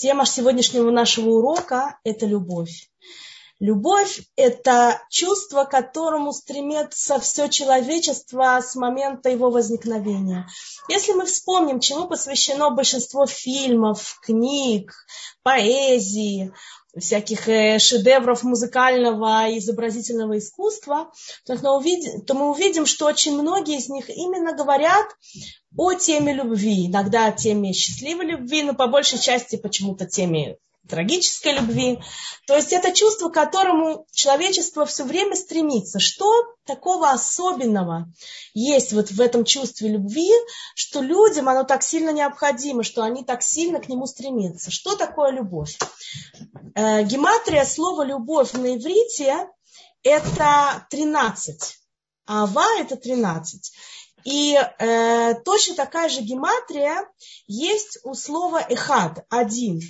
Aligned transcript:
Тема 0.00 0.24
сегодняшнего 0.24 0.90
нашего 0.90 1.28
урока– 1.28 1.98
это 2.04 2.24
любовь. 2.24 2.88
Любовь– 3.58 4.22
это 4.36 5.02
чувство, 5.10 5.64
к 5.64 5.70
которому 5.72 6.32
стремится 6.32 7.20
все 7.20 7.48
человечество 7.48 8.58
с 8.66 8.74
момента 8.76 9.28
его 9.28 9.50
возникновения. 9.50 10.48
Если 10.88 11.12
мы 11.12 11.26
вспомним, 11.26 11.80
чему 11.80 12.08
посвящено 12.08 12.70
большинство 12.70 13.26
фильмов, 13.26 14.18
книг, 14.22 14.94
поэзии, 15.42 16.54
всяких 16.98 17.48
э, 17.48 17.78
шедевров 17.78 18.42
музыкального 18.42 19.48
и 19.48 19.58
изобразительного 19.58 20.38
искусства, 20.38 21.10
то 21.46 21.56
мы, 21.62 21.76
увидим, 21.76 22.22
то 22.22 22.34
мы 22.34 22.50
увидим, 22.50 22.86
что 22.86 23.06
очень 23.06 23.40
многие 23.40 23.78
из 23.78 23.88
них 23.88 24.10
именно 24.10 24.54
говорят 24.54 25.06
о 25.76 25.94
теме 25.94 26.32
любви, 26.32 26.86
иногда 26.86 27.26
о 27.26 27.32
теме 27.32 27.72
счастливой 27.72 28.26
любви, 28.26 28.62
но 28.62 28.74
по 28.74 28.86
большей 28.86 29.18
части 29.18 29.56
почему-то 29.56 30.06
теме 30.06 30.56
трагической 30.88 31.54
любви. 31.54 32.00
То 32.46 32.56
есть 32.56 32.72
это 32.72 32.92
чувство, 32.92 33.28
к 33.28 33.34
которому 33.34 34.06
человечество 34.12 34.84
все 34.86 35.04
время 35.04 35.36
стремится. 35.36 36.00
Что 36.00 36.26
такого 36.64 37.10
особенного 37.10 38.12
есть 38.54 38.92
вот 38.92 39.10
в 39.10 39.20
этом 39.20 39.44
чувстве 39.44 39.90
любви, 39.90 40.30
что 40.74 41.00
людям 41.00 41.48
оно 41.48 41.64
так 41.64 41.82
сильно 41.82 42.10
необходимо, 42.10 42.82
что 42.82 43.02
они 43.02 43.24
так 43.24 43.42
сильно 43.42 43.80
к 43.80 43.88
нему 43.88 44.06
стремятся? 44.06 44.70
Что 44.70 44.96
такое 44.96 45.30
любовь? 45.30 45.78
Э, 46.74 47.02
гематрия 47.04 47.64
слова 47.64 48.04
«любовь» 48.04 48.52
на 48.52 48.76
иврите– 48.76 49.48
это 50.02 50.86
13. 50.90 51.76
А 52.26 52.44
ава– 52.44 52.66
это 52.80 52.96
13. 52.96 53.72
И 54.24 54.56
э, 54.56 55.34
точно 55.44 55.74
такая 55.74 56.08
же 56.08 56.20
гематрия 56.20 57.06
есть 57.46 57.98
у 58.04 58.14
слова 58.14 58.60
эхад, 58.68 59.24
один. 59.28 59.80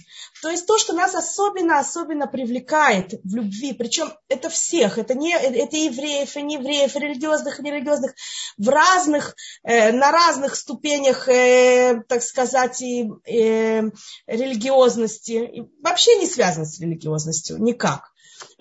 То 0.42 0.48
есть 0.48 0.66
то, 0.66 0.78
что 0.78 0.92
нас 0.94 1.14
особенно-особенно 1.14 2.26
привлекает 2.26 3.14
в 3.24 3.34
любви, 3.34 3.72
причем 3.72 4.12
это 4.28 4.48
всех, 4.48 4.98
это, 4.98 5.14
не, 5.14 5.32
это 5.32 5.76
евреев, 5.76 6.36
и 6.36 6.42
не 6.42 6.54
евреев, 6.54 6.96
и 6.96 6.98
религиозных, 6.98 7.60
и 7.60 7.62
нерелигиозных, 7.62 8.14
в 8.56 8.68
разных, 8.68 9.34
э, 9.62 9.92
на 9.92 10.12
разных 10.12 10.56
ступенях, 10.56 11.28
э, 11.28 12.02
так 12.08 12.22
сказать, 12.22 12.80
и, 12.82 13.10
э, 13.26 13.82
религиозности, 14.26 15.32
и 15.32 15.62
вообще 15.82 16.16
не 16.16 16.26
связано 16.26 16.66
с 16.66 16.80
религиозностью, 16.80 17.58
никак 17.58 18.09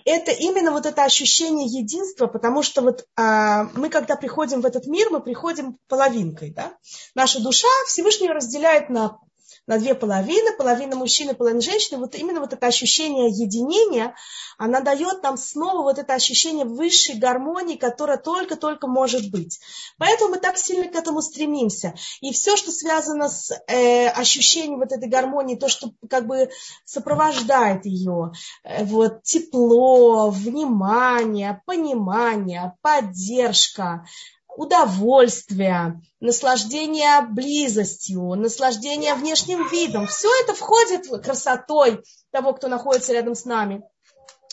это 0.05 0.31
именно 0.31 0.71
вот 0.71 0.85
это 0.85 1.03
ощущение 1.03 1.67
единства, 1.67 2.27
потому 2.27 2.63
что 2.63 2.81
вот 2.81 3.05
а, 3.15 3.65
мы, 3.73 3.89
когда 3.89 4.15
приходим 4.15 4.61
в 4.61 4.65
этот 4.65 4.87
мир, 4.87 5.09
мы 5.09 5.21
приходим 5.21 5.77
половинкой, 5.87 6.51
да? 6.51 6.73
Наша 7.15 7.41
душа 7.41 7.67
Всевышний 7.87 8.29
разделяет 8.29 8.89
на 8.89 9.19
на 9.69 9.77
две 9.77 9.93
половины, 9.93 10.51
половина 10.57 10.95
мужчины, 10.95 11.35
половина 11.35 11.61
женщины, 11.61 11.99
вот 11.99 12.15
именно 12.15 12.39
вот 12.39 12.53
это 12.53 12.65
ощущение 12.65 13.29
единения, 13.29 14.15
она 14.57 14.81
дает 14.81 15.21
нам 15.21 15.37
снова 15.37 15.83
вот 15.83 15.99
это 15.99 16.15
ощущение 16.15 16.65
высшей 16.65 17.19
гармонии, 17.19 17.75
которая 17.75 18.17
только-только 18.17 18.87
может 18.87 19.29
быть. 19.29 19.59
Поэтому 19.99 20.31
мы 20.31 20.37
так 20.39 20.57
сильно 20.57 20.87
к 20.87 20.95
этому 20.95 21.21
стремимся. 21.21 21.93
И 22.19 22.33
все, 22.33 22.57
что 22.57 22.71
связано 22.71 23.29
с 23.29 23.51
э, 23.67 24.07
ощущением 24.07 24.79
вот 24.79 24.91
этой 24.91 25.07
гармонии, 25.07 25.55
то, 25.55 25.69
что 25.69 25.91
как 26.09 26.25
бы 26.25 26.49
сопровождает 26.83 27.85
ее, 27.85 28.31
э, 28.63 28.83
вот 28.85 29.21
тепло, 29.21 30.31
внимание, 30.31 31.61
понимание, 31.67 32.75
поддержка, 32.81 34.03
удовольствие, 34.59 36.01
наслаждение 36.19 37.21
близостью, 37.21 38.35
наслаждение 38.35 39.15
внешним 39.15 39.65
видом. 39.69 40.05
Все 40.05 40.27
это 40.43 40.53
входит 40.53 41.07
красотой 41.23 42.03
того, 42.31 42.51
кто 42.51 42.67
находится 42.67 43.13
рядом 43.13 43.35
с 43.35 43.45
нами. 43.45 43.81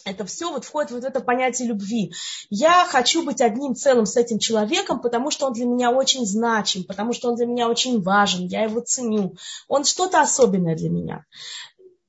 Это 0.05 0.25
все 0.25 0.53
вот 0.53 0.65
входит 0.65 0.93
вот 0.93 1.03
в 1.03 1.07
это 1.07 1.19
понятие 1.19 1.67
любви. 1.67 2.13
Я 2.51 2.85
хочу 2.85 3.25
быть 3.25 3.41
одним 3.41 3.75
целым 3.75 4.07
с 4.07 4.17
этим 4.17 4.39
человеком, 4.39 5.01
потому 5.01 5.33
что 5.33 5.47
он 5.47 5.55
для 5.55 5.65
меня 5.65 5.91
очень 5.91 6.25
значим, 6.25 6.85
потому 6.85 7.13
что 7.13 7.29
он 7.31 7.35
для 7.35 7.47
меня 7.47 7.69
очень 7.69 8.01
важен, 8.01 8.47
я 8.47 8.63
его 8.63 8.79
ценю. 8.79 9.35
Он 9.67 9.83
что-то 9.83 10.21
особенное 10.21 10.77
для 10.77 10.89
меня. 10.89 11.25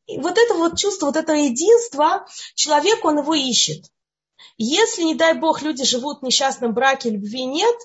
И 0.05 0.19
вот 0.19 0.37
это 0.37 0.53
вот 0.53 0.77
чувство, 0.77 1.07
вот 1.07 1.15
это 1.15 1.33
единство, 1.33 2.27
человек, 2.53 3.03
он 3.03 3.17
его 3.17 3.33
ищет. 3.33 3.85
Если, 4.57 5.03
не 5.03 5.15
дай 5.15 5.33
бог, 5.33 5.61
люди 5.61 5.83
живут 5.83 6.19
в 6.19 6.23
несчастном 6.23 6.73
браке, 6.73 7.09
любви 7.09 7.45
нет, 7.45 7.75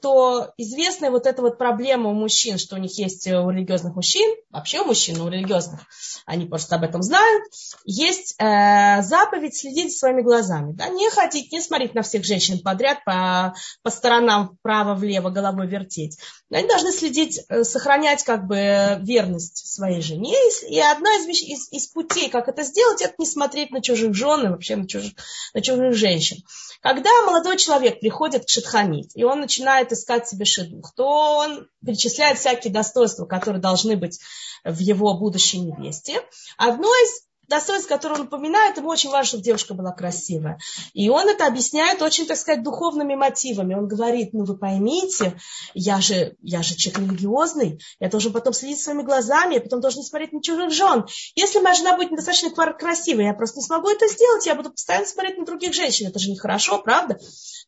то 0.00 0.52
известная 0.56 1.10
вот 1.10 1.26
эта 1.26 1.42
вот 1.42 1.58
проблема 1.58 2.10
у 2.10 2.14
мужчин, 2.14 2.58
что 2.58 2.76
у 2.76 2.78
них 2.78 2.98
есть 2.98 3.26
у 3.26 3.50
религиозных 3.50 3.94
мужчин, 3.94 4.34
вообще 4.50 4.80
у 4.80 4.84
мужчин, 4.84 5.20
у 5.20 5.28
религиозных, 5.28 5.80
они 6.26 6.46
просто 6.46 6.76
об 6.76 6.84
этом 6.84 7.02
знают, 7.02 7.44
есть 7.84 8.34
э, 8.38 9.02
заповедь 9.02 9.56
следить 9.56 9.96
своими 9.96 10.22
глазами. 10.22 10.72
Да? 10.72 10.88
Не 10.88 11.10
ходить, 11.10 11.52
не 11.52 11.60
смотреть 11.60 11.94
на 11.94 12.02
всех 12.02 12.24
женщин 12.24 12.60
подряд, 12.60 13.04
по, 13.04 13.54
по 13.82 13.90
сторонам 13.90 14.56
вправо-влево 14.58 15.30
головой 15.30 15.66
вертеть. 15.66 16.18
Они 16.50 16.66
должны 16.68 16.92
следить, 16.92 17.40
э, 17.48 17.64
сохранять 17.64 18.24
как 18.24 18.46
бы 18.46 18.98
верность 19.00 19.66
своей 19.66 20.00
жене. 20.00 20.36
И 20.68 20.80
одна 20.80 21.10
из, 21.16 21.26
из, 21.28 21.72
из 21.72 21.86
путей, 21.88 22.30
как 22.30 22.48
это 22.48 22.62
сделать, 22.62 23.02
это 23.02 23.14
не 23.18 23.26
смотреть 23.26 23.70
на 23.70 23.82
чужих 23.82 24.14
жен 24.14 24.46
и 24.46 24.48
вообще 24.48 24.76
на 24.76 24.86
чужих, 24.86 25.12
на 25.54 25.60
чужих 25.60 25.94
женщин. 25.94 26.38
Когда 26.80 27.10
молодой 27.26 27.56
человек 27.58 28.00
приходит 28.00 28.44
к 28.44 28.48
Шатханит, 28.48 29.10
и 29.14 29.22
он 29.24 29.41
начинает 29.42 29.92
искать 29.92 30.26
себе 30.26 30.44
шедух, 30.44 30.94
то 30.94 31.36
он 31.38 31.68
перечисляет 31.84 32.38
всякие 32.38 32.72
достоинства, 32.72 33.26
которые 33.26 33.60
должны 33.60 33.96
быть 33.96 34.18
в 34.64 34.78
его 34.78 35.18
будущей 35.18 35.58
невесте. 35.60 36.20
Одно 36.56 36.88
из 36.88 37.22
достоинств, 37.52 37.88
которые 37.88 38.20
он 38.20 38.26
упоминает, 38.26 38.78
ему 38.78 38.88
очень 38.88 39.10
важно, 39.10 39.28
чтобы 39.28 39.42
девушка 39.42 39.74
была 39.74 39.92
красивая. 39.92 40.58
И 40.94 41.08
он 41.10 41.28
это 41.28 41.46
объясняет 41.46 42.00
очень, 42.00 42.26
так 42.26 42.38
сказать, 42.38 42.62
духовными 42.62 43.14
мотивами. 43.14 43.74
Он 43.74 43.86
говорит, 43.86 44.32
ну 44.32 44.44
вы 44.44 44.56
поймите, 44.56 45.38
я 45.74 46.00
же, 46.00 46.34
я 46.42 46.62
же 46.62 46.74
человек 46.74 47.10
религиозный, 47.10 47.78
я 48.00 48.08
должен 48.08 48.32
потом 48.32 48.54
следить 48.54 48.80
своими 48.80 49.02
глазами, 49.02 49.54
я 49.54 49.60
потом 49.60 49.80
должен 49.80 50.02
смотреть 50.02 50.32
на 50.32 50.42
чужих 50.42 50.70
жен. 50.70 51.06
Если 51.34 51.60
моя 51.60 51.74
жена 51.74 51.94
будет 51.94 52.10
недостаточно 52.10 52.50
красивой, 52.50 53.26
я 53.26 53.34
просто 53.34 53.58
не 53.58 53.66
смогу 53.66 53.90
это 53.90 54.08
сделать, 54.08 54.46
я 54.46 54.54
буду 54.54 54.70
постоянно 54.70 55.06
смотреть 55.06 55.38
на 55.38 55.44
других 55.44 55.74
женщин. 55.74 56.08
Это 56.08 56.18
же 56.18 56.30
нехорошо, 56.30 56.78
правда? 56.78 57.18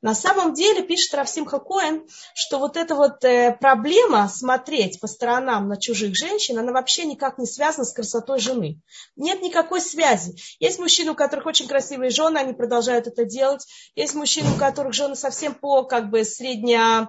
На 0.05 0.15
самом 0.15 0.53
деле, 0.53 0.83
пишет 0.83 1.15
Равсим 1.15 1.47
Хакоин, 1.47 2.07
что 2.35 2.59
вот 2.59 2.77
эта 2.77 2.95
вот 2.95 3.25
э, 3.25 3.57
проблема 3.59 4.29
смотреть 4.29 5.01
по 5.01 5.07
сторонам 5.07 5.69
на 5.69 5.79
чужих 5.79 6.15
женщин, 6.15 6.59
она 6.59 6.73
вообще 6.73 7.05
никак 7.05 7.39
не 7.39 7.47
связана 7.47 7.85
с 7.85 7.93
красотой 7.93 8.39
жены. 8.39 8.83
Нет 9.17 9.41
никакой 9.41 9.74
связи. 9.81 10.37
Есть 10.59 10.79
мужчины, 10.79 11.13
у 11.13 11.15
которых 11.15 11.47
очень 11.47 11.69
красивые 11.69 12.11
жены, 12.11 12.39
они 12.39 12.53
продолжают 12.53 13.07
это 13.07 13.25
делать. 13.25 13.67
Есть 13.95 14.15
мужчины, 14.15 14.51
у 14.55 14.59
которых 14.59 14.93
жены 14.93 15.17
совсем 15.17 15.55
по 15.55 15.85
как 15.85 16.11
бы 16.11 16.25
средне 16.25 17.09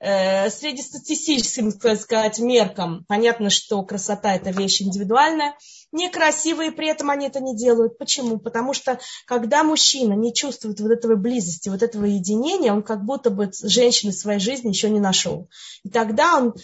э, 0.00 0.50
среднестатистическим, 0.50 1.72
так 1.72 2.00
сказать, 2.00 2.38
меркам. 2.38 3.04
Понятно, 3.08 3.50
что 3.50 3.82
красота– 3.82 4.34
это 4.36 4.50
вещь 4.50 4.82
индивидуальная 4.82 5.54
некрасивые, 5.92 6.72
при 6.72 6.88
этом 6.88 7.10
они 7.10 7.26
это 7.26 7.40
не 7.40 7.54
делают. 7.54 7.98
Почему? 7.98 8.38
Потому 8.38 8.72
что 8.72 8.98
когда 9.26 9.62
мужчина 9.62 10.14
не 10.14 10.34
чувствует 10.34 10.80
вот 10.80 10.90
этого 10.90 11.14
близости, 11.16 11.68
вот 11.68 11.82
этого 11.82 12.06
единения, 12.06 12.72
он 12.72 12.82
как 12.82 13.04
будто 13.04 13.30
бы 13.30 13.50
женщины 13.62 14.12
своей 14.12 14.40
жизни 14.40 14.70
еще 14.70 14.90
не 14.90 15.00
нашел. 15.00 15.48
И 15.84 15.90
тогда 15.90 16.38
он 16.38 16.54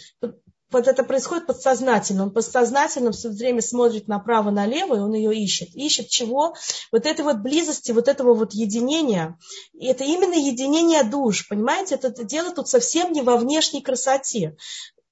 вот 0.71 0.87
это 0.87 1.03
происходит 1.03 1.47
подсознательно. 1.47 2.23
Он 2.23 2.31
подсознательно 2.31 3.11
все 3.11 3.29
время 3.29 3.61
смотрит 3.61 4.07
направо-налево, 4.07 4.95
и 4.95 4.99
он 4.99 5.13
ее 5.13 5.35
ищет. 5.35 5.69
Ищет 5.75 6.09
чего? 6.09 6.55
Вот 6.91 7.05
этой 7.05 7.25
вот 7.25 7.37
близости, 7.37 7.91
вот 7.91 8.07
этого 8.07 8.33
вот 8.33 8.53
единения. 8.53 9.37
И 9.73 9.87
это 9.87 10.03
именно 10.03 10.35
единение 10.35 11.03
душ, 11.03 11.47
понимаете? 11.47 11.95
Это 11.95 12.23
дело 12.23 12.51
тут 12.51 12.67
совсем 12.67 13.11
не 13.11 13.21
во 13.21 13.37
внешней 13.37 13.81
красоте. 13.81 14.55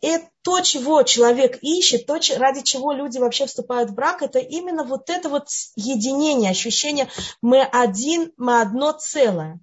И 0.02 0.20
то, 0.44 0.62
чего 0.62 1.02
человек 1.02 1.58
ищет, 1.64 2.06
то, 2.06 2.20
ради 2.38 2.62
чего 2.62 2.92
люди 2.92 3.18
вообще 3.18 3.48
вступают 3.48 3.90
в 3.90 3.96
брак, 3.96 4.22
это 4.22 4.38
именно 4.38 4.84
вот 4.84 5.10
это 5.10 5.28
вот 5.28 5.48
единение, 5.76 6.52
ощущение 6.52 7.10
мы 7.42 7.64
один, 7.64 8.32
мы 8.38 8.62
одно 8.62 8.92
целое. 8.92 9.60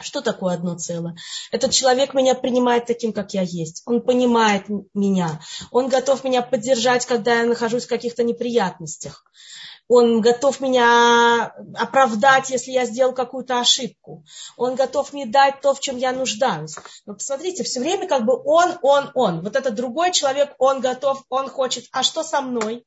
Что 0.00 0.20
такое 0.20 0.54
одно 0.54 0.76
целое? 0.76 1.16
Этот 1.50 1.72
человек 1.72 2.14
меня 2.14 2.34
принимает 2.34 2.86
таким, 2.86 3.12
как 3.12 3.34
я 3.34 3.42
есть. 3.42 3.82
Он 3.86 4.00
понимает 4.00 4.64
меня. 4.94 5.40
Он 5.70 5.88
готов 5.88 6.24
меня 6.24 6.42
поддержать, 6.42 7.06
когда 7.06 7.40
я 7.40 7.46
нахожусь 7.46 7.84
в 7.84 7.88
каких-то 7.88 8.22
неприятностях 8.22 9.24
он 9.88 10.20
готов 10.20 10.60
меня 10.60 11.54
оправдать, 11.74 12.50
если 12.50 12.70
я 12.70 12.86
сделал 12.86 13.12
какую-то 13.12 13.60
ошибку. 13.60 14.24
Он 14.56 14.74
готов 14.76 15.12
мне 15.12 15.26
дать 15.26 15.60
то, 15.60 15.74
в 15.74 15.80
чем 15.80 15.96
я 15.96 16.12
нуждаюсь. 16.12 16.76
Но 17.04 17.14
посмотрите, 17.14 17.64
все 17.64 17.80
время 17.80 18.08
как 18.08 18.24
бы 18.24 18.34
он, 18.44 18.78
он, 18.82 19.10
он. 19.14 19.42
Вот 19.42 19.56
этот 19.56 19.74
другой 19.74 20.12
человек, 20.12 20.54
он 20.58 20.80
готов, 20.80 21.22
он 21.28 21.48
хочет. 21.48 21.84
А 21.92 22.02
что 22.02 22.22
со 22.22 22.40
мной? 22.40 22.86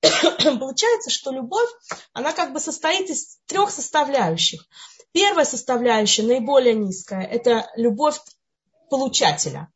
Получается, 0.02 1.10
что 1.10 1.30
любовь, 1.30 1.68
она 2.12 2.32
как 2.32 2.52
бы 2.52 2.60
состоит 2.60 3.10
из 3.10 3.38
трех 3.46 3.70
составляющих. 3.70 4.66
Первая 5.14 5.44
составляющая, 5.44 6.24
наиболее 6.24 6.74
низкая, 6.74 7.22
это 7.22 7.70
любовь 7.76 8.18
получателя. 8.90 9.68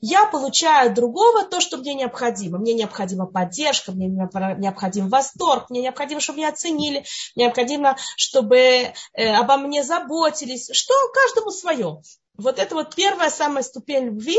я 0.00 0.26
получаю 0.26 0.88
от 0.88 0.94
другого 0.94 1.44
то, 1.44 1.60
что 1.60 1.76
мне 1.76 1.94
необходимо. 1.94 2.58
Мне 2.58 2.74
необходима 2.74 3.26
поддержка, 3.26 3.92
мне 3.92 4.08
необходим 4.08 5.08
восторг, 5.08 5.70
мне 5.70 5.82
необходимо, 5.82 6.20
чтобы 6.20 6.38
меня 6.38 6.48
оценили, 6.48 7.04
мне 7.36 7.44
необходимо, 7.44 7.96
чтобы 8.16 8.56
э, 8.56 8.92
обо 9.14 9.56
мне 9.56 9.84
заботились. 9.84 10.68
Что 10.72 10.94
каждому 11.14 11.52
свое. 11.52 12.02
Вот 12.36 12.58
это 12.58 12.74
вот 12.74 12.96
первая 12.96 13.30
самая 13.30 13.62
ступень 13.62 14.06
любви, 14.06 14.38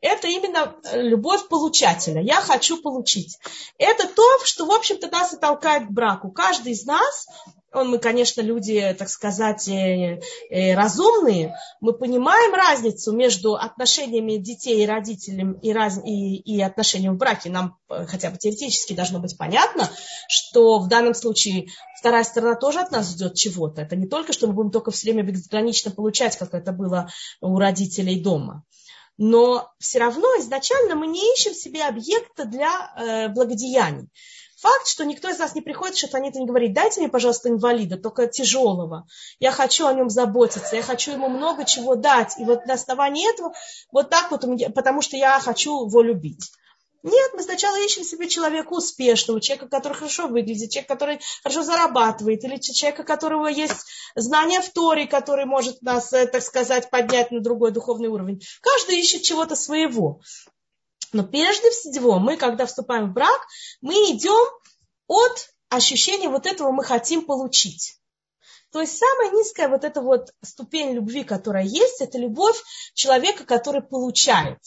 это 0.00 0.28
именно 0.28 0.76
э, 0.84 1.02
любовь 1.02 1.48
получателя. 1.48 2.22
Я 2.22 2.40
хочу 2.40 2.80
получить. 2.80 3.38
Это 3.76 4.06
то, 4.06 4.44
что, 4.44 4.66
в 4.66 4.70
общем-то, 4.70 5.08
нас 5.08 5.34
и 5.34 5.36
толкает 5.36 5.88
к 5.88 5.90
браку. 5.90 6.30
Каждый 6.30 6.74
из 6.74 6.84
нас 6.84 7.26
он, 7.72 7.90
мы, 7.90 7.98
конечно, 7.98 8.40
люди, 8.40 8.94
так 8.98 9.08
сказать, 9.08 9.68
э, 9.68 10.20
э, 10.50 10.74
разумные, 10.74 11.54
мы 11.80 11.92
понимаем 11.92 12.54
разницу 12.54 13.12
между 13.12 13.54
отношениями 13.54 14.36
детей 14.36 14.82
и 14.82 14.86
родителей 14.86 15.56
и, 15.62 15.72
раз, 15.72 15.98
и, 16.04 16.36
и 16.36 16.60
отношениями 16.60 17.14
в 17.14 17.18
браке. 17.18 17.50
Нам 17.50 17.76
хотя 17.88 18.30
бы 18.30 18.38
теоретически 18.38 18.92
должно 18.92 19.20
быть 19.20 19.38
понятно, 19.38 19.88
что 20.28 20.80
в 20.80 20.88
данном 20.88 21.14
случае 21.14 21.68
вторая 21.98 22.24
сторона 22.24 22.56
тоже 22.56 22.80
от 22.80 22.90
нас 22.90 23.10
ждет 23.10 23.34
чего-то. 23.34 23.82
Это 23.82 23.94
не 23.94 24.08
только, 24.08 24.32
что 24.32 24.48
мы 24.48 24.52
будем 24.52 24.70
только 24.70 24.90
все 24.90 25.10
время 25.10 25.22
безгранично 25.22 25.90
получать, 25.90 26.36
как 26.36 26.54
это 26.54 26.72
было 26.72 27.08
у 27.40 27.58
родителей 27.58 28.20
дома 28.20 28.64
но 29.22 29.70
все 29.78 29.98
равно 29.98 30.26
изначально 30.38 30.94
мы 30.94 31.06
не 31.06 31.34
ищем 31.34 31.52
себе 31.52 31.84
объекта 31.84 32.46
для 32.46 32.70
э, 32.96 33.28
благодеяний. 33.28 34.08
Факт, 34.60 34.88
что 34.88 35.06
никто 35.06 35.30
из 35.30 35.38
нас 35.38 35.54
не 35.54 35.62
приходит, 35.62 35.96
что 35.96 36.18
они 36.18 36.28
это 36.28 36.38
не 36.38 36.46
говорит, 36.46 36.74
дайте 36.74 37.00
мне, 37.00 37.08
пожалуйста, 37.08 37.48
инвалида, 37.48 37.96
только 37.96 38.26
тяжелого. 38.26 39.06
Я 39.38 39.52
хочу 39.52 39.86
о 39.86 39.94
нем 39.94 40.10
заботиться, 40.10 40.76
я 40.76 40.82
хочу 40.82 41.12
ему 41.12 41.28
много 41.28 41.64
чего 41.64 41.94
дать. 41.94 42.38
И 42.38 42.44
вот 42.44 42.66
на 42.66 42.74
основании 42.74 43.32
этого, 43.32 43.54
вот 43.90 44.10
так 44.10 44.30
вот, 44.30 44.44
потому 44.74 45.00
что 45.00 45.16
я 45.16 45.40
хочу 45.40 45.86
его 45.86 46.02
любить. 46.02 46.52
Нет, 47.02 47.30
мы 47.32 47.42
сначала 47.42 47.82
ищем 47.82 48.04
себе 48.04 48.28
человека 48.28 48.74
успешного, 48.74 49.40
человека, 49.40 49.68
который 49.68 49.94
хорошо 49.94 50.26
выглядит, 50.28 50.70
человека, 50.70 50.94
который 50.94 51.20
хорошо 51.42 51.62
зарабатывает, 51.62 52.44
или 52.44 52.58
человека, 52.58 53.00
у 53.00 53.04
которого 53.04 53.46
есть 53.46 53.86
знания 54.14 54.60
в 54.60 54.68
Торе, 54.68 55.06
который 55.06 55.46
может 55.46 55.80
нас, 55.80 56.12
э, 56.12 56.26
так 56.26 56.42
сказать, 56.42 56.90
поднять 56.90 57.30
на 57.30 57.40
другой 57.40 57.70
духовный 57.70 58.08
уровень. 58.08 58.42
Каждый 58.60 59.00
ищет 59.00 59.22
чего-то 59.22 59.56
своего. 59.56 60.20
Но 61.12 61.24
прежде 61.24 61.70
всего, 61.70 62.18
мы, 62.18 62.36
когда 62.36 62.66
вступаем 62.66 63.10
в 63.10 63.12
брак, 63.12 63.40
мы 63.80 63.94
идем 64.10 64.48
от 65.06 65.50
ощущения 65.68 66.28
вот 66.28 66.46
этого 66.46 66.70
мы 66.70 66.84
хотим 66.84 67.24
получить. 67.24 68.00
То 68.72 68.80
есть 68.80 68.96
самая 68.98 69.32
низкая 69.32 69.68
вот 69.68 69.82
эта 69.82 70.00
вот 70.00 70.32
ступень 70.42 70.92
любви, 70.92 71.24
которая 71.24 71.64
есть, 71.64 72.00
это 72.00 72.18
любовь 72.18 72.56
человека, 72.94 73.44
который 73.44 73.82
получает. 73.82 74.58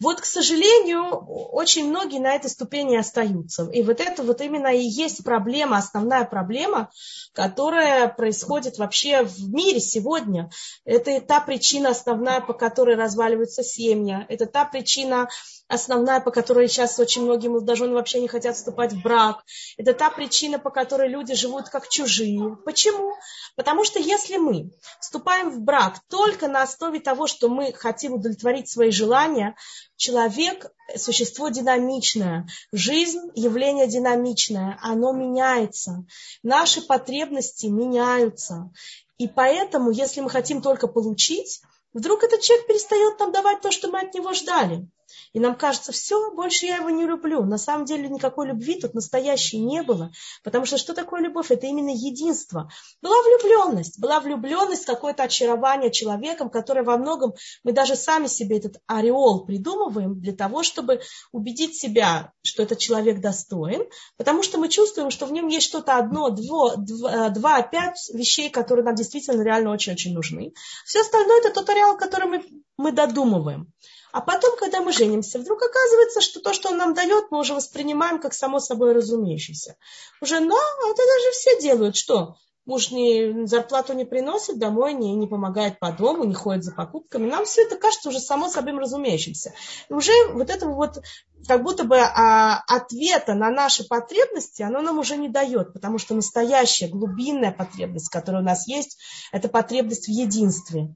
Вот, 0.00 0.20
к 0.20 0.24
сожалению, 0.24 1.08
очень 1.52 1.88
многие 1.88 2.20
на 2.20 2.34
этой 2.34 2.50
ступени 2.50 2.96
остаются. 2.96 3.68
И 3.70 3.82
вот 3.82 4.00
это 4.00 4.22
вот 4.22 4.40
именно 4.40 4.68
и 4.68 4.82
есть 4.82 5.24
проблема, 5.24 5.78
основная 5.78 6.24
проблема, 6.24 6.90
которая 7.32 8.08
происходит 8.08 8.78
вообще 8.78 9.22
в 9.22 9.52
мире 9.52 9.80
сегодня. 9.80 10.50
Это 10.84 11.20
та 11.20 11.40
причина 11.40 11.90
основная, 11.90 12.40
по 12.40 12.52
которой 12.52 12.96
разваливаются 12.96 13.62
семьи. 13.62 14.26
Это 14.28 14.46
та 14.46 14.66
причина, 14.66 15.28
основная, 15.68 16.20
по 16.20 16.30
которой 16.30 16.66
сейчас 16.68 16.98
очень 16.98 17.22
многие 17.22 17.48
молодожены 17.48 17.94
вообще 17.94 18.20
не 18.20 18.28
хотят 18.28 18.56
вступать 18.56 18.92
в 18.92 19.02
брак. 19.02 19.44
Это 19.76 19.92
та 19.92 20.10
причина, 20.10 20.58
по 20.58 20.70
которой 20.70 21.08
люди 21.08 21.34
живут 21.34 21.68
как 21.68 21.88
чужие. 21.88 22.56
Почему? 22.64 23.14
Потому 23.54 23.84
что 23.84 23.98
если 23.98 24.38
мы 24.38 24.70
вступаем 25.00 25.50
в 25.50 25.60
брак 25.60 26.00
только 26.08 26.48
на 26.48 26.62
основе 26.62 27.00
того, 27.00 27.26
что 27.26 27.48
мы 27.48 27.72
хотим 27.72 28.14
удовлетворить 28.14 28.68
свои 28.68 28.90
желания, 28.90 29.54
человек– 29.96 30.72
существо 30.96 31.50
динамичное, 31.50 32.48
жизнь– 32.72 33.30
явление 33.34 33.86
динамичное, 33.86 34.78
оно 34.82 35.12
меняется, 35.12 36.06
наши 36.42 36.80
потребности 36.80 37.66
меняются. 37.66 38.70
И 39.18 39.28
поэтому, 39.28 39.90
если 39.90 40.20
мы 40.22 40.30
хотим 40.30 40.62
только 40.62 40.86
получить, 40.86 41.60
вдруг 41.92 42.22
этот 42.22 42.40
человек 42.40 42.66
перестает 42.68 43.18
нам 43.18 43.32
давать 43.32 43.60
то, 43.60 43.70
что 43.70 43.88
мы 43.88 44.00
от 44.00 44.14
него 44.14 44.32
ждали. 44.32 44.88
И 45.32 45.40
нам 45.40 45.56
кажется, 45.56 45.92
все, 45.92 46.32
больше 46.32 46.66
я 46.66 46.76
его 46.76 46.90
не 46.90 47.04
люблю. 47.04 47.44
На 47.44 47.58
самом 47.58 47.84
деле 47.84 48.08
никакой 48.08 48.48
любви 48.48 48.80
тут 48.80 48.94
настоящей 48.94 49.58
не 49.58 49.82
было. 49.82 50.10
Потому 50.42 50.64
что 50.64 50.78
что 50.78 50.94
такое 50.94 51.22
любовь? 51.22 51.50
Это 51.50 51.66
именно 51.66 51.90
единство. 51.90 52.70
Была 53.02 53.16
влюбленность. 53.22 53.98
Была 53.98 54.20
влюбленность, 54.20 54.86
какое-то 54.86 55.24
очарование 55.24 55.90
человеком, 55.90 56.50
которое 56.50 56.82
во 56.82 56.96
многом 56.96 57.34
мы 57.64 57.72
даже 57.72 57.96
сами 57.96 58.26
себе 58.26 58.58
этот 58.58 58.80
ореол 58.86 59.44
придумываем 59.44 60.20
для 60.20 60.34
того, 60.34 60.62
чтобы 60.62 61.00
убедить 61.32 61.76
себя, 61.76 62.32
что 62.42 62.62
этот 62.62 62.78
человек 62.78 63.20
достоин. 63.20 63.84
Потому 64.16 64.42
что 64.42 64.58
мы 64.58 64.68
чувствуем, 64.68 65.10
что 65.10 65.26
в 65.26 65.32
нем 65.32 65.48
есть 65.48 65.66
что-то 65.66 65.96
одно, 65.96 66.30
дво, 66.30 66.76
два, 66.76 67.28
два, 67.30 67.62
пять 67.62 68.10
вещей, 68.12 68.50
которые 68.50 68.84
нам 68.84 68.94
действительно 68.94 69.42
реально 69.42 69.70
очень-очень 69.70 70.14
нужны. 70.14 70.52
Все 70.84 71.00
остальное 71.00 71.40
это 71.40 71.52
тот 71.52 71.68
ореал, 71.68 71.96
который 71.96 72.28
мы, 72.28 72.44
мы 72.76 72.92
додумываем. 72.92 73.72
А 74.12 74.20
потом, 74.20 74.56
когда 74.56 74.80
мы 74.80 74.92
женимся, 74.92 75.38
вдруг 75.38 75.62
оказывается, 75.62 76.20
что 76.20 76.40
то, 76.40 76.52
что 76.52 76.70
он 76.70 76.78
нам 76.78 76.94
дает, 76.94 77.26
мы 77.30 77.40
уже 77.40 77.54
воспринимаем 77.54 78.20
как 78.20 78.32
само 78.32 78.58
собой 78.58 78.92
разумеющееся. 78.92 79.76
Уже, 80.20 80.40
ну, 80.40 80.56
это 80.56 81.02
даже 81.02 81.30
все 81.32 81.60
делают. 81.60 81.96
Что? 81.96 82.36
Муж 82.68 82.90
не, 82.90 83.46
зарплату 83.46 83.94
не 83.94 84.04
приносит 84.04 84.58
домой, 84.58 84.92
не, 84.92 85.14
не 85.14 85.26
помогает 85.26 85.78
по 85.78 85.90
дому, 85.90 86.24
не 86.24 86.34
ходит 86.34 86.64
за 86.64 86.72
покупками. 86.72 87.26
Нам 87.26 87.46
все 87.46 87.62
это 87.62 87.76
кажется 87.76 88.10
уже 88.10 88.20
само 88.20 88.48
собой 88.50 88.78
разумеющимся. 88.78 89.54
И 89.88 89.92
уже 89.94 90.12
вот 90.34 90.50
этого 90.50 90.74
вот 90.74 91.02
как 91.46 91.62
будто 91.62 91.84
бы 91.84 91.98
а, 91.98 92.62
ответа 92.68 93.32
на 93.32 93.50
наши 93.50 93.88
потребности 93.88 94.60
оно 94.60 94.82
нам 94.82 94.98
уже 94.98 95.16
не 95.16 95.30
дает, 95.30 95.72
потому 95.72 95.96
что 95.96 96.14
настоящая 96.14 96.88
глубинная 96.88 97.52
потребность, 97.52 98.10
которая 98.10 98.42
у 98.42 98.44
нас 98.44 98.68
есть, 98.68 98.98
это 99.32 99.48
потребность 99.48 100.06
в 100.06 100.10
единстве. 100.10 100.94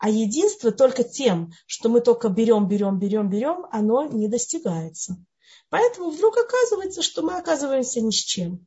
А 0.00 0.08
единство 0.08 0.72
только 0.72 1.04
тем, 1.04 1.52
что 1.66 1.90
мы 1.90 2.00
только 2.00 2.30
берем, 2.30 2.66
берем, 2.66 2.98
берем, 2.98 3.28
берем, 3.28 3.66
оно 3.70 4.04
не 4.04 4.28
достигается. 4.28 5.18
Поэтому 5.68 6.08
вдруг 6.10 6.38
оказывается, 6.38 7.02
что 7.02 7.20
мы 7.20 7.36
оказываемся 7.36 8.00
ни 8.00 8.10
с 8.10 8.14
чем. 8.14 8.66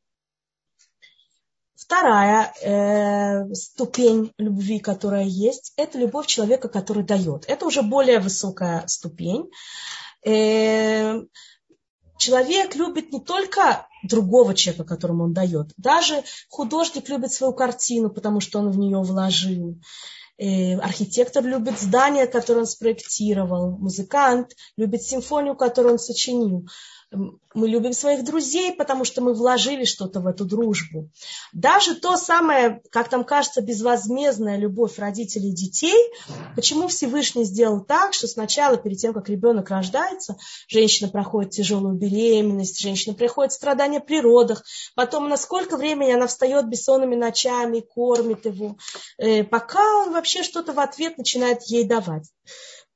Вторая 1.75 2.53
э, 2.61 3.53
ступень 3.55 4.31
любви, 4.37 4.77
которая 4.77 5.25
есть, 5.25 5.73
это 5.75 5.97
любовь 5.97 6.27
человека, 6.27 6.69
который 6.69 7.03
дает. 7.03 7.45
Это 7.47 7.65
уже 7.65 7.81
более 7.81 8.19
высокая 8.19 8.85
ступень. 8.85 9.49
Э, 10.23 11.19
человек 12.19 12.75
любит 12.75 13.11
не 13.11 13.21
только 13.21 13.87
другого 14.03 14.53
человека, 14.53 14.83
которому 14.85 15.23
он 15.23 15.33
дает. 15.33 15.71
Даже 15.77 16.23
художник 16.47 17.09
любит 17.09 17.33
свою 17.33 17.53
картину, 17.53 18.11
потому 18.11 18.39
что 18.39 18.59
он 18.59 18.69
в 18.69 18.77
нее 18.77 19.01
вложил. 19.01 19.79
Э, 20.39 20.75
архитектор 20.79 21.43
любит 21.43 21.79
здание, 21.79 22.25
которое 22.25 22.61
он 22.61 22.65
спроектировал, 22.65 23.77
музыкант 23.77 24.53
любит 24.77 25.03
симфонию, 25.03 25.55
которую 25.55 25.93
он 25.93 25.99
сочинил. 25.99 26.67
Мы 27.53 27.67
любим 27.67 27.93
своих 27.93 28.23
друзей, 28.23 28.73
потому 28.73 29.05
что 29.05 29.21
мы 29.21 29.33
вложили 29.33 29.85
что-то 29.85 30.19
в 30.19 30.27
эту 30.27 30.45
дружбу. 30.45 31.09
Даже 31.51 31.95
то 31.95 32.17
самое, 32.17 32.81
как 32.89 33.11
нам 33.11 33.23
кажется, 33.23 33.61
безвозмездная 33.61 34.57
любовь 34.57 34.97
родителей 34.97 35.49
и 35.49 35.55
детей, 35.55 36.11
почему 36.55 36.87
Всевышний 36.87 37.43
сделал 37.43 37.81
так, 37.81 38.13
что 38.13 38.27
сначала, 38.27 38.77
перед 38.77 38.97
тем, 38.97 39.13
как 39.13 39.29
ребенок 39.29 39.69
рождается, 39.69 40.37
женщина 40.67 41.09
проходит 41.09 41.51
тяжелую 41.51 41.95
беременность, 41.95 42.81
женщина 42.81 43.13
приходит 43.13 43.53
страдания 43.53 43.99
при 43.99 44.19
родах, 44.19 44.63
потом 44.95 45.29
на 45.29 45.37
сколько 45.37 45.77
времени 45.77 46.11
она 46.11 46.27
встает 46.27 46.67
бессонными 46.67 47.15
ночами, 47.15 47.81
кормит 47.81 48.45
его, 48.45 48.77
э, 49.17 49.43
пока 49.43 49.83
он 49.97 50.13
вообще 50.13 50.41
что-то 50.41 50.73
в 50.73 50.79
ответ 50.79 51.17
начинает 51.17 51.61
ей 51.63 51.83
давать 51.83 52.29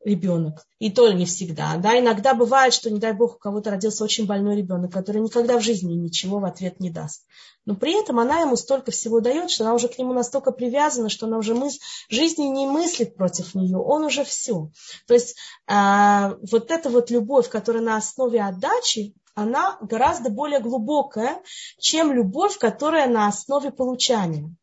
ребенок. 0.04 0.66
И 0.80 0.92
то 0.92 1.12
не 1.12 1.26
всегда. 1.26 1.78
Да? 1.78 1.98
Иногда 2.00 2.34
бывает, 2.34 2.74
что, 2.74 2.90
не 2.90 3.00
дай 3.00 3.14
бог, 3.14 3.36
у 3.36 3.40
кого-то 3.40 3.72
родился 3.72 4.04
очень 4.04 4.26
больной 4.26 4.56
ребенок, 4.56 4.92
который 4.92 5.22
никогда 5.22 5.58
в 5.58 5.64
жизни 5.64 5.94
ничего 5.94 6.40
в 6.40 6.46
ответ 6.46 6.80
не 6.80 6.90
даст. 6.90 7.26
Но 7.66 7.76
при 7.76 8.00
этом 8.00 8.20
она 8.20 8.42
ему 8.42 8.56
столько 8.56 8.92
всего 8.92 9.20
дает, 9.20 9.50
что 9.50 9.66
она 9.66 9.74
уже 9.74 9.88
к 9.90 9.98
нему 9.98 10.14
настолько 10.14 10.52
привязана, 10.52 11.10
что 11.10 11.26
она 11.26 11.38
уже 11.38 11.54
мыс... 11.54 11.80
жизни 12.10 12.46
не 12.46 12.66
мыслит 12.66 13.16
против 13.16 13.56
нее. 13.56 13.78
Он 13.78 14.06
уже 14.06 14.24
все. 14.24 14.72
То 15.08 15.14
есть 15.14 15.36
э, 15.68 16.36
вот 16.52 16.72
эта 16.72 16.90
вот 16.90 17.12
любовь, 17.12 17.50
которая 17.50 17.84
на 17.84 17.98
основе 17.98 18.42
отдачи, 18.42 19.16
она 19.36 19.78
гораздо 19.82 20.30
более 20.30 20.60
глубокая, 20.60 21.42
чем 21.80 22.12
любовь, 22.12 22.58
которая 22.58 23.08
на 23.08 23.28
основе 23.28 23.72
получания. 23.72 24.56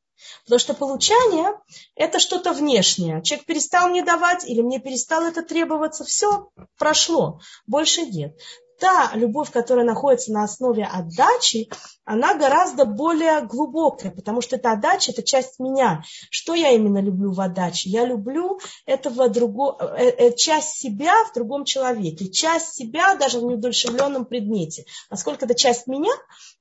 Потому 0.44 0.58
что 0.58 0.74
получание– 0.74 1.52
это 1.94 2.18
что-то 2.18 2.52
внешнее. 2.52 3.22
Человек 3.22 3.46
перестал 3.46 3.88
мне 3.88 4.04
давать 4.04 4.44
или 4.48 4.62
мне 4.62 4.78
перестал 4.78 5.24
это 5.24 5.42
требоваться. 5.42 6.04
Все 6.04 6.50
прошло, 6.78 7.40
больше 7.66 8.02
нет. 8.02 8.38
Та 8.78 9.12
любовь, 9.14 9.50
которая 9.50 9.84
находится 9.84 10.32
на 10.32 10.44
основе 10.44 10.84
отдачи, 10.84 11.70
она 12.04 12.34
гораздо 12.34 12.84
более 12.84 13.42
глубокая, 13.46 14.10
потому 14.10 14.40
что 14.40 14.56
эта 14.56 14.72
отдача– 14.72 15.12
это 15.12 15.22
часть 15.22 15.58
меня. 15.58 16.02
Что 16.30 16.54
я 16.54 16.70
именно 16.70 16.98
люблю 16.98 17.32
в 17.32 17.40
отдаче? 17.40 17.88
Я 17.88 18.04
люблю 18.04 18.60
этого 18.84 19.28
друго... 19.28 19.76
э, 19.96 20.10
э, 20.10 20.36
часть 20.36 20.78
себя 20.78 21.24
в 21.24 21.34
другом 21.34 21.64
человеке, 21.64 22.28
часть 22.30 22.74
себя 22.74 23.14
даже 23.14 23.40
в 23.40 23.44
неудушевленном 23.44 24.26
предмете. 24.26 24.84
Поскольку 25.08 25.46
это 25.46 25.54
часть 25.54 25.86
меня, 25.86 26.12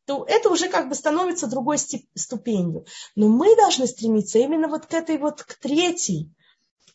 то 0.06 0.26
это 0.28 0.50
уже 0.50 0.70
как 0.70 0.90
бы 0.90 0.96
становится 0.96 1.48
другой 1.48 1.78
ступенью. 1.78 2.86
Но 3.16 3.28
мы 3.28 3.56
должны 3.56 3.88
стремиться 3.88 4.40
именно 4.40 4.68
вот 4.68 4.86
к 4.86 4.94
этой 4.94 5.18
вот, 5.18 5.44
к 5.44 5.56
третьей, 5.56 6.32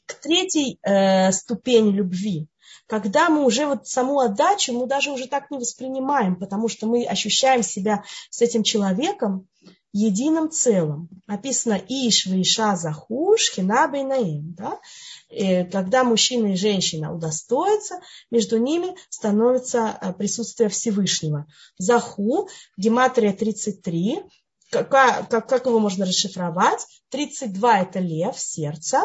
к 0.06 0.14
третьей 0.14 0.78
э, 0.82 1.32
ступени 1.32 1.90
любви 1.90 2.48
когда 2.88 3.28
мы 3.28 3.44
уже 3.44 3.66
вот 3.66 3.86
саму 3.86 4.18
отдачу, 4.18 4.72
мы 4.72 4.86
даже 4.86 5.12
уже 5.12 5.28
так 5.28 5.50
не 5.50 5.58
воспринимаем, 5.58 6.36
потому 6.36 6.68
что 6.68 6.86
мы 6.86 7.04
ощущаем 7.04 7.62
себя 7.62 8.02
с 8.30 8.40
этим 8.40 8.62
человеком 8.62 9.46
единым 9.92 10.50
целым. 10.50 11.08
Написано 11.26 11.80
«Иш 11.88 12.26
виша 12.26 12.76
захуш 12.76 13.52
хина 13.52 13.88
бейнаим». 13.88 14.54
Да? 14.54 14.80
И 15.28 15.64
когда 15.64 16.02
мужчина 16.02 16.54
и 16.54 16.56
женщина 16.56 17.14
удостоятся, 17.14 18.00
между 18.30 18.58
ними 18.58 18.96
становится 19.10 19.98
э, 20.00 20.12
присутствие 20.14 20.70
Всевышнего. 20.70 21.46
Заху, 21.76 22.48
гематрия 22.78 23.34
33, 23.34 24.22
как, 24.70 24.90
как, 24.90 25.48
как 25.48 25.66
его 25.66 25.78
можно 25.78 26.06
расшифровать? 26.06 26.86
32– 27.10 27.80
это 27.80 27.98
лев, 27.98 28.38
сердце 28.38 29.00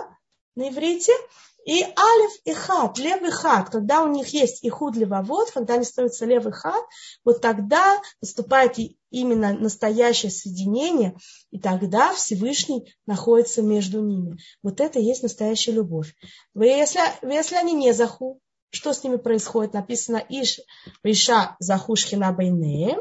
на 0.55 0.69
иврите, 0.69 1.13
и 1.65 1.81
алиф 1.81 2.31
и 2.45 2.53
хат, 2.53 2.97
лев 2.97 3.21
и 3.21 3.29
хат, 3.29 3.69
когда 3.69 4.03
у 4.03 4.07
них 4.07 4.27
есть 4.29 4.63
и 4.63 4.69
худ 4.69 4.95
левовод, 4.95 5.51
когда 5.51 5.75
они 5.75 5.85
становятся 5.85 6.25
лев 6.25 6.45
и 6.45 6.51
хат, 6.51 6.83
вот 7.23 7.41
тогда 7.41 8.01
наступает 8.21 8.77
именно 9.11 9.53
настоящее 9.53 10.31
соединение, 10.31 11.15
и 11.51 11.59
тогда 11.59 12.13
Всевышний 12.13 12.93
находится 13.05 13.61
между 13.61 14.01
ними. 14.01 14.37
Вот 14.61 14.81
это 14.81 14.99
и 14.99 15.03
есть 15.03 15.23
настоящая 15.23 15.71
любовь. 15.71 16.13
Если, 16.55 16.99
если 17.31 17.55
они 17.55 17.73
не 17.73 17.93
заху, 17.93 18.41
что 18.71 18.91
с 18.91 19.03
ними 19.03 19.17
происходит? 19.17 19.73
Написано 19.73 20.17
Иш, 20.17 20.59
Иша 21.03 21.55
захушхина 21.59 22.33
байне, 22.33 22.97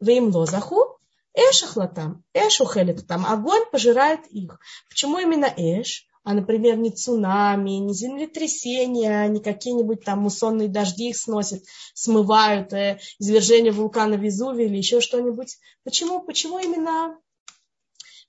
вы 0.00 0.18
им 0.18 0.28
лозаху, 0.28 0.98
Эш 1.34 1.62
ахлатам, 1.62 2.24
Эш 2.34 2.60
ухелит 2.60 3.06
там, 3.08 3.24
огонь 3.26 3.64
пожирает 3.72 4.26
их. 4.26 4.60
Почему 4.90 5.18
именно 5.18 5.46
Эш? 5.56 6.06
А, 6.24 6.34
например, 6.34 6.76
не 6.76 6.90
цунами, 6.90 7.70
не 7.72 7.94
землетрясения, 7.94 9.26
не 9.26 9.40
какие-нибудь 9.40 10.04
там 10.04 10.20
муссонные 10.20 10.68
дожди 10.68 11.10
их 11.10 11.16
сносят, 11.16 11.64
смывают, 11.94 12.72
э, 12.72 13.00
извержение 13.18 13.72
вулкана 13.72 14.14
Везувия 14.14 14.66
или 14.66 14.76
еще 14.76 15.00
что-нибудь. 15.00 15.58
Почему, 15.84 16.20
почему 16.20 16.58
именно 16.58 17.16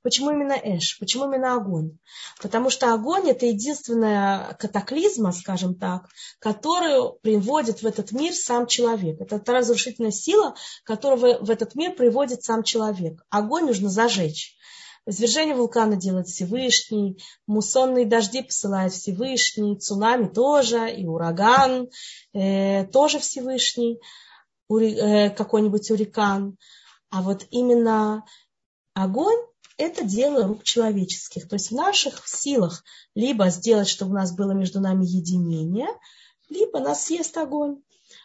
Почему 0.04 0.32
именно 0.32 0.60
Эш? 0.62 1.00
Почему 1.00 1.26
именно 1.26 1.56
огонь? 1.56 1.98
Потому 2.42 2.70
что 2.70 2.94
огонь 2.94 3.30
это 3.30 3.46
единственная 3.46 4.54
катаклизма, 4.56 5.32
скажем 5.32 5.76
так, 5.76 6.10
которую 6.40 7.14
приводит 7.22 7.82
в 7.82 7.86
этот 7.86 8.12
мир 8.12 8.34
сам 8.34 8.68
человек. 8.68 9.22
Это 9.22 9.40
та 9.40 9.54
разрушительная 9.54 10.12
сила, 10.12 10.56
которую 10.84 11.42
в 11.42 11.50
этот 11.50 11.76
мир 11.76 11.96
приводит 11.96 12.44
сам 12.44 12.64
человек. 12.64 13.24
Огонь 13.30 13.66
нужно 13.66 13.88
зажечь. 13.88 14.58
Извержение 15.06 15.56
вулкана 15.56 15.98
делает 15.98 16.28
Всевышний, 16.28 17.22
муссонные 17.46 18.06
дожди 18.06 18.42
посылает 18.42 18.94
Всевышний, 18.94 19.78
цунами 19.78 20.28
тоже, 20.28 20.90
и 20.94 21.06
ураган 21.06 21.90
э, 22.34 22.86
тоже 22.86 23.20
Всевышний, 23.20 24.00
ури, 24.70 24.96
э, 24.96 25.30
какой-нибудь 25.30 25.92
урикан. 25.92 26.58
А 27.10 27.22
вот 27.22 27.46
именно 27.52 28.24
огонь– 28.94 29.46
это 29.78 30.06
дело 30.06 30.48
рук 30.48 30.64
человеческих. 30.64 31.50
То 31.50 31.56
есть 31.56 31.72
в 31.72 31.76
наших 31.76 32.26
силах 32.26 32.84
либо 33.14 33.50
сделать, 33.50 33.90
чтобы 33.90 34.12
у 34.12 34.16
нас 34.16 34.34
было 34.34 34.52
между 34.52 34.80
нами 34.80 35.06
единение, 35.06 35.90
либо 36.50 36.80
нас 36.80 37.06
съест 37.06 37.38
огонь. 37.38 37.82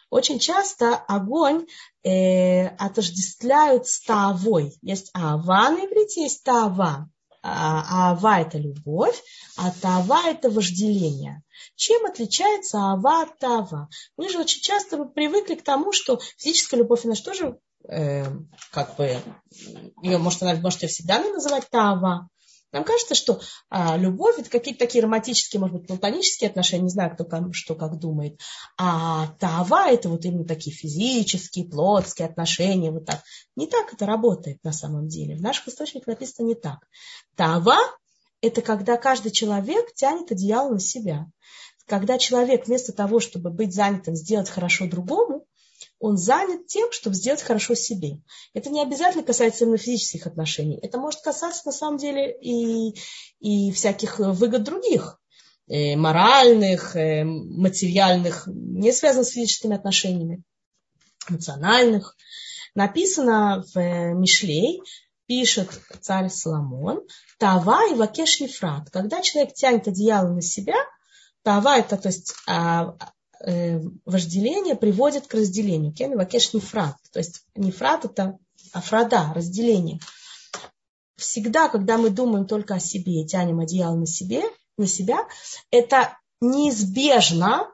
Очень 0.09 0.39
часто 0.39 0.95
огонь 0.95 1.67
э, 2.03 2.67
отождествляют 2.77 3.87
с 3.87 4.01
тавой. 4.01 4.77
Есть 4.81 5.11
ава 5.13 5.69
на 5.69 5.85
иврите, 5.85 6.23
есть 6.23 6.43
тава. 6.43 7.09
А, 7.41 8.11
ава– 8.11 8.41
это 8.41 8.57
любовь, 8.57 9.21
а 9.55 9.71
тава– 9.71 10.23
это 10.25 10.49
вожделение. 10.49 11.41
Чем 11.75 12.05
отличается 12.05 12.79
ава 12.79 13.23
от 13.23 13.37
тава? 13.39 13.89
Мы 14.17 14.29
же 14.29 14.39
очень 14.39 14.61
часто 14.61 15.05
привыкли 15.05 15.55
к 15.55 15.63
тому, 15.63 15.93
что 15.93 16.19
физическая 16.37 16.79
любовь, 16.79 17.05
она 17.05 17.15
же 17.15 17.23
тоже 17.23 17.59
э, 17.87 18.25
как 18.71 18.95
бы, 18.97 19.21
ее, 20.01 20.17
может, 20.17 20.43
она, 20.43 20.55
может, 20.55 20.81
ее 20.81 20.89
всегда 20.89 21.19
называть 21.19 21.69
тава, 21.69 22.27
нам 22.71 22.83
кажется, 22.83 23.15
что 23.15 23.41
а, 23.69 23.97
любовь 23.97 24.37
это 24.37 24.49
какие-то 24.49 24.79
такие 24.79 25.03
романтические, 25.03 25.59
может 25.59 25.77
быть, 25.77 25.87
платонические 25.87 26.49
отношения, 26.49 26.83
не 26.83 26.89
знаю, 26.89 27.13
кто 27.13 27.25
как, 27.25 27.53
что 27.53 27.75
как 27.75 27.97
думает. 27.97 28.39
А 28.77 29.27
тава 29.39 29.89
это 29.89 30.09
вот 30.09 30.23
именно 30.25 30.45
такие 30.45 30.75
физические, 30.75 31.65
плотские 31.65 32.27
отношения, 32.27 32.91
вот 32.91 33.05
так. 33.05 33.21
Не 33.55 33.67
так 33.67 33.93
это 33.93 34.05
работает 34.05 34.63
на 34.63 34.71
самом 34.71 35.07
деле. 35.07 35.35
В 35.35 35.41
наших 35.41 35.67
источниках 35.67 36.07
написано 36.07 36.45
не 36.45 36.55
так. 36.55 36.79
Тава 37.35 37.77
это 38.41 38.61
когда 38.61 38.97
каждый 38.97 39.31
человек 39.31 39.93
тянет 39.93 40.31
одеяло 40.31 40.73
на 40.73 40.79
себя. 40.79 41.27
Когда 41.87 42.17
человек 42.17 42.67
вместо 42.67 42.93
того, 42.93 43.19
чтобы 43.19 43.49
быть 43.49 43.73
занятым, 43.73 44.15
сделать 44.15 44.49
хорошо 44.49 44.85
другому, 44.85 45.45
он 45.99 46.17
занят 46.17 46.67
тем, 46.67 46.91
чтобы 46.91 47.15
сделать 47.15 47.41
хорошо 47.41 47.75
себе. 47.75 48.21
Это 48.53 48.69
не 48.69 48.81
обязательно 48.81 49.23
касается 49.23 49.65
именно 49.65 49.77
физических 49.77 50.27
отношений. 50.27 50.79
Это 50.81 50.97
может 50.97 51.21
касаться 51.21 51.63
на 51.65 51.71
самом 51.71 51.97
деле 51.97 52.35
и, 52.41 52.95
и 53.39 53.71
всяких 53.71 54.19
выгод 54.19 54.63
других, 54.63 55.19
э, 55.67 55.95
моральных, 55.97 56.95
э, 56.95 57.23
материальных, 57.25 58.47
не 58.47 58.93
связанных 58.93 59.27
с 59.27 59.31
физическими 59.31 59.75
отношениями, 59.75 60.43
эмоциональных. 61.29 62.15
Написано 62.75 63.65
в 63.73 63.77
э, 63.77 64.13
Мишлей, 64.13 64.81
пишет 65.25 65.69
царь 66.01 66.29
Соломон, 66.29 67.01
Тава 67.37 67.91
и 67.91 67.93
Вакеш 67.93 68.39
Ефрат. 68.39 68.89
Когда 68.89 69.21
человек 69.21 69.53
тянет 69.53 69.87
одеяло 69.87 70.29
на 70.29 70.41
себя, 70.41 70.75
Тава 71.43 71.77
это, 71.77 71.97
то 71.97 72.07
есть 72.07 72.33
а, 72.47 72.95
вожделение 74.05 74.75
приводит 74.75 75.27
к 75.27 75.33
разделению. 75.33 75.93
Кен 75.93 76.17
вакеш 76.17 76.53
нефрат. 76.53 76.95
То 77.11 77.19
есть 77.19 77.43
нефрат 77.55 78.05
это 78.05 78.37
афрада, 78.73 79.31
разделение. 79.33 79.99
Всегда, 81.15 81.69
когда 81.69 81.97
мы 81.97 82.09
думаем 82.09 82.45
только 82.47 82.75
о 82.75 82.79
себе 82.79 83.21
и 83.21 83.27
тянем 83.27 83.59
одеяло 83.59 83.95
на, 83.95 84.07
себе, 84.07 84.43
на 84.77 84.87
себя, 84.87 85.27
это 85.69 86.17
неизбежно 86.41 87.67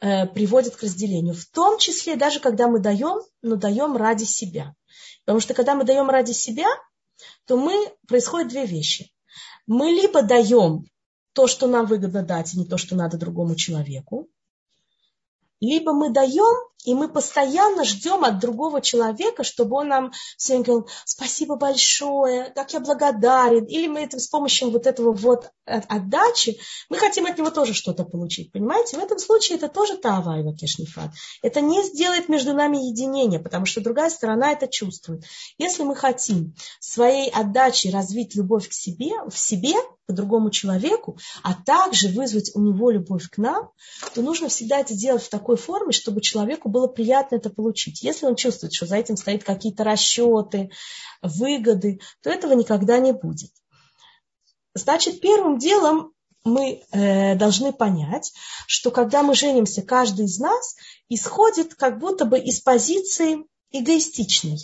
э, 0.00 0.26
приводит 0.26 0.76
к 0.76 0.82
разделению. 0.82 1.34
В 1.34 1.46
том 1.46 1.78
числе 1.78 2.16
даже 2.16 2.40
когда 2.40 2.68
мы 2.68 2.80
даем, 2.80 3.22
но 3.40 3.56
даем 3.56 3.96
ради 3.96 4.24
себя. 4.24 4.74
Потому 5.24 5.40
что 5.40 5.54
когда 5.54 5.74
мы 5.74 5.84
даем 5.84 6.10
ради 6.10 6.32
себя, 6.32 6.66
то 7.46 7.56
мы, 7.56 7.92
происходят 8.08 8.48
две 8.48 8.66
вещи. 8.66 9.10
Мы 9.66 9.86
либо 9.86 10.22
даем 10.22 10.84
то, 11.32 11.46
что 11.46 11.66
нам 11.66 11.86
выгодно 11.86 12.22
дать, 12.22 12.52
и 12.52 12.58
не 12.58 12.66
то, 12.66 12.76
что 12.76 12.94
надо 12.94 13.16
другому 13.16 13.54
человеку 13.54 14.28
либо 15.62 15.92
мы 15.92 16.10
даем, 16.10 16.54
и 16.84 16.94
мы 16.94 17.08
постоянно 17.08 17.84
ждем 17.84 18.24
от 18.24 18.40
другого 18.40 18.80
человека, 18.80 19.44
чтобы 19.44 19.76
он 19.76 19.88
нам 19.88 20.12
все 20.36 20.54
время 20.54 20.64
говорил, 20.64 20.88
спасибо 21.04 21.56
большое, 21.56 22.50
как 22.54 22.72
я 22.72 22.80
благодарен. 22.80 23.64
Или 23.64 23.86
мы 23.86 24.00
это, 24.00 24.18
с 24.18 24.26
помощью 24.26 24.70
вот 24.70 24.86
этого 24.86 25.12
вот 25.12 25.50
отдачи, 25.64 26.58
мы 26.88 26.98
хотим 26.98 27.26
от 27.26 27.38
него 27.38 27.50
тоже 27.50 27.72
что-то 27.72 28.04
получить. 28.04 28.52
Понимаете? 28.52 28.96
В 28.96 29.00
этом 29.00 29.18
случае 29.18 29.58
это 29.58 29.68
тоже 29.68 29.96
тава 29.96 30.40
и 30.40 30.42
вакешнифат. 30.42 31.10
Это 31.42 31.60
не 31.60 31.82
сделает 31.84 32.28
между 32.28 32.52
нами 32.52 32.88
единение, 32.88 33.38
потому 33.38 33.64
что 33.64 33.80
другая 33.80 34.10
сторона 34.10 34.52
это 34.52 34.66
чувствует. 34.66 35.24
Если 35.58 35.84
мы 35.84 35.94
хотим 35.94 36.54
своей 36.80 37.30
отдачей 37.30 37.92
развить 37.92 38.34
любовь 38.34 38.68
к 38.68 38.72
себе, 38.72 39.12
в 39.28 39.38
себе, 39.38 39.74
к 40.08 40.12
другому 40.12 40.50
человеку, 40.50 41.16
а 41.42 41.54
также 41.54 42.08
вызвать 42.08 42.50
у 42.54 42.60
него 42.60 42.90
любовь 42.90 43.28
к 43.30 43.38
нам, 43.38 43.70
то 44.14 44.22
нужно 44.22 44.48
всегда 44.48 44.80
это 44.80 44.94
делать 44.94 45.22
в 45.22 45.30
такой 45.30 45.56
форме, 45.56 45.92
чтобы 45.92 46.20
человеку 46.20 46.68
было 46.72 46.88
приятно 46.88 47.36
это 47.36 47.50
получить. 47.50 48.02
Если 48.02 48.26
он 48.26 48.34
чувствует, 48.34 48.72
что 48.72 48.86
за 48.86 48.96
этим 48.96 49.16
стоят 49.16 49.44
какие-то 49.44 49.84
расчеты, 49.84 50.70
выгоды, 51.22 52.00
то 52.22 52.30
этого 52.30 52.54
никогда 52.54 52.98
не 52.98 53.12
будет. 53.12 53.50
Значит, 54.74 55.20
первым 55.20 55.58
делом 55.58 56.12
мы 56.44 56.82
э, 56.90 57.36
должны 57.36 57.72
понять, 57.72 58.32
что 58.66 58.90
когда 58.90 59.22
мы 59.22 59.34
женимся, 59.34 59.82
каждый 59.82 60.26
из 60.26 60.38
нас 60.38 60.74
исходит 61.08 61.74
как 61.74 61.98
будто 61.98 62.24
бы 62.24 62.38
из 62.38 62.60
позиции 62.60 63.44
эгоистичной. 63.70 64.58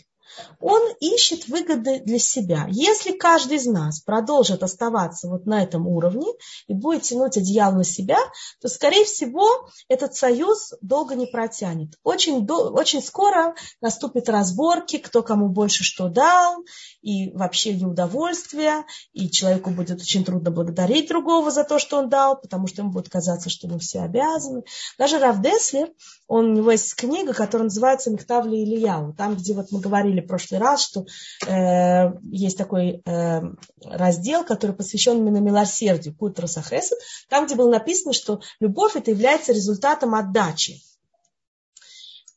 Он 0.60 0.82
ищет 1.00 1.48
выгоды 1.48 2.00
для 2.00 2.18
себя. 2.18 2.66
Если 2.70 3.12
каждый 3.12 3.58
из 3.58 3.66
нас 3.66 4.00
продолжит 4.00 4.62
оставаться 4.62 5.28
вот 5.28 5.46
на 5.46 5.62
этом 5.62 5.86
уровне 5.86 6.26
и 6.66 6.74
будет 6.74 7.02
тянуть 7.02 7.36
одеяло 7.36 7.76
на 7.76 7.84
себя, 7.84 8.18
то, 8.60 8.68
скорее 8.68 9.04
всего, 9.04 9.68
этот 9.88 10.14
союз 10.14 10.74
долго 10.80 11.14
не 11.14 11.26
протянет. 11.26 11.94
Очень, 12.02 12.46
очень 12.48 13.02
скоро 13.02 13.54
наступят 13.80 14.28
разборки, 14.28 14.98
кто 14.98 15.22
кому 15.22 15.48
больше 15.48 15.84
что 15.84 16.08
дал, 16.08 16.64
и 17.02 17.30
вообще 17.30 17.74
неудовольствие, 17.74 18.84
и 19.12 19.30
человеку 19.30 19.70
будет 19.70 20.00
очень 20.00 20.24
трудно 20.24 20.50
благодарить 20.50 21.08
другого 21.08 21.50
за 21.50 21.64
то, 21.64 21.78
что 21.78 21.98
он 21.98 22.08
дал, 22.08 22.40
потому 22.40 22.66
что 22.66 22.82
ему 22.82 22.90
будет 22.90 23.08
казаться, 23.08 23.50
что 23.50 23.68
мы 23.68 23.78
все 23.78 24.00
обязаны. 24.00 24.62
Даже 24.98 25.18
Раф 25.18 25.40
Деслер, 25.40 25.90
он, 26.26 26.50
у 26.50 26.54
него 26.54 26.70
есть 26.72 26.94
книга, 26.94 27.32
которая 27.32 27.64
называется 27.64 28.10
«Мехтавли 28.10 28.56
Ильяу», 28.56 29.14
там, 29.14 29.36
где 29.36 29.54
вот 29.54 29.70
мы 29.70 29.80
говорили 29.80 30.20
прошлый 30.28 30.60
раз, 30.60 30.82
что 30.82 31.06
э, 31.46 32.12
есть 32.30 32.56
такой 32.56 33.02
э, 33.04 33.40
раздел, 33.84 34.44
который 34.44 34.76
посвящен 34.76 35.18
именно 35.18 35.38
милосердию, 35.38 36.14
Кутра 36.14 36.46
Сахесет, 36.46 36.98
там, 37.28 37.46
где 37.46 37.54
было 37.54 37.70
написано, 37.70 38.12
что 38.12 38.40
любовь 38.60 38.96
это 38.96 39.10
является 39.10 39.52
результатом 39.52 40.14
отдачи. 40.14 40.82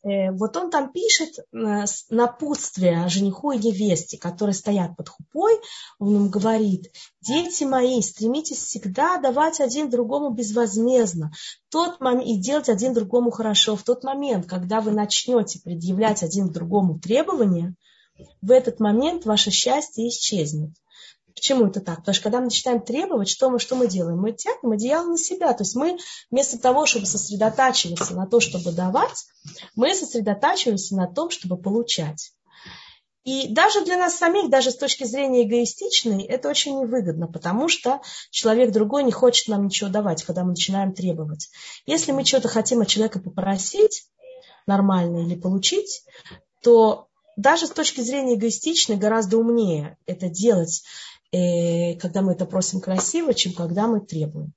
Э, 0.03 0.31
вот 0.31 0.57
он 0.57 0.71
там 0.71 0.91
пишет 0.91 1.37
э, 1.39 1.85
напутствие 2.09 3.07
жениху 3.07 3.51
и 3.51 3.57
невесте, 3.57 4.17
которые 4.17 4.55
стоят 4.55 4.95
под 4.97 5.09
хупой, 5.09 5.59
он 5.99 6.15
им 6.15 6.29
говорит, 6.29 6.91
дети 7.21 7.63
мои, 7.63 8.01
стремитесь 8.01 8.57
всегда 8.57 9.17
давать 9.17 9.61
один 9.61 9.89
другому 9.89 10.31
безвозмездно 10.31 11.31
тот 11.69 11.99
момент, 12.01 12.27
и 12.27 12.37
делать 12.37 12.69
один 12.69 12.93
другому 12.93 13.31
хорошо. 13.31 13.75
В 13.75 13.83
тот 13.83 14.03
момент, 14.03 14.47
когда 14.47 14.81
вы 14.81 14.91
начнете 14.91 15.59
предъявлять 15.59 16.23
один 16.23 16.51
другому 16.51 16.99
требования, 16.99 17.75
в 18.41 18.51
этот 18.51 18.79
момент 18.79 19.25
ваше 19.25 19.51
счастье 19.51 20.07
исчезнет. 20.07 20.71
Почему 21.33 21.67
это 21.67 21.81
так? 21.81 21.97
Потому 21.97 22.13
что 22.13 22.23
когда 22.23 22.39
мы 22.39 22.45
начинаем 22.45 22.81
требовать, 22.81 23.29
что 23.29 23.49
мы, 23.49 23.59
что 23.59 23.75
мы 23.75 23.87
делаем? 23.87 24.19
Мы 24.19 24.33
тянем 24.33 24.71
одеяло 24.71 25.07
на 25.07 25.17
себя. 25.17 25.53
То 25.53 25.63
есть 25.63 25.75
мы 25.75 25.97
вместо 26.29 26.57
того, 26.57 26.85
чтобы 26.85 27.05
сосредотачиваться 27.05 28.15
на 28.15 28.27
то, 28.27 28.39
чтобы 28.39 28.71
давать, 28.71 29.25
мы 29.75 29.93
сосредотачиваемся 29.95 30.95
на 30.95 31.07
том, 31.07 31.29
чтобы 31.29 31.57
получать. 31.57 32.31
И 33.23 33.47
даже 33.49 33.85
для 33.85 33.97
нас 33.97 34.15
самих, 34.15 34.49
даже 34.49 34.71
с 34.71 34.77
точки 34.77 35.03
зрения 35.03 35.43
эгоистичной, 35.43 36.23
это 36.23 36.49
очень 36.49 36.79
невыгодно, 36.79 37.27
потому 37.27 37.67
что 37.67 38.01
человек 38.31 38.71
другой 38.71 39.03
не 39.03 39.11
хочет 39.11 39.47
нам 39.47 39.65
ничего 39.65 39.91
давать, 39.91 40.23
когда 40.23 40.43
мы 40.43 40.51
начинаем 40.51 40.93
требовать. 40.93 41.49
Если 41.85 42.13
мы 42.13 42.25
что-то 42.25 42.47
хотим 42.47 42.81
от 42.81 42.87
человека 42.87 43.19
попросить, 43.19 44.07
нормально 44.65 45.25
или 45.25 45.35
получить, 45.35 46.03
то 46.63 47.09
даже 47.37 47.67
с 47.67 47.71
точки 47.71 48.01
зрения 48.01 48.35
эгоистичной 48.35 48.97
гораздо 48.97 49.37
умнее 49.37 49.97
это 50.05 50.27
делать 50.29 50.83
когда 51.31 52.21
мы 52.21 52.33
это 52.33 52.45
просим 52.45 52.81
красиво, 52.81 53.33
чем 53.33 53.53
когда 53.53 53.87
мы 53.87 54.01
требуем. 54.01 54.53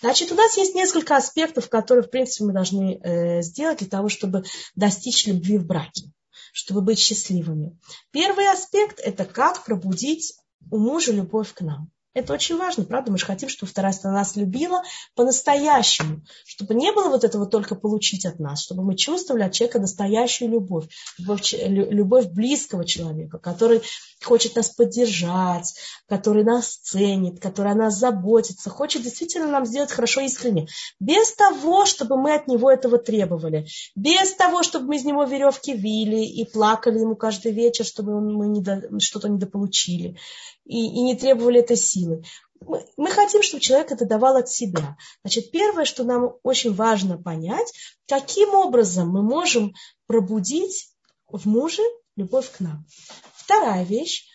Значит, 0.00 0.32
у 0.32 0.34
нас 0.34 0.56
есть 0.56 0.74
несколько 0.74 1.16
аспектов, 1.16 1.68
которые, 1.68 2.04
в 2.04 2.10
принципе, 2.10 2.44
мы 2.44 2.52
должны 2.52 3.00
э, 3.02 3.42
сделать 3.42 3.78
для 3.78 3.88
того, 3.88 4.08
чтобы 4.08 4.44
достичь 4.74 5.26
любви 5.26 5.56
в 5.56 5.66
браке, 5.66 6.12
чтобы 6.52 6.82
быть 6.82 6.98
счастливыми. 6.98 7.78
Первый 8.10 8.50
аспект– 8.52 9.00
это 9.02 9.24
как 9.24 9.64
пробудить 9.64 10.34
у 10.70 10.78
мужа 10.78 11.12
любовь 11.12 11.52
к 11.54 11.62
нам. 11.62 11.90
Это 12.14 12.32
очень 12.32 12.56
важно, 12.56 12.84
правда? 12.84 13.10
Мы 13.10 13.18
же 13.18 13.26
хотим, 13.26 13.48
чтобы 13.48 13.70
вторая 13.70 13.92
сторона 13.92 14.20
нас 14.20 14.36
любила 14.36 14.82
по-настоящему, 15.16 16.22
чтобы 16.46 16.74
не 16.74 16.92
было 16.92 17.08
вот 17.08 17.24
этого 17.24 17.44
только 17.46 17.74
получить 17.74 18.24
от 18.24 18.38
нас, 18.38 18.62
чтобы 18.62 18.84
мы 18.84 18.96
чувствовали 18.96 19.42
от 19.42 19.52
человека 19.52 19.80
настоящую 19.80 20.52
любовь, 20.52 20.86
любовь, 21.18 21.52
любовь 21.52 22.26
близкого 22.26 22.84
человека, 22.84 23.38
который 23.38 23.82
хочет 24.22 24.54
нас 24.54 24.70
поддержать, 24.70 25.74
который 26.08 26.44
нас 26.44 26.76
ценит, 26.76 27.40
который 27.40 27.72
о 27.72 27.74
нас 27.74 27.98
заботится, 27.98 28.70
хочет 28.70 29.02
действительно 29.02 29.48
нам 29.48 29.66
сделать 29.66 29.90
хорошо 29.90 30.20
искренне. 30.20 30.68
Без 31.00 31.34
того, 31.34 31.84
чтобы 31.84 32.16
мы 32.16 32.34
от 32.34 32.46
него 32.46 32.70
этого 32.70 32.98
требовали. 32.98 33.66
Без 33.96 34.32
того, 34.34 34.62
чтобы 34.62 34.86
мы 34.86 34.96
из 34.96 35.04
него 35.04 35.24
веревки 35.24 35.74
вили 35.74 36.24
и 36.24 36.44
плакали 36.44 37.00
ему 37.00 37.16
каждый 37.16 37.52
вечер, 37.52 37.84
чтобы 37.84 38.20
мы 38.20 38.46
не 38.46 39.00
что-то 39.00 39.28
недополучили. 39.28 40.16
И, 40.64 40.86
и 40.86 41.02
не 41.02 41.14
требовали 41.14 41.60
этой 41.60 41.76
силы. 41.76 42.24
Мы, 42.60 42.86
мы 42.96 43.10
хотим, 43.10 43.42
чтобы 43.42 43.60
человек 43.60 43.92
это 43.92 44.06
давал 44.06 44.36
от 44.36 44.48
себя. 44.48 44.96
Значит, 45.22 45.50
первое, 45.50 45.84
что 45.84 46.04
нам 46.04 46.34
очень 46.42 46.74
важно 46.74 47.18
понять, 47.18 47.72
каким 48.06 48.54
образом 48.54 49.10
мы 49.10 49.22
можем 49.22 49.74
пробудить 50.06 50.88
в 51.28 51.46
муже 51.46 51.82
любовь 52.16 52.50
к 52.50 52.60
нам. 52.60 52.86
Вторая 53.34 53.84
вещь, 53.84 54.26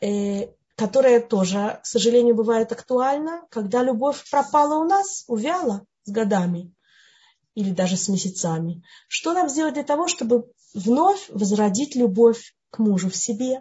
э, 0.00 0.48
которая 0.76 1.20
тоже, 1.20 1.80
к 1.82 1.86
сожалению, 1.86 2.34
бывает 2.34 2.72
актуальна, 2.72 3.46
когда 3.50 3.82
любовь 3.82 4.28
пропала 4.30 4.82
у 4.82 4.88
нас, 4.88 5.24
увяла 5.28 5.86
с 6.04 6.10
годами 6.10 6.72
или 7.54 7.70
даже 7.70 7.96
с 7.96 8.08
месяцами. 8.08 8.82
Что 9.08 9.32
нам 9.32 9.48
сделать 9.48 9.74
для 9.74 9.84
того, 9.84 10.08
чтобы 10.08 10.50
вновь 10.74 11.28
возродить 11.28 11.94
любовь 11.94 12.54
к 12.74 12.78
мужу 12.78 13.08
в 13.08 13.16
себе. 13.16 13.60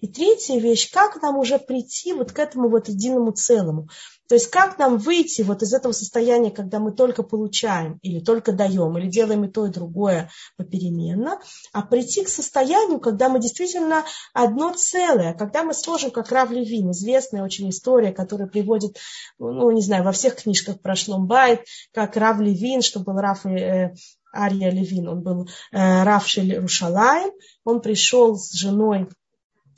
И 0.00 0.06
третья 0.06 0.58
вещь, 0.58 0.90
как 0.92 1.20
нам 1.20 1.36
уже 1.36 1.58
прийти 1.58 2.12
вот 2.12 2.30
к 2.30 2.38
этому 2.38 2.68
вот 2.68 2.88
единому 2.88 3.32
целому. 3.32 3.88
То 4.28 4.36
есть 4.36 4.50
как 4.50 4.78
нам 4.78 4.98
выйти 4.98 5.42
вот 5.42 5.62
из 5.62 5.74
этого 5.74 5.92
состояния, 5.92 6.50
когда 6.50 6.78
мы 6.78 6.92
только 6.92 7.22
получаем 7.22 7.98
или 8.02 8.20
только 8.20 8.52
даем, 8.52 8.96
или 8.96 9.08
делаем 9.08 9.44
и 9.44 9.48
то, 9.48 9.66
и 9.66 9.70
другое 9.70 10.30
попеременно, 10.56 11.40
а 11.72 11.82
прийти 11.82 12.24
к 12.24 12.28
состоянию, 12.28 13.00
когда 13.00 13.28
мы 13.28 13.40
действительно 13.40 14.04
одно 14.32 14.72
целое, 14.74 15.34
когда 15.34 15.64
мы 15.64 15.74
сможем, 15.74 16.10
как 16.12 16.30
Рав 16.30 16.50
Левин, 16.50 16.92
известная 16.92 17.42
очень 17.42 17.68
история, 17.70 18.12
которая 18.12 18.48
приводит, 18.48 18.96
ну, 19.38 19.70
не 19.70 19.82
знаю, 19.82 20.04
во 20.04 20.12
всех 20.12 20.36
книжках 20.36 20.80
про 20.80 20.94
Шломбайт, 20.94 21.64
как 21.92 22.16
Рав 22.16 22.40
Левин, 22.40 22.80
что 22.80 23.00
был 23.00 23.14
Рав 23.14 23.44
э, 23.44 23.94
Ария 24.34 24.70
Левин, 24.70 25.08
он 25.08 25.22
был 25.22 25.48
э, 25.70 26.02
Равшель 26.02 26.56
Рушалаем, 26.58 27.32
он 27.64 27.80
пришел 27.80 28.36
с 28.36 28.52
женой 28.52 29.08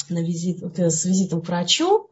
на 0.09 0.23
визит, 0.23 0.63
с 0.79 1.05
визитом 1.05 1.43
к 1.43 1.49
врачу 1.49 2.09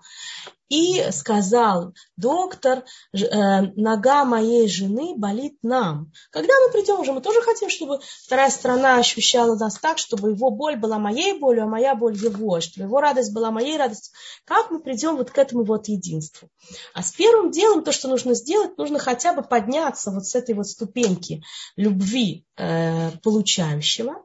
и 0.72 1.12
сказал, 1.12 1.92
доктор, 2.16 2.85
э, 3.12 3.61
нога 3.76 4.24
моей 4.24 4.66
жены 4.68 5.14
болит 5.18 5.58
нам. 5.62 6.11
Когда 6.30 6.54
мы 6.61 6.72
придем 6.72 6.98
уже, 6.98 7.12
мы 7.12 7.20
тоже 7.20 7.42
хотим, 7.42 7.68
чтобы 7.68 8.00
вторая 8.24 8.48
сторона 8.48 8.96
ощущала 8.96 9.54
нас 9.54 9.74
так, 9.78 9.98
чтобы 9.98 10.30
его 10.30 10.50
боль 10.50 10.76
была 10.76 10.98
моей 10.98 11.38
болью, 11.38 11.64
а 11.64 11.66
моя 11.66 11.94
боль 11.94 12.16
его, 12.16 12.62
чтобы 12.62 12.87
его 12.87 13.00
радость 13.02 13.35
была 13.35 13.50
моей 13.50 13.76
радостью. 13.76 14.14
Как 14.46 14.70
мы 14.70 14.80
придем 14.80 15.18
вот 15.18 15.30
к 15.30 15.37
этому 15.37 15.62
вот 15.64 15.88
единству? 15.88 16.48
А 16.94 17.02
с 17.02 17.12
первым 17.12 17.50
делом, 17.50 17.85
то, 17.85 17.92
что 17.92 18.08
нужно 18.08 18.32
сделать, 18.32 18.78
нужно 18.78 18.98
хотя 18.98 19.35
бы 19.35 19.42
подняться 19.42 20.11
вот 20.11 20.24
с 20.24 20.35
этой 20.35 20.54
вот 20.54 20.66
ступеньки 20.66 21.42
любви 21.76 22.46
э, 22.56 23.11
получающего, 23.22 24.24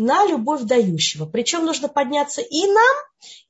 на 0.00 0.26
любовь 0.26 0.62
дающего. 0.62 1.26
Причем 1.26 1.66
нужно 1.66 1.88
подняться 1.88 2.40
и 2.40 2.66
нам, 2.66 2.96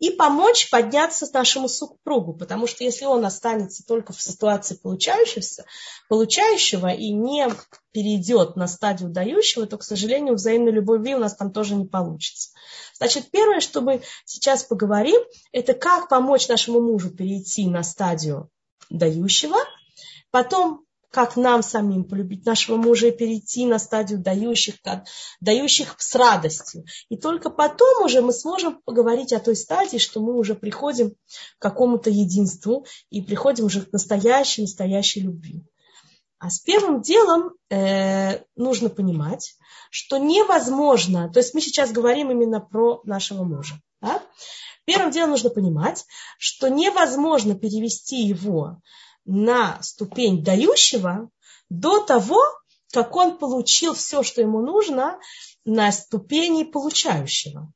и 0.00 0.10
помочь 0.10 0.68
подняться 0.68 1.28
нашему 1.32 1.68
супругу, 1.68 2.34
потому 2.34 2.66
что 2.66 2.82
если 2.82 3.04
он 3.04 3.24
останется 3.24 3.84
только 3.86 4.12
в 4.12 4.20
ситуации 4.20 4.74
получающегося, 4.74 5.64
получающего 6.08 6.88
и 6.88 7.12
не 7.12 7.46
перейдет 7.92 8.56
на 8.56 8.66
стадию 8.66 9.10
дающего, 9.10 9.66
то, 9.66 9.78
к 9.78 9.84
сожалению, 9.84 10.34
взаимной 10.34 10.72
любви 10.72 11.14
у 11.14 11.18
нас 11.18 11.36
там 11.36 11.52
тоже 11.52 11.76
не 11.76 11.86
получится. 11.86 12.50
Значит, 12.98 13.30
первое, 13.30 13.60
что 13.60 13.80
мы 13.80 14.02
сейчас 14.24 14.64
поговорим, 14.64 15.20
это 15.52 15.74
как 15.74 16.08
помочь 16.08 16.48
нашему 16.48 16.80
мужу 16.80 17.10
перейти 17.10 17.66
на 17.68 17.84
стадию 17.84 18.50
дающего, 18.90 19.56
потом 20.32 20.84
как 21.10 21.36
нам 21.36 21.62
самим 21.62 22.04
полюбить 22.04 22.46
нашего 22.46 22.76
мужа 22.76 23.08
и 23.08 23.16
перейти 23.16 23.66
на 23.66 23.78
стадию 23.78 24.20
дающих, 24.20 24.76
дающих 25.40 25.96
с 25.98 26.14
радостью. 26.14 26.84
И 27.08 27.16
только 27.16 27.50
потом 27.50 28.04
уже 28.04 28.22
мы 28.22 28.32
сможем 28.32 28.80
поговорить 28.84 29.32
о 29.32 29.40
той 29.40 29.56
стадии, 29.56 29.98
что 29.98 30.20
мы 30.20 30.36
уже 30.36 30.54
приходим 30.54 31.10
к 31.10 31.16
какому-то 31.58 32.10
единству 32.10 32.86
и 33.10 33.22
приходим 33.22 33.66
уже 33.66 33.82
к 33.82 33.92
настоящей, 33.92 34.62
настоящей 34.62 35.20
любви. 35.20 35.64
А 36.38 36.48
с 36.48 36.60
первым 36.60 37.02
делом 37.02 37.52
э, 37.68 38.42
нужно 38.56 38.88
понимать, 38.88 39.56
что 39.90 40.16
невозможно, 40.16 41.30
то 41.30 41.40
есть 41.40 41.52
мы 41.52 41.60
сейчас 41.60 41.92
говорим 41.92 42.30
именно 42.30 42.60
про 42.60 43.02
нашего 43.04 43.44
мужа. 43.44 43.74
Да? 44.00 44.22
Первым 44.86 45.10
делом 45.10 45.30
нужно 45.30 45.50
понимать, 45.50 46.06
что 46.38 46.68
невозможно 46.68 47.54
перевести 47.54 48.22
его 48.22 48.78
на 49.24 49.80
ступень 49.83 50.42
дающего 50.42 51.30
до 51.68 52.04
того, 52.04 52.40
как 52.92 53.14
он 53.14 53.38
получил 53.38 53.94
все, 53.94 54.22
что 54.22 54.40
ему 54.40 54.61
нужно, 54.61 55.18
на 55.64 55.92
ступени 55.92 56.64
получающего. 56.64 57.72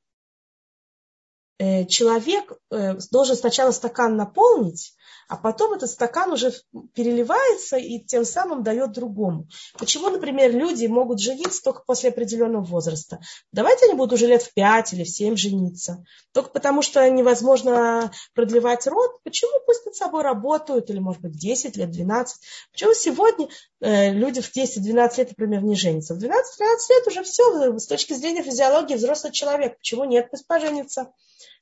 Э, 1.59 1.87
человек 1.87 2.53
э, 2.71 2.99
должен 3.11 3.37
сначала 3.37 3.71
стакан 3.73 4.17
наполнить, 4.17 4.95
а 5.29 5.37
потом 5.37 5.73
этот 5.73 5.91
стакан 5.91 6.33
уже 6.33 6.53
переливается 6.95 7.77
и 7.77 7.99
тем 7.99 8.25
самым 8.25 8.63
дает 8.63 8.93
другому. 8.93 9.49
Почему, 9.79 10.11
например, 10.11 10.55
люди 10.55 10.87
могут 10.87 11.21
жениться 11.21 11.63
только 11.63 11.83
после 11.87 12.11
определенного 12.11 12.65
возраста? 12.65 13.21
Давайте 13.53 13.87
они 13.87 13.95
будут 13.95 14.15
уже 14.15 14.27
лет 14.27 14.43
в 14.43 14.53
5 14.53 14.93
или 14.93 15.05
в 15.05 15.09
7 15.09 15.37
жениться. 15.37 16.05
Только 16.33 16.51
потому, 16.51 16.83
что 16.83 17.09
невозможно 17.09 18.13
продлевать 18.35 18.87
род. 18.87 19.23
Почему 19.23 19.53
пусть 19.67 19.87
над 19.87 19.95
собой 19.95 20.23
работают, 20.23 20.91
или, 20.91 20.99
может 20.99 21.23
быть, 21.23 21.37
10 21.39 21.77
лет, 21.77 21.91
12? 21.91 22.37
Почему 22.73 22.95
сегодня 22.95 23.49
э, 23.81 24.13
люди 24.13 24.41
в 24.41 24.55
10-12 24.55 25.19
лет, 25.19 25.29
например, 25.31 25.63
не 25.63 25.75
женятся? 25.75 26.15
В 26.15 26.19
12-13 26.19 26.29
лет 26.29 27.07
уже 27.07 27.23
все, 27.23 27.79
с 27.79 27.87
точки 27.87 28.13
зрения 28.13 28.43
физиологии 28.43 28.95
взрослый 28.95 29.33
человек. 29.33 29.79
Почему 29.79 30.05
нет? 30.05 30.31
Пусть 30.31 30.47
поженится. 30.47 31.13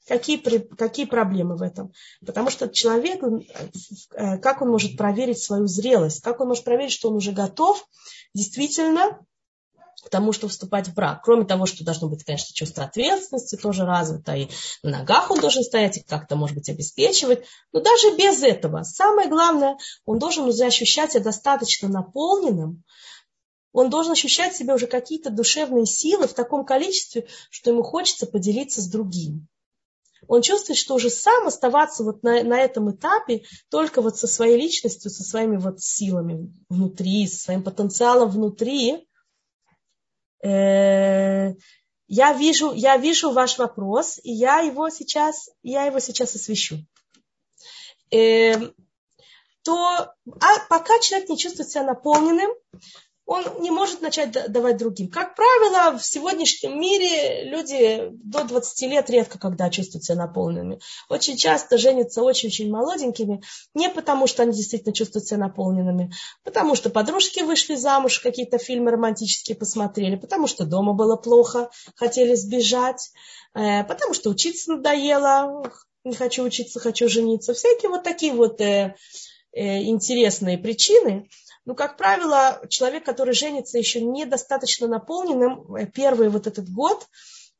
Какие, 0.06 0.38
какие 0.76 1.06
проблемы 1.06 1.56
в 1.56 1.62
этом? 1.62 1.92
Потому 2.26 2.50
что 2.50 2.68
человек, 2.68 3.22
э, 3.22 4.38
как 4.38 4.60
он 4.60 4.68
может 4.68 4.96
проверить 4.96 5.38
свою 5.38 5.68
зрелость, 5.68 6.22
как 6.22 6.40
он 6.40 6.48
может 6.48 6.64
проверить, 6.64 6.92
что 6.92 7.08
он 7.08 7.16
уже 7.16 7.30
готов 7.30 7.86
действительно 8.34 9.20
к 10.04 10.10
тому, 10.10 10.32
чтобы 10.32 10.50
вступать 10.50 10.88
в 10.88 10.94
брак. 10.94 11.22
Кроме 11.22 11.44
того, 11.44 11.66
что 11.66 11.84
должно 11.84 12.08
быть, 12.08 12.24
конечно, 12.24 12.52
чувство 12.52 12.82
ответственности 12.82 13.54
тоже 13.54 13.84
развито, 13.84 14.34
и 14.34 14.48
на 14.82 14.98
ногах 14.98 15.30
он 15.30 15.38
должен 15.38 15.62
стоять, 15.62 15.98
и 15.98 16.02
как-то, 16.02 16.34
может 16.34 16.56
быть, 16.56 16.68
обеспечивать. 16.68 17.44
Но 17.72 17.80
даже 17.80 18.16
без 18.16 18.42
этого, 18.42 18.82
самое 18.82 19.28
главное, 19.28 19.78
он 20.04 20.18
должен 20.18 20.46
уже 20.46 20.64
ощущать 20.64 21.12
себя 21.12 21.22
достаточно 21.22 21.88
наполненным, 21.88 22.82
он 23.72 23.88
должен 23.88 24.12
ощущать 24.12 24.52
в 24.52 24.58
себе 24.58 24.74
уже 24.74 24.88
какие-то 24.88 25.30
душевные 25.30 25.86
силы 25.86 26.26
в 26.26 26.34
таком 26.34 26.64
количестве, 26.64 27.28
что 27.50 27.70
ему 27.70 27.84
хочется 27.84 28.26
поделиться 28.26 28.82
с 28.82 28.88
другим 28.88 29.48
он 30.28 30.42
чувствует, 30.42 30.78
что 30.78 30.94
уже 30.94 31.10
сам 31.10 31.46
оставаться 31.46 32.04
вот 32.04 32.22
на, 32.22 32.42
на 32.42 32.60
этом 32.60 32.90
этапе 32.90 33.42
только 33.70 34.00
вот 34.00 34.16
со 34.16 34.26
своей 34.26 34.56
личностью, 34.56 35.10
со 35.10 35.22
своими 35.24 35.56
вот 35.56 35.80
силами 35.80 36.52
внутри, 36.68 37.26
со 37.26 37.38
своим 37.38 37.62
потенциалом 37.62 38.30
внутри. 38.30 39.08
Э, 40.42 41.54
я 42.08 42.32
вижу, 42.34 42.72
я 42.72 42.96
вижу 42.96 43.30
ваш 43.30 43.58
вопрос, 43.58 44.20
и 44.22 44.32
я 44.32 44.60
его 44.60 44.90
сейчас, 44.90 45.48
я 45.62 45.84
его 45.84 45.98
сейчас 45.98 46.34
освещу. 46.34 46.78
Э, 48.10 48.54
то 49.62 50.12
а 50.40 50.58
пока 50.68 50.98
человек 51.00 51.28
не 51.28 51.38
чувствует 51.38 51.70
себя 51.70 51.84
наполненным, 51.84 52.50
он 53.32 53.62
не 53.62 53.70
может 53.70 54.02
начать 54.02 54.30
давать 54.30 54.76
другим. 54.76 55.08
Как 55.08 55.34
правило, 55.34 55.96
в 55.96 56.04
сегодняшнем 56.04 56.78
мире 56.78 57.44
люди 57.44 58.08
до 58.10 58.44
20 58.44 58.82
лет 58.90 59.08
редко 59.08 59.38
когда 59.38 59.70
чувствуют 59.70 60.04
себя 60.04 60.18
наполненными. 60.18 60.80
Очень 61.08 61.38
часто 61.38 61.78
женятся 61.78 62.22
очень-очень 62.22 62.70
молоденькими, 62.70 63.42
не 63.72 63.88
потому 63.88 64.26
что 64.26 64.42
они 64.42 64.52
действительно 64.52 64.92
чувствуют 64.92 65.26
себя 65.26 65.38
наполненными, 65.38 66.12
потому 66.44 66.74
что 66.74 66.90
подружки 66.90 67.40
вышли 67.40 67.74
замуж, 67.74 68.20
какие-то 68.20 68.58
фильмы 68.58 68.90
романтические 68.90 69.56
посмотрели, 69.56 70.16
потому 70.16 70.46
что 70.46 70.66
дома 70.66 70.92
было 70.92 71.16
плохо, 71.16 71.70
хотели 71.96 72.34
сбежать, 72.34 73.12
э, 73.54 73.82
потому 73.84 74.12
что 74.12 74.28
учиться 74.28 74.72
надоело, 74.72 75.62
не 76.04 76.14
хочу 76.14 76.44
учиться, 76.44 76.80
хочу 76.80 77.08
жениться. 77.08 77.54
Всякие 77.54 77.88
вот 77.88 78.02
такие 78.02 78.34
вот 78.34 78.60
э, 78.60 78.94
э, 79.52 79.82
интересные 79.84 80.58
причины– 80.58 81.30
ну, 81.64 81.74
как 81.74 81.96
правило, 81.96 82.60
человек, 82.68 83.04
который 83.04 83.34
женится 83.34 83.78
еще 83.78 84.00
недостаточно 84.00 84.88
наполненным, 84.88 85.74
э, 85.76 85.86
первый 85.86 86.28
вот 86.28 86.46
этот 86.46 86.68
год, 86.68 87.06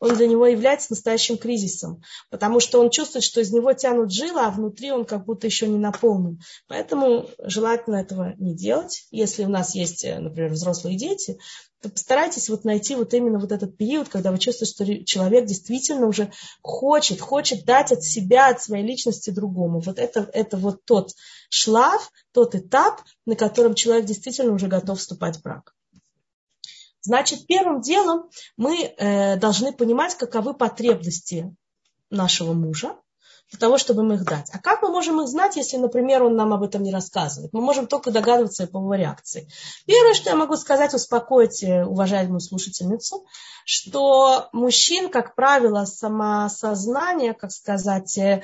он 0.03 0.17
для 0.17 0.27
него 0.27 0.49
является 0.49 0.89
настоящим 0.91 1.39
кризисом, 1.39 2.03
потому 2.29 2.59
что 2.59 2.81
он 2.81 2.91
чувствует, 2.91 3.25
что 3.25 3.41
из 3.41 3.53
него 3.53 3.73
тянут 3.73 4.13
жилы, 4.13 4.41
а 4.41 4.51
внутри 4.51 4.91
он 4.91 5.05
как 5.05 5.25
будто 5.25 5.47
еще 5.47 5.69
не 5.69 5.79
наполнен. 5.79 6.41
Поэтому 6.67 7.31
желательно 7.39 7.97
этого 7.97 8.35
не 8.37 8.53
делать. 8.53 9.07
Если 9.13 9.45
у 9.45 9.49
нас 9.49 9.77
есть, 9.77 10.05
э, 10.05 10.19
например, 10.19 10.51
взрослые 10.51 10.97
дети, 10.97 11.39
то 11.81 11.89
постарайтесь 11.89 12.49
вот 12.49 12.65
найти 12.65 12.97
вот 12.97 13.15
именно 13.15 13.39
вот 13.39 13.53
этот 13.53 13.77
период, 13.77 14.09
когда 14.09 14.33
вы 14.33 14.39
чувствуете, 14.39 14.73
что 14.75 15.05
человек 15.05 15.47
действительно 15.47 16.09
уже 16.09 16.33
хочет, 16.63 17.21
хочет 17.21 17.65
дать 17.65 17.93
от 17.93 18.03
себя, 18.03 18.49
от 18.49 18.61
своей 18.61 18.85
личности 18.85 19.31
другому. 19.31 19.79
Вот 19.79 20.01
это, 20.01 20.29
это 20.33 20.57
вот 20.57 20.85
тот 20.85 21.13
шлаф, 21.49 22.11
тот 22.33 22.57
этап, 22.57 23.03
на 23.25 23.37
котором 23.37 23.77
человек 23.77 24.07
действительно 24.07 24.53
уже 24.53 24.67
готов 24.67 24.99
вступать 24.99 25.37
в 25.37 25.43
брак. 25.43 25.75
Значит, 27.03 27.47
первым 27.47 27.81
делом 27.81 28.31
мы 28.57 28.85
э, 28.85 29.37
должны 29.37 29.73
понимать, 29.73 30.15
каковы 30.15 30.55
потребности 30.55 31.55
нашего 32.11 32.53
мужа, 32.53 32.97
для 33.53 33.59
того, 33.59 33.77
чтобы 33.77 34.03
им 34.03 34.13
их 34.13 34.25
дать. 34.25 34.49
А 34.51 34.59
как 34.59 34.83
мы 34.83 34.89
можем 34.89 35.21
их 35.21 35.29
знать, 35.29 35.57
если, 35.57 35.77
например, 35.77 36.23
он 36.23 36.35
нам 36.37 36.55
об 36.55 36.63
этом 36.63 36.83
не 36.83 36.93
рассказывает? 36.93 37.53
Мы 37.53 37.61
можем 37.61 37.87
только 37.87 38.11
догадываться 38.11 38.67
по 38.67 38.79
его 38.79 38.95
реакции. 38.95 39.47
Первое, 39.87 40.15
что 40.15 40.31
я 40.31 40.37
могу 40.37 40.57
сказать, 40.57 40.95
успокоить 40.95 41.63
э, 41.63 41.85
уважаемую 41.85 42.41
слушательницу, 42.41 43.27
что 43.67 44.49
мужчин, 44.53 45.11
как 45.11 45.35
правило, 45.35 45.85
самосознание, 45.85 47.35
как 47.35 47.53
сказать, 47.53 48.17
э, 48.17 48.43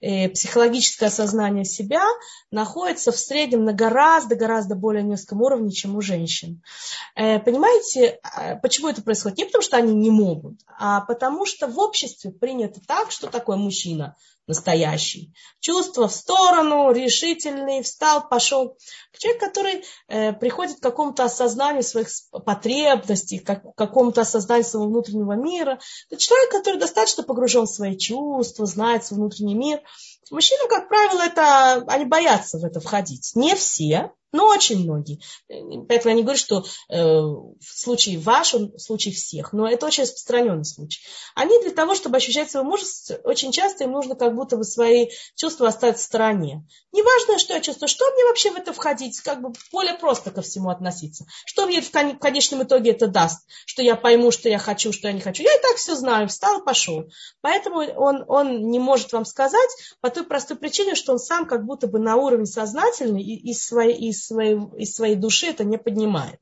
э, 0.00 0.28
психологическое 0.28 1.06
осознание 1.06 1.64
себя 1.64 2.04
находится 2.52 3.10
в 3.10 3.18
среднем 3.18 3.64
на 3.64 3.72
гораздо-гораздо 3.72 4.76
более 4.76 5.02
низком 5.02 5.42
уровне, 5.42 5.72
чем 5.72 5.96
у 5.96 6.00
женщин. 6.00 6.62
Понимаете, 7.16 8.20
почему 8.62 8.88
это 8.88 9.02
происходит? 9.02 9.38
Не 9.38 9.44
потому, 9.46 9.62
что 9.62 9.76
они 9.76 9.94
не 9.94 10.10
могут, 10.10 10.60
а 10.78 11.00
потому 11.00 11.44
что 11.44 11.66
в 11.66 11.78
обществе 11.78 12.30
принято 12.30 12.80
так, 12.86 13.10
что 13.10 13.26
такое 13.26 13.56
мужчина 13.56 14.14
настоящий. 14.46 15.32
Чувство 15.60 16.08
в 16.08 16.12
сторону, 16.12 16.92
решительный, 16.92 17.82
встал, 17.82 18.28
пошел. 18.28 18.76
Человек, 19.16 19.40
который 19.40 19.84
э, 20.08 20.32
приходит 20.32 20.78
к 20.78 20.82
какому-то 20.82 21.24
осознанию 21.24 21.82
своих 21.82 22.08
потребностей, 22.44 23.38
к 23.38 23.62
какому-то 23.76 24.22
осознанию 24.22 24.64
своего 24.64 24.88
внутреннего 24.88 25.32
мира. 25.32 25.78
Это 26.10 26.20
человек, 26.20 26.50
который 26.50 26.78
достаточно 26.78 27.22
погружен 27.22 27.64
в 27.66 27.70
свои 27.70 27.96
чувства, 27.96 28.66
знает 28.66 29.04
свой 29.04 29.20
внутренний 29.20 29.54
мир. 29.54 29.80
Мужчины, 30.30 30.68
как 30.68 30.88
правило, 30.88 31.22
это, 31.22 31.84
они 31.88 32.04
боятся 32.04 32.58
в 32.58 32.64
это 32.64 32.80
входить. 32.80 33.32
Не 33.34 33.54
все, 33.54 34.12
но 34.34 34.48
очень 34.48 34.82
многие. 34.82 35.20
Поэтому 35.48 36.10
я 36.10 36.14
не 36.14 36.22
говорю, 36.22 36.38
что 36.38 36.64
э, 36.88 36.96
в 36.98 37.54
случае 37.62 38.18
ваш, 38.18 38.52
в 38.52 38.78
случае 38.78 39.14
всех, 39.14 39.52
но 39.52 39.68
это 39.68 39.86
очень 39.86 40.02
распространенный 40.02 40.64
случай. 40.64 41.00
Они 41.36 41.56
для 41.62 41.70
того, 41.70 41.94
чтобы 41.94 42.16
ощущать 42.16 42.50
свою 42.50 42.66
мужество, 42.66 43.14
очень 43.22 43.52
часто 43.52 43.84
им 43.84 43.92
нужно 43.92 44.16
как 44.16 44.34
будто 44.34 44.56
бы 44.56 44.64
свои 44.64 45.06
чувства 45.36 45.68
оставить 45.68 45.98
в 45.98 46.02
стороне. 46.02 46.66
Неважно, 46.90 47.38
что 47.38 47.54
я 47.54 47.60
чувствую, 47.60 47.88
что 47.88 48.10
мне 48.10 48.24
вообще 48.24 48.50
в 48.50 48.56
это 48.56 48.72
входить, 48.72 49.20
как 49.20 49.40
бы 49.40 49.52
более 49.70 49.94
просто 49.94 50.32
ко 50.32 50.42
всему 50.42 50.70
относиться. 50.70 51.26
Что 51.46 51.66
мне 51.66 51.80
в 51.80 51.92
конечном 51.92 52.64
итоге 52.64 52.90
это 52.90 53.06
даст, 53.06 53.46
что 53.66 53.82
я 53.82 53.94
пойму, 53.94 54.32
что 54.32 54.48
я 54.48 54.58
хочу, 54.58 54.92
что 54.92 55.06
я 55.06 55.14
не 55.14 55.20
хочу. 55.20 55.44
Я 55.44 55.54
и 55.54 55.62
так 55.62 55.76
все 55.76 55.94
знаю, 55.94 56.26
встал 56.26 56.64
пошел. 56.64 57.04
Поэтому 57.40 57.78
он, 57.78 58.24
он 58.26 58.68
не 58.68 58.80
может 58.80 59.12
вам 59.12 59.24
сказать 59.26 59.70
той 60.14 60.24
простой 60.24 60.56
причине, 60.56 60.94
что 60.94 61.12
он 61.12 61.18
сам 61.18 61.46
как 61.46 61.64
будто 61.64 61.86
бы 61.86 61.98
на 61.98 62.16
уровне 62.16 62.46
сознательный 62.46 63.22
из 63.22 63.64
своей, 63.64 64.08
из 64.08 64.26
своей, 64.26 64.58
из 64.78 64.94
своей 64.94 65.16
души 65.16 65.46
это 65.46 65.64
не 65.64 65.78
поднимает. 65.78 66.40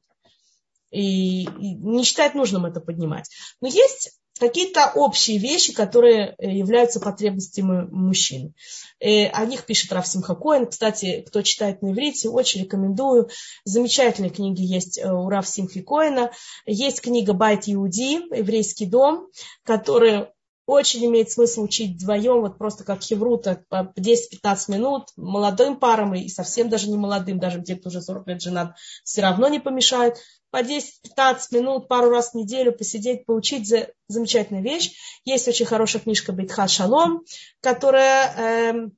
И, 0.90 1.44
и 1.44 1.74
не 1.74 2.04
считает 2.04 2.34
нужным 2.34 2.66
это 2.66 2.80
поднимать. 2.80 3.30
Но 3.60 3.68
есть 3.68 4.12
какие-то 4.38 4.92
общие 4.94 5.38
вещи, 5.38 5.72
которые 5.72 6.34
э, 6.38 6.50
являются 6.50 7.00
потребностями 7.00 7.86
мужчин. 7.90 8.54
И 8.98 9.24
э, 9.24 9.28
о 9.28 9.44
них 9.46 9.64
пишет 9.64 9.92
Раф 9.92 10.06
Симха 10.06 10.34
Коэн. 10.34 10.66
Кстати, 10.66 11.24
кто 11.26 11.42
читает 11.42 11.82
на 11.82 11.92
иврите, 11.92 12.28
очень 12.28 12.62
рекомендую. 12.62 13.28
Замечательные 13.64 14.30
книги 14.30 14.62
есть 14.62 14.98
э, 14.98 15.10
у 15.10 15.28
Раф 15.28 15.48
Симхи 15.48 15.80
Коэна. 15.80 16.32
Есть 16.66 17.00
книга 17.00 17.34
«Байт 17.34 17.64
Иуди», 17.66 18.14
«Еврейский 18.36 18.86
дом», 18.86 19.28
который 19.64 20.26
очень 20.72 21.04
имеет 21.06 21.30
смысл 21.30 21.62
учить 21.62 21.94
вдвоем, 21.94 22.40
вот 22.40 22.58
просто 22.58 22.84
как 22.84 23.02
хеврута, 23.02 23.64
по 23.68 23.92
10-15 23.96 24.72
минут, 24.72 25.08
молодым 25.16 25.76
парам 25.76 26.14
и 26.14 26.28
совсем 26.28 26.68
даже 26.68 26.88
не 26.88 26.96
молодым, 26.96 27.38
даже 27.38 27.62
кто 27.62 27.88
уже 27.88 28.00
40 28.00 28.26
лет 28.26 28.42
женат, 28.42 28.76
все 29.04 29.22
равно 29.22 29.48
не 29.48 29.60
помешает. 29.60 30.16
По 30.50 30.62
10-15 30.62 30.82
минут, 31.52 31.88
пару 31.88 32.10
раз 32.10 32.30
в 32.30 32.34
неделю 32.34 32.72
посидеть, 32.72 33.24
поучить, 33.24 33.66
за, 33.66 33.88
замечательная 34.08 34.62
вещь. 34.62 34.92
Есть 35.24 35.48
очень 35.48 35.64
хорошая 35.64 36.02
книжка 36.02 36.32
Битха 36.32 36.68
Шалом, 36.68 37.24
которая 37.60 38.34
э, 38.36 38.88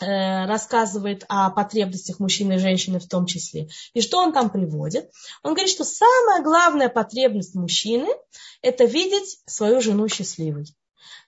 э, 0.00 0.46
рассказывает 0.46 1.24
о 1.28 1.50
потребностях 1.50 2.18
мужчины 2.18 2.54
и 2.54 2.58
женщины 2.58 2.98
в 2.98 3.08
том 3.08 3.26
числе. 3.26 3.68
И 3.92 4.00
что 4.00 4.18
он 4.18 4.32
там 4.32 4.48
приводит? 4.48 5.10
Он 5.42 5.52
говорит, 5.52 5.70
что 5.70 5.84
самая 5.84 6.42
главная 6.42 6.88
потребность 6.88 7.54
мужчины– 7.54 8.08
это 8.62 8.84
видеть 8.84 9.40
свою 9.46 9.82
жену 9.82 10.08
счастливой. 10.08 10.66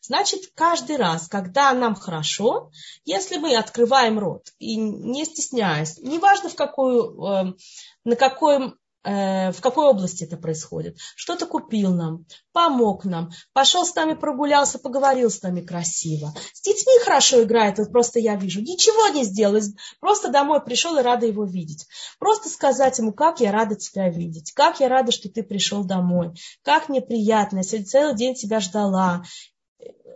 Значит, 0.00 0.52
каждый 0.54 0.96
раз, 0.96 1.28
когда 1.28 1.72
нам 1.72 1.94
хорошо, 1.94 2.70
если 3.04 3.37
мы 3.37 3.56
открываем 3.56 4.18
рот 4.18 4.52
и 4.58 4.76
не 4.76 5.24
стесняясь, 5.24 5.98
неважно 5.98 6.48
в 6.48 6.54
какую, 6.54 7.22
эм, 7.24 7.56
на 8.04 8.16
каком 8.16 8.76
Э, 9.04 9.50
в 9.50 9.61
какой 9.61 9.87
области 9.87 10.22
это 10.22 10.37
происходит. 10.37 10.96
Что-то 11.16 11.46
купил 11.46 11.92
нам, 11.92 12.24
помог 12.52 13.04
нам, 13.04 13.32
пошел 13.52 13.85
с 13.85 13.94
нами 13.96 14.14
прогулялся, 14.14 14.78
поговорил 14.78 15.28
с 15.28 15.42
нами 15.42 15.61
красиво. 15.61 16.32
С 16.52 16.61
детьми 16.61 16.92
хорошо 17.04 17.42
играет, 17.42 17.78
вот 17.78 17.90
просто 17.90 18.20
я 18.20 18.37
вижу. 18.37 18.61
Ничего 18.61 19.08
не 19.08 19.24
сделал, 19.24 19.61
просто 19.98 20.28
домой 20.28 20.62
пришел 20.62 20.96
и 20.98 21.02
рада 21.02 21.26
его 21.26 21.44
видеть. 21.44 21.87
Просто 22.20 22.48
сказать 22.48 22.98
ему, 22.98 23.12
как 23.12 23.40
я 23.40 23.50
рада 23.50 23.74
тебя 23.74 24.08
видеть, 24.08 24.52
как 24.52 24.78
я 24.78 24.88
рада, 24.88 25.11
что 25.11 25.28
ты 25.28 25.42
пришел 25.42 25.82
домой, 25.82 26.35
как 26.62 26.88
мне 26.88 27.00
приятно, 27.00 27.62
я 27.64 27.85
целый 27.85 28.14
день 28.14 28.37
тебя 28.37 28.61
ждала, 28.61 29.24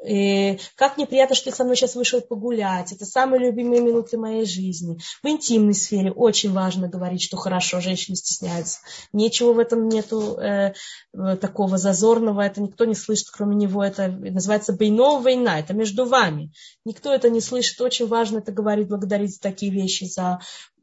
и 0.05 0.59
как 0.75 0.97
мне 0.97 1.07
приятно, 1.07 1.35
что 1.35 1.51
ты 1.51 1.57
со 1.57 1.65
мной 1.65 1.77
сейчас 1.77 1.95
вышел 1.95 2.21
погулять. 2.21 2.93
Это 2.93 3.05
самые 3.05 3.47
любимые 3.47 3.81
минуты 3.81 4.19
моей 4.19 4.45
жизни. 4.45 4.99
В 5.23 5.29
интимной 5.29 5.75
сфере 5.75 6.11
очень 6.13 6.53
важно 6.53 6.89
говорить, 6.89 7.23
что 7.23 7.37
хорошо, 7.37 7.81
женщины 7.81 8.17
стесняются. 8.17 8.81
Ничего 9.13 9.53
в 9.53 9.59
этом 9.59 9.89
нету 9.89 10.37
э, 10.39 10.75
такого 11.13 11.79
зазорного, 11.79 12.43
это 12.43 12.61
никто 12.61 12.85
не 12.85 12.95
слышит, 12.95 13.29
кроме 13.31 13.57
него. 13.57 13.83
Это 13.85 14.09
называется 14.09 14.73
бейнов 14.73 15.23
война, 15.23 15.59
это 15.59 15.75
между 15.75 16.05
вами. 16.05 16.53
Никто 16.85 17.13
это 17.13 17.31
не 17.31 17.41
слышит. 17.41 17.81
Очень 17.81 18.07
важно 18.07 18.39
это 18.39 18.53
говорить, 18.53 18.89
благодарить 18.89 19.35
за 19.35 19.41
такие 19.41 19.73
вещи, 19.73 20.05
за 20.05 20.41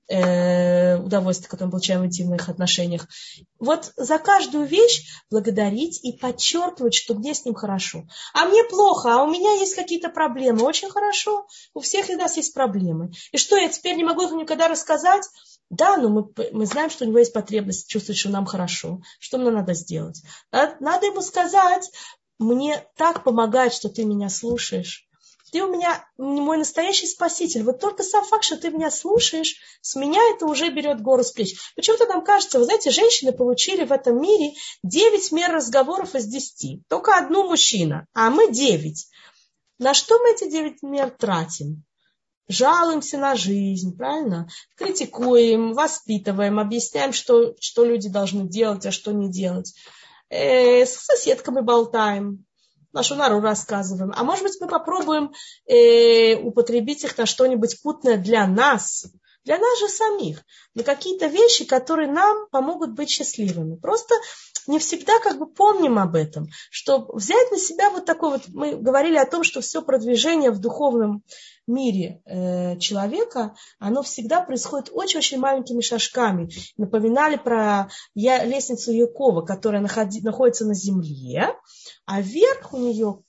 э, 0.07 0.97
удовольствие, 0.97 1.49
которое 1.49 1.67
мы 1.67 1.71
получаем 1.71 2.01
в 2.01 2.05
интимных 2.05 2.49
отношениях. 2.49 3.07
Вот 3.59 3.93
за 3.95 4.19
каждую 4.19 4.65
вещь 4.65 5.07
благодарить 5.29 6.03
и 6.03 6.13
подчеркивать, 6.13 6.93
что 6.93 7.13
мне 7.13 7.33
с 7.33 7.45
ним 7.45 7.55
хорошо. 7.55 8.03
А 8.33 8.45
мне 8.45 8.63
плохо, 8.63 9.13
а 9.13 9.23
у 9.23 9.31
меня 9.31 9.53
есть 9.53 9.75
какие-то 9.75 10.09
проблемы. 10.09 10.63
Очень 10.63 10.89
хорошо. 10.89 11.47
У 11.73 11.79
всех 11.79 12.09
из 12.09 12.17
нас 12.17 12.37
есть 12.37 12.53
проблемы. 12.53 13.11
И 13.31 13.37
что, 13.37 13.55
я 13.55 13.69
теперь 13.69 13.95
не 13.95 14.03
могу 14.03 14.23
их 14.23 14.31
никогда 14.31 14.67
рассказать? 14.67 15.23
Да, 15.69 15.97
но 15.97 16.09
мы, 16.09 16.27
мы 16.51 16.65
знаем, 16.65 16.89
что 16.89 17.05
у 17.05 17.07
него 17.07 17.19
есть 17.19 17.33
потребность 17.33 17.89
чувствовать, 17.89 18.19
что 18.19 18.29
нам 18.29 18.45
хорошо. 18.45 19.01
Что 19.19 19.37
мне 19.37 19.49
надо 19.49 19.73
сделать? 19.73 20.21
Надо 20.51 21.05
ему 21.05 21.21
сказать, 21.21 21.89
мне 22.37 22.85
так 22.95 23.23
помогает, 23.23 23.73
что 23.73 23.89
ты 23.89 24.03
меня 24.03 24.29
слушаешь 24.29 25.07
ты 25.53 25.63
у 25.63 25.71
меня 25.71 26.03
мой 26.17 26.57
настоящий 26.57 27.05
спаситель. 27.05 27.61
Вот 27.61 27.79
только 27.79 28.01
сам 28.01 28.25
факт, 28.25 28.43
что 28.43 28.57
ты 28.57 28.71
меня 28.71 28.89
слушаешь, 28.89 29.55
с 29.81 29.95
меня 29.95 30.19
это 30.33 30.47
уже 30.47 30.69
берет 30.69 30.99
гору 30.99 31.23
с 31.23 31.31
плеч. 31.31 31.55
Почему-то 31.75 32.07
нам 32.07 32.23
кажется, 32.23 32.57
вы 32.57 32.65
знаете, 32.65 32.89
женщины 32.89 33.31
получили 33.31 33.85
в 33.85 33.91
этом 33.91 34.19
мире 34.19 34.55
9 34.81 35.31
мер 35.31 35.51
разговоров 35.51 36.15
из 36.15 36.25
10. 36.25 36.87
Только 36.87 37.15
одну 37.15 37.47
мужчина, 37.47 38.07
а 38.15 38.31
мы 38.31 38.51
9. 38.51 39.07
На 39.77 39.93
что 39.93 40.17
мы 40.17 40.31
эти 40.31 40.49
9 40.49 40.81
мер 40.81 41.11
тратим? 41.11 41.83
жалуемся 42.49 43.17
на 43.17 43.35
жизнь, 43.35 43.95
правильно? 43.95 44.49
Критикуем, 44.75 45.73
воспитываем, 45.73 46.59
объясняем, 46.59 47.13
что, 47.13 47.55
что 47.59 47.85
люди 47.85 48.09
должны 48.09 48.49
делать, 48.49 48.85
а 48.85 48.91
что 48.91 49.11
не 49.13 49.31
делать. 49.31 49.73
Э, 50.29 50.85
с 50.85 50.95
соседками 50.95 51.61
болтаем, 51.61 52.45
нашу 52.93 53.15
нору 53.15 53.41
рассказываем. 53.41 54.13
А 54.15 54.23
может 54.23 54.43
быть, 54.43 54.57
мы 54.61 54.67
попробуем 54.67 55.33
э, 55.65 56.35
употребить 56.35 57.03
их 57.03 57.17
на 57.17 57.25
что-нибудь 57.25 57.81
путное 57.81 58.17
для 58.17 58.47
нас, 58.47 59.05
для 59.43 59.57
нас 59.57 59.79
же 59.79 59.89
самих, 59.89 60.43
на 60.73 60.83
какие-то 60.83 61.27
вещи, 61.27 61.65
которые 61.65 62.09
нам 62.09 62.47
помогут 62.49 62.91
быть 62.91 63.09
счастливыми. 63.09 63.75
Просто 63.75 64.15
не 64.67 64.79
всегда 64.79 65.19
как 65.19 65.37
бы 65.37 65.45
помним 65.45 65.99
об 65.99 66.15
этом, 66.15 66.47
что 66.71 67.05
взять 67.13 67.51
на 67.51 67.57
себя 67.57 67.89
вот 67.89 68.05
такой 68.05 68.31
вот, 68.31 68.43
мы 68.49 68.75
говорили 68.75 69.17
о 69.17 69.25
том, 69.25 69.43
что 69.43 69.61
все 69.61 69.81
продвижение 69.81 70.51
в 70.51 70.59
духовном 70.59 71.23
мире 71.67 72.21
э, 72.25 72.77
человека, 72.77 73.55
оно 73.79 74.03
всегда 74.03 74.41
происходит 74.41 74.89
очень-очень 74.91 75.39
маленькими 75.39 75.81
шажками. 75.81 76.49
Напоминали 76.77 77.37
про 77.37 77.89
я, 78.15 78.43
лестницу 78.43 78.91
Якова, 78.91 79.41
которая 79.41 79.81
находи, 79.81 80.21
находится 80.21 80.65
на 80.65 80.73
земле, 80.73 81.55
а 82.05 82.21
вверх 82.21 82.73
у 82.73 82.77
нее 82.77 83.19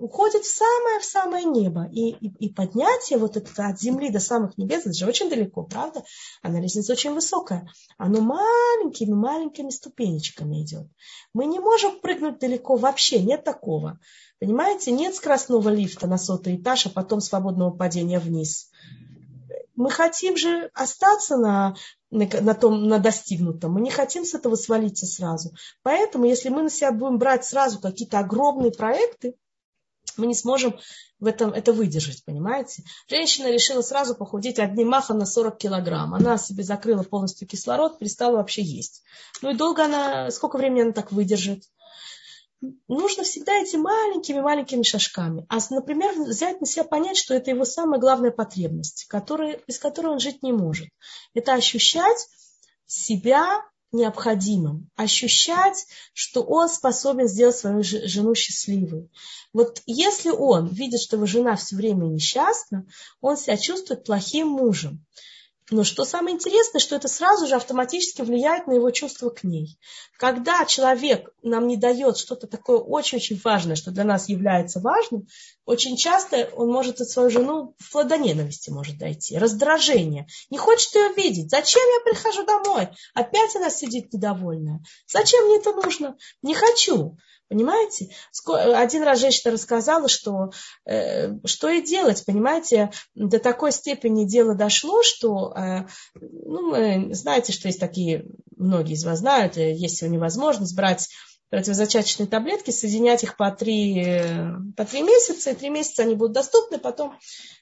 уходит 0.00 0.44
в 0.44 0.52
самое, 0.52 0.98
в 0.98 1.04
самое 1.04 1.44
небо. 1.44 1.88
И, 1.92 2.10
и, 2.10 2.46
и 2.46 2.52
поднятие 2.52 3.18
вот 3.18 3.36
это 3.36 3.66
от 3.66 3.78
земли 3.78 4.10
до 4.10 4.18
самых 4.18 4.56
небес, 4.56 4.80
это 4.80 4.94
же 4.94 5.06
очень 5.06 5.28
далеко, 5.28 5.62
правда? 5.62 6.02
А 6.42 6.48
на 6.48 6.60
лестница 6.60 6.92
очень 6.92 7.12
высокая. 7.12 7.68
Оно 7.98 8.20
маленькими-маленькими 8.20 9.70
ступенечками 9.70 10.62
идет. 10.62 10.88
Мы 11.34 11.46
не 11.46 11.60
можем 11.60 12.00
прыгнуть 12.00 12.38
далеко 12.38 12.76
вообще, 12.76 13.22
нет 13.22 13.44
такого. 13.44 14.00
Понимаете, 14.40 14.90
нет 14.90 15.14
скоростного 15.14 15.68
лифта 15.68 16.06
на 16.06 16.16
сотый 16.16 16.56
этаж, 16.56 16.86
а 16.86 16.90
потом 16.90 17.20
свободного 17.20 17.70
падения 17.70 18.18
вниз. 18.18 18.70
Мы 19.76 19.90
хотим 19.90 20.36
же 20.36 20.70
остаться 20.74 21.36
на, 21.36 21.74
на, 22.10 22.26
на, 22.40 22.54
том, 22.54 22.88
на 22.88 22.98
достигнутом. 22.98 23.74
Мы 23.74 23.82
не 23.82 23.90
хотим 23.90 24.24
с 24.24 24.34
этого 24.34 24.54
свалиться 24.54 25.06
сразу. 25.06 25.52
Поэтому, 25.82 26.24
если 26.24 26.48
мы 26.48 26.62
на 26.62 26.70
себя 26.70 26.90
будем 26.90 27.18
брать 27.18 27.44
сразу 27.44 27.80
какие-то 27.80 28.18
огромные 28.18 28.72
проекты, 28.72 29.36
мы 30.20 30.26
не 30.26 30.34
сможем 30.34 30.78
в 31.18 31.26
этом 31.26 31.52
это 31.52 31.72
выдержать, 31.72 32.24
понимаете? 32.24 32.84
Женщина 33.08 33.50
решила 33.50 33.82
сразу 33.82 34.14
похудеть 34.14 34.58
одним 34.58 34.88
махом 34.88 35.18
на 35.18 35.26
40 35.26 35.58
килограмм. 35.58 36.14
Она 36.14 36.38
себе 36.38 36.62
закрыла 36.62 37.02
полностью 37.02 37.48
кислород, 37.48 37.98
перестала 37.98 38.36
вообще 38.36 38.62
есть. 38.62 39.02
Ну 39.42 39.50
и 39.50 39.54
долго 39.54 39.84
она, 39.84 40.30
сколько 40.30 40.56
времени 40.56 40.82
она 40.82 40.92
так 40.92 41.12
выдержит? 41.12 41.64
нужно 42.88 43.24
всегда 43.24 43.52
идти 43.62 43.76
маленькими-маленькими 43.76 44.82
шажками. 44.82 45.46
А, 45.48 45.58
например, 45.70 46.12
взять 46.20 46.60
на 46.60 46.66
себя 46.66 46.84
понять, 46.84 47.16
что 47.16 47.34
это 47.34 47.50
его 47.50 47.64
самая 47.64 47.98
главная 47.98 48.30
потребность, 48.30 49.06
которая, 49.08 49.60
без 49.66 49.78
которой 49.78 50.08
он 50.08 50.20
жить 50.20 50.42
не 50.42 50.52
может. 50.52 50.88
Это 51.34 51.54
ощущать 51.54 52.28
себя 52.86 53.64
необходимым, 53.92 54.88
ощущать, 54.96 55.86
что 56.12 56.42
он 56.42 56.68
способен 56.68 57.28
сделать 57.28 57.56
свою 57.56 57.82
жену 57.82 58.34
счастливой. 58.34 59.10
Вот 59.52 59.82
если 59.86 60.30
он 60.30 60.68
видит, 60.68 61.00
что 61.00 61.16
его 61.16 61.26
жена 61.26 61.56
все 61.56 61.76
время 61.76 62.04
несчастна, 62.06 62.86
он 63.20 63.36
себя 63.36 63.56
чувствует 63.56 64.04
плохим 64.04 64.48
мужем. 64.48 65.04
Но 65.70 65.84
что 65.84 66.04
самое 66.04 66.34
интересное, 66.34 66.80
что 66.80 66.96
это 66.96 67.06
сразу 67.06 67.46
же 67.46 67.54
автоматически 67.54 68.22
влияет 68.22 68.66
на 68.66 68.72
его 68.72 68.90
чувство 68.90 69.30
к 69.30 69.44
ней. 69.44 69.78
Когда 70.18 70.64
человек 70.64 71.30
нам 71.42 71.68
не 71.68 71.76
дает 71.76 72.18
что-то 72.18 72.48
такое 72.48 72.78
очень-очень 72.78 73.40
важное, 73.42 73.76
что 73.76 73.92
для 73.92 74.04
нас 74.04 74.28
является 74.28 74.80
важным, 74.80 75.28
очень 75.70 75.96
часто 75.96 76.50
он 76.56 76.68
может 76.68 77.00
от 77.00 77.08
свою 77.08 77.30
жену 77.30 77.76
в 77.78 78.04
до 78.04 78.18
ненависти 78.18 78.70
может 78.70 78.98
дойти, 78.98 79.38
раздражение. 79.38 80.26
Не 80.50 80.58
хочет 80.58 80.92
ее 80.96 81.12
видеть. 81.14 81.50
Зачем 81.50 81.82
я 81.82 82.12
прихожу 82.12 82.44
домой? 82.44 82.88
Опять 83.14 83.54
она 83.54 83.70
сидит 83.70 84.12
недовольная. 84.12 84.82
Зачем 85.06 85.46
мне 85.46 85.58
это 85.58 85.70
нужно? 85.72 86.16
Не 86.42 86.54
хочу. 86.54 87.16
Понимаете? 87.48 88.10
Один 88.48 89.04
раз 89.04 89.20
женщина 89.20 89.52
рассказала, 89.52 90.08
что 90.08 90.50
э, 90.86 91.36
что 91.44 91.68
и 91.68 91.82
делать, 91.82 92.24
понимаете, 92.24 92.90
до 93.14 93.38
такой 93.38 93.70
степени 93.70 94.24
дело 94.24 94.56
дошло, 94.56 95.02
что, 95.04 95.52
э, 95.56 95.86
ну, 96.14 97.12
знаете, 97.12 97.52
что 97.52 97.68
есть 97.68 97.80
такие, 97.80 98.24
многие 98.56 98.94
из 98.94 99.04
вас 99.04 99.20
знают, 99.20 99.56
э, 99.56 99.72
есть 99.72 99.98
сегодня 99.98 100.18
возможность 100.18 100.76
брать 100.76 101.08
противозачаточные 101.50 102.28
таблетки, 102.28 102.70
соединять 102.70 103.24
их 103.24 103.36
по 103.36 103.50
три, 103.50 104.24
по 104.76 104.84
три 104.84 105.02
месяца, 105.02 105.50
и 105.50 105.54
три 105.54 105.68
месяца 105.68 106.02
они 106.02 106.14
будут 106.14 106.32
доступны, 106.32 106.78
потом, 106.78 107.18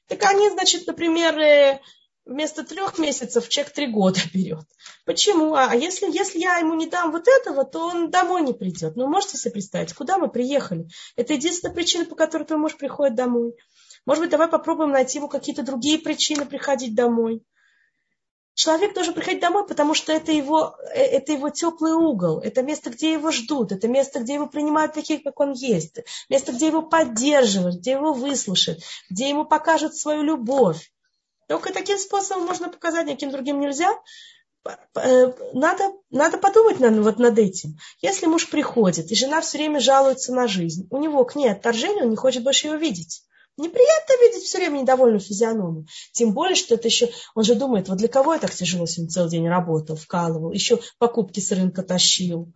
так 0.07 0.23
они, 0.25 0.51
значит, 0.51 0.87
например, 0.87 1.39
э, 1.39 1.81
вместо 2.29 2.63
трех 2.63 2.99
месяцев 2.99 3.49
человек 3.49 3.73
три 3.73 3.87
года 3.87 4.21
берет. 4.35 4.67
Почему? 5.05 5.55
А 5.55 5.75
если, 5.75 6.07
если 6.07 6.39
я 6.39 6.59
ему 6.59 6.75
не 6.75 6.87
дам 6.87 7.11
вот 7.11 7.27
этого, 7.27 7.65
то 7.65 7.89
он 7.89 8.11
домой 8.11 8.43
не 8.43 8.53
придет. 8.53 8.95
Ну, 8.97 9.09
можете 9.09 9.39
себе 9.39 9.53
представить, 9.53 9.95
куда 9.95 10.19
мы 10.19 10.29
приехали? 10.29 10.87
Это 11.17 11.33
единственная 11.33 11.75
причина, 11.75 12.05
по 12.05 12.15
которой 12.15 12.45
твой 12.45 12.61
муж 12.61 12.77
приходит 12.77 13.17
домой. 13.17 13.55
Может 14.07 14.23
быть, 14.23 14.31
давай 14.31 14.49
попробуем 14.49 14.91
найти 14.91 15.19
ему 15.19 15.29
какие-то 15.29 15.63
другие 15.63 15.99
причины 15.99 16.45
приходить 16.45 16.95
домой. 16.95 17.43
Человек 18.59 18.93
должен 18.93 19.15
приходить 19.15 19.41
домой, 19.41 19.65
потому 19.65 19.95
что 19.95 20.13
это 20.13 20.33
его, 20.33 20.75
э, 20.93 21.01
это 21.01 21.31
его 21.31 21.49
теплый 21.49 21.93
угол, 21.93 22.41
это 22.41 22.61
место, 22.63 22.91
где 22.91 23.13
его 23.13 23.31
ждут, 23.31 23.71
это 23.71 23.87
место, 23.87 24.19
где 24.19 24.35
его 24.35 24.49
принимают 24.49 24.95
таких, 24.95 25.23
как 25.23 25.39
он 25.39 25.53
есть, 25.53 26.01
место, 26.29 26.51
где 26.51 26.67
его 26.67 26.83
поддерживают, 26.83 27.77
где 27.77 27.93
его 27.93 28.13
выслушают, 28.13 28.81
где 29.11 29.29
ему 29.29 29.45
покажут 29.45 29.95
свою 29.95 30.23
любовь. 30.23 30.91
Только 31.47 31.73
таким 31.73 31.99
способом 31.99 32.47
можно 32.47 32.69
показать, 32.69 33.07
никаким 33.07 33.31
другим 33.31 33.61
нельзя. 33.61 33.95
Э, 34.97 35.33
надо, 35.53 35.93
надо 36.11 36.37
подумать 36.37 36.81
над, 36.81 36.99
вот 36.99 37.21
над 37.21 37.39
этим. 37.39 37.79
Если 38.01 38.27
муж 38.27 38.51
приходит, 38.51 39.13
и 39.13 39.15
жена 39.15 39.41
все 39.41 39.59
время 39.59 39.79
жалуется 39.79 40.35
на 40.35 40.49
жизнь, 40.49 40.89
у 40.91 40.99
него 40.99 41.25
к 41.25 41.37
ней 41.37 41.53
отторжение, 41.53 42.03
он 42.03 42.11
не 42.11 42.17
хочет 42.17 42.43
больше 42.43 42.67
ее 42.67 42.77
видеть. 42.77 43.23
Неприятно 43.59 44.13
видеть 44.23 44.45
все 44.45 44.59
время 44.59 44.79
недовольную 44.79 45.21
физиономию. 45.21 45.87
Тем 46.13 46.33
более, 46.33 46.55
что 46.55 46.77
это 46.77 46.87
еще... 46.87 47.11
Он 47.35 47.43
же 47.43 47.57
думает, 47.57 47.89
вот 47.89 47.99
для 47.99 48.07
кого 48.07 48.35
я 48.35 48.41
так 48.41 48.55
тяжело 48.55 48.87
сегодня 48.87 49.11
целый 49.11 49.31
день 49.31 49.49
работал, 49.49 49.97
вкалывал, 49.97 50.53
еще 50.53 50.79
покупки 50.99 51.41
с 51.41 51.51
рынка 51.51 51.83
тащил. 51.83 52.53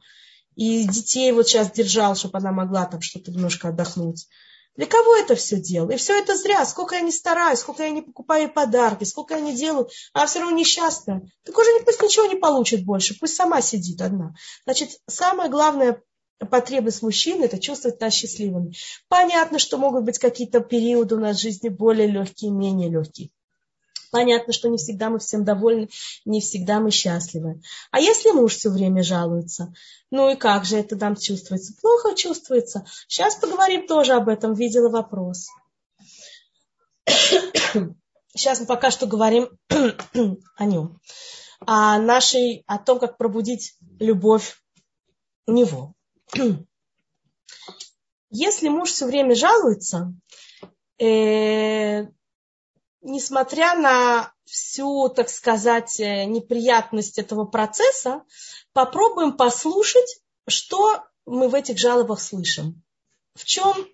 И 0.54 0.84
детей 0.86 1.32
вот 1.32 1.48
сейчас 1.48 1.72
держал, 1.72 2.14
чтобы 2.14 2.38
она 2.38 2.52
могла 2.52 2.86
там 2.86 3.00
что-то 3.00 3.32
немножко 3.32 3.68
отдохнуть. 3.68 4.28
Для 4.76 4.86
кого 4.86 5.16
это 5.16 5.34
все 5.34 5.60
делаю? 5.60 5.94
И 5.94 5.98
все 5.98 6.16
это 6.18 6.36
зря. 6.36 6.64
Сколько 6.64 6.94
я 6.94 7.00
не 7.00 7.12
стараюсь, 7.12 7.58
сколько 7.58 7.82
я 7.82 7.90
не 7.90 8.02
покупаю 8.02 8.50
подарки, 8.50 9.04
сколько 9.04 9.34
я 9.34 9.40
не 9.40 9.54
делаю, 9.54 9.88
а 10.14 10.26
все 10.26 10.38
равно 10.38 10.56
несчастная. 10.56 11.28
Так 11.44 11.58
уже 11.58 11.68
пусть 11.84 12.00
ничего 12.00 12.26
не 12.26 12.36
получит 12.36 12.84
больше, 12.84 13.18
пусть 13.18 13.34
сама 13.34 13.60
сидит 13.60 14.00
одна. 14.00 14.34
Значит, 14.64 15.00
самое 15.08 15.50
главное 15.50 16.00
потребность 16.50 17.02
мужчины– 17.02 17.44
это 17.46 17.58
чувствовать 17.58 18.00
нас 18.00 18.14
счастливыми. 18.14 18.74
Понятно, 19.08 19.58
что 19.58 19.78
могут 19.78 20.04
быть 20.04 20.18
какие-то 20.18 20.60
периоды 20.60 21.16
у 21.16 21.20
нас 21.20 21.38
в 21.38 21.40
жизни 21.40 21.68
более 21.68 22.06
легкие, 22.06 22.50
менее 22.50 22.90
легкие. 22.90 23.30
Понятно, 24.10 24.52
что 24.52 24.68
не 24.68 24.76
всегда 24.76 25.08
мы 25.08 25.18
всем 25.18 25.42
довольны, 25.42 25.88
не 26.26 26.42
всегда 26.42 26.80
мы 26.80 26.90
счастливы. 26.90 27.62
А 27.90 27.98
если 27.98 28.30
муж 28.30 28.56
все 28.56 28.68
время 28.68 29.02
жалуется, 29.02 29.72
ну 30.10 30.30
и 30.30 30.36
как 30.36 30.66
же 30.66 30.76
это 30.76 30.96
там 30.96 31.16
чувствуется? 31.16 31.72
Плохо 31.80 32.14
чувствуется. 32.14 32.84
Сейчас 33.08 33.36
поговорим 33.36 33.86
тоже 33.86 34.12
об 34.12 34.28
этом, 34.28 34.52
видела 34.52 34.90
вопрос. 34.90 35.48
Сейчас 38.34 38.60
мы 38.60 38.66
пока 38.66 38.90
что 38.90 39.06
говорим 39.06 39.48
о 40.56 40.64
нем. 40.66 41.00
О 41.60 41.98
нашей, 41.98 42.64
о 42.66 42.78
том, 42.78 42.98
как 42.98 43.16
пробудить 43.16 43.76
любовь 43.98 44.62
него. 45.46 45.94
Если 48.30 48.68
муж 48.68 48.90
все 48.90 49.06
время 49.06 49.34
жалуется, 49.34 50.14
э, 50.98 52.06
несмотря 53.02 53.74
на 53.74 54.32
всю, 54.44 55.08
так 55.10 55.28
сказать, 55.28 56.00
э, 56.00 56.24
неприятность 56.24 57.18
этого 57.18 57.44
процесса, 57.44 58.22
попробуем 58.72 59.36
послушать, 59.36 60.22
что 60.48 61.04
мы 61.26 61.48
в 61.48 61.54
этих 61.54 61.78
жалобах 61.78 62.20
слышим. 62.20 62.82
В 63.34 63.44
чем 63.44 63.86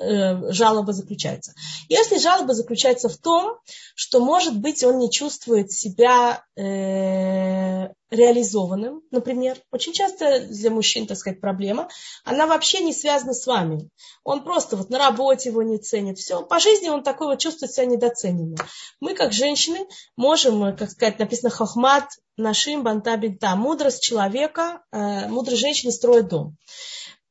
жалоба 0.00 0.92
заключается. 0.92 1.52
Если 1.88 2.18
жалоба 2.18 2.54
заключается 2.54 3.08
в 3.08 3.18
том, 3.18 3.58
что, 3.94 4.20
может 4.20 4.58
быть, 4.58 4.82
он 4.82 4.98
не 4.98 5.10
чувствует 5.10 5.70
себя 5.72 6.44
э, 6.56 7.88
реализованным, 8.10 9.02
например, 9.10 9.58
очень 9.70 9.92
часто 9.92 10.40
для 10.40 10.70
мужчин, 10.70 11.06
так 11.06 11.18
сказать, 11.18 11.40
проблема, 11.40 11.88
она 12.24 12.46
вообще 12.46 12.80
не 12.80 12.92
связана 12.92 13.34
с 13.34 13.46
вами. 13.46 13.90
Он 14.24 14.42
просто 14.42 14.76
вот 14.76 14.90
на 14.90 14.98
работе 14.98 15.50
его 15.50 15.62
не 15.62 15.78
ценит. 15.78 16.18
Все, 16.18 16.42
по 16.42 16.58
жизни 16.58 16.88
он 16.88 17.02
такой 17.02 17.28
вот 17.28 17.38
чувствует 17.38 17.72
себя 17.72 17.86
недоцененным. 17.86 18.56
Мы, 19.00 19.14
как 19.14 19.32
женщины, 19.32 19.86
можем, 20.16 20.76
как 20.76 20.90
сказать, 20.90 21.18
написано 21.18 21.50
хохмат, 21.50 22.08
нашим 22.36 22.82
бантабинта, 22.82 23.54
мудрость 23.54 24.02
человека, 24.02 24.82
э, 24.92 25.28
мудрость 25.28 25.60
женщины 25.60 25.92
строит 25.92 26.28
дом. 26.28 26.56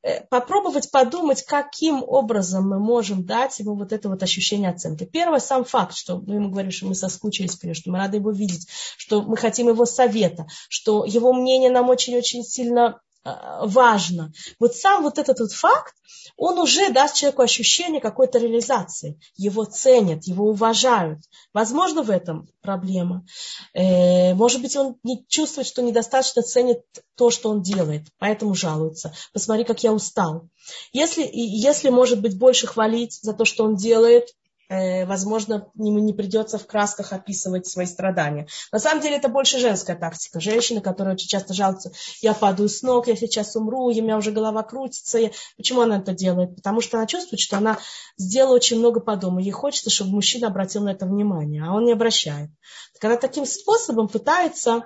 Э, 0.01 0.21
попробовать 0.29 0.91
подумать, 0.91 1.43
каким 1.43 2.03
образом 2.07 2.69
мы 2.69 2.79
можем 2.79 3.25
дать 3.25 3.59
ему 3.59 3.75
вот 3.75 3.91
это 3.91 4.07
вот 4.07 4.23
ощущение 4.23 4.69
оценки. 4.69 5.03
Первое, 5.03 5.39
сам 5.39 5.65
факт, 5.65 5.93
что 5.93 6.19
мы 6.19 6.35
ему 6.35 6.49
говорим, 6.49 6.71
что 6.71 6.85
мы 6.85 6.95
соскучились 6.95 7.57
по 7.57 7.65
нему, 7.65 7.75
что 7.75 7.91
мы 7.91 7.97
рады 7.97 8.17
его 8.17 8.31
видеть, 8.31 8.67
что 8.97 9.21
мы 9.21 9.35
хотим 9.35 9.67
его 9.67 9.85
совета, 9.85 10.47
что 10.69 11.03
его 11.03 11.33
мнение 11.33 11.69
нам 11.69 11.89
очень-очень 11.89 12.43
сильно 12.43 13.01
важно. 13.23 14.31
Вот 14.59 14.75
сам 14.75 15.03
вот 15.03 15.17
этот 15.17 15.39
вот 15.39 15.51
факт, 15.51 15.93
он 16.37 16.57
уже 16.57 16.91
даст 16.91 17.15
человеку 17.15 17.41
ощущение 17.41 18.01
какой-то 18.01 18.39
реализации. 18.39 19.19
Его 19.35 19.65
ценят, 19.65 20.25
его 20.25 20.49
уважают. 20.49 21.19
Возможно, 21.53 22.01
в 22.01 22.09
этом 22.09 22.47
проблема. 22.61 23.25
Э, 23.73 24.33
может 24.33 24.61
быть, 24.61 24.75
он 24.75 24.95
не 25.03 25.25
чувствует, 25.27 25.67
что 25.67 25.81
недостаточно 25.81 26.41
ценит 26.41 26.81
то, 27.15 27.29
что 27.29 27.49
он 27.49 27.61
делает, 27.61 28.07
поэтому 28.19 28.55
жалуется. 28.55 29.13
Посмотри, 29.33 29.65
как 29.65 29.83
я 29.83 29.91
устал. 29.91 30.47
Если, 30.93 31.29
если 31.31 31.89
может 31.89 32.21
быть, 32.21 32.37
больше 32.37 32.67
хвалить 32.67 33.19
за 33.21 33.33
то, 33.33 33.45
что 33.45 33.65
он 33.65 33.75
делает, 33.75 34.29
Э, 34.29 34.38
возможно, 34.69 35.67
ему 35.75 35.99
не 35.99 36.13
придется 36.13 36.57
в 36.57 36.67
красках 36.67 37.11
описывать 37.11 37.67
свои 37.67 37.85
страдания. 37.85 38.47
На 38.71 38.79
самом 38.79 39.01
деле 39.01 39.17
это 39.17 39.27
больше 39.27 39.59
женская 39.59 39.95
тактика. 39.95 40.39
Женщины, 40.39 40.79
которые 40.79 41.15
очень 41.15 41.27
часто 41.27 41.53
жалуются, 41.53 41.91
я 42.21 42.33
падаю 42.33 42.69
с 42.69 42.83
ног, 42.83 43.07
я 43.07 43.15
сейчас 43.15 43.55
умру, 43.55 43.85
у 43.85 43.89
меня 43.91 44.17
уже 44.17 44.31
голова 44.31 44.63
крутится. 44.63 45.17
Я... 45.17 45.31
Почему 45.57 45.81
она 45.81 45.97
это 45.97 46.13
делает? 46.13 46.55
Потому 46.55 46.81
что 46.81 46.97
она 46.97 47.07
чувствует, 47.07 47.39
что 47.39 47.57
она 47.57 47.79
сделала 48.17 48.55
очень 48.55 48.77
много 48.77 48.99
по 48.99 49.15
дому. 49.15 49.39
Ей 49.39 49.51
хочется, 49.51 49.89
чтобы 49.89 50.11
мужчина 50.11 50.47
обратил 50.47 50.83
на 50.83 50.89
это 50.89 51.05
внимание, 51.05 51.63
а 51.63 51.73
он 51.73 51.85
не 51.85 51.93
обращает. 51.93 52.49
Так 52.93 53.05
она 53.05 53.15
таким 53.17 53.45
способом 53.45 54.07
пытается 54.07 54.83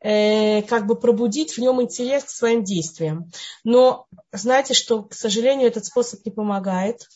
э, 0.00 0.62
как 0.62 0.86
бы 0.86 0.94
пробудить 0.94 1.52
в 1.52 1.58
нем 1.58 1.82
интерес 1.82 2.24
к 2.24 2.30
своим 2.30 2.62
действиям. 2.62 3.30
Но 3.64 4.06
знаете, 4.32 4.74
что, 4.74 5.02
к 5.02 5.14
сожалению, 5.14 5.68
этот 5.68 5.86
способ 5.86 6.24
не 6.24 6.30
помогает. 6.30 7.08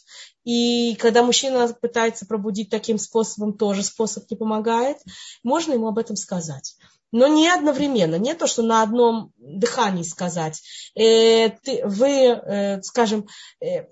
И 0.48 0.94
когда 0.94 1.22
мужчина 1.22 1.68
пытается 1.68 2.24
пробудить 2.24 2.70
таким 2.70 2.96
способом, 2.96 3.52
тоже 3.52 3.82
способ 3.82 4.30
не 4.30 4.36
помогает, 4.36 4.96
можно 5.42 5.74
ему 5.74 5.88
об 5.88 5.98
этом 5.98 6.16
сказать. 6.16 6.74
Но 7.12 7.26
не 7.26 7.50
одновременно, 7.50 8.14
не 8.14 8.32
то, 8.32 8.46
что 8.46 8.62
на 8.62 8.80
одном 8.82 9.30
дыхании 9.36 10.04
сказать. 10.04 10.62
Э, 10.94 11.50
ты, 11.50 11.84
вы, 11.84 12.08
э, 12.08 12.80
скажем, 12.80 13.28
э, 13.60 13.88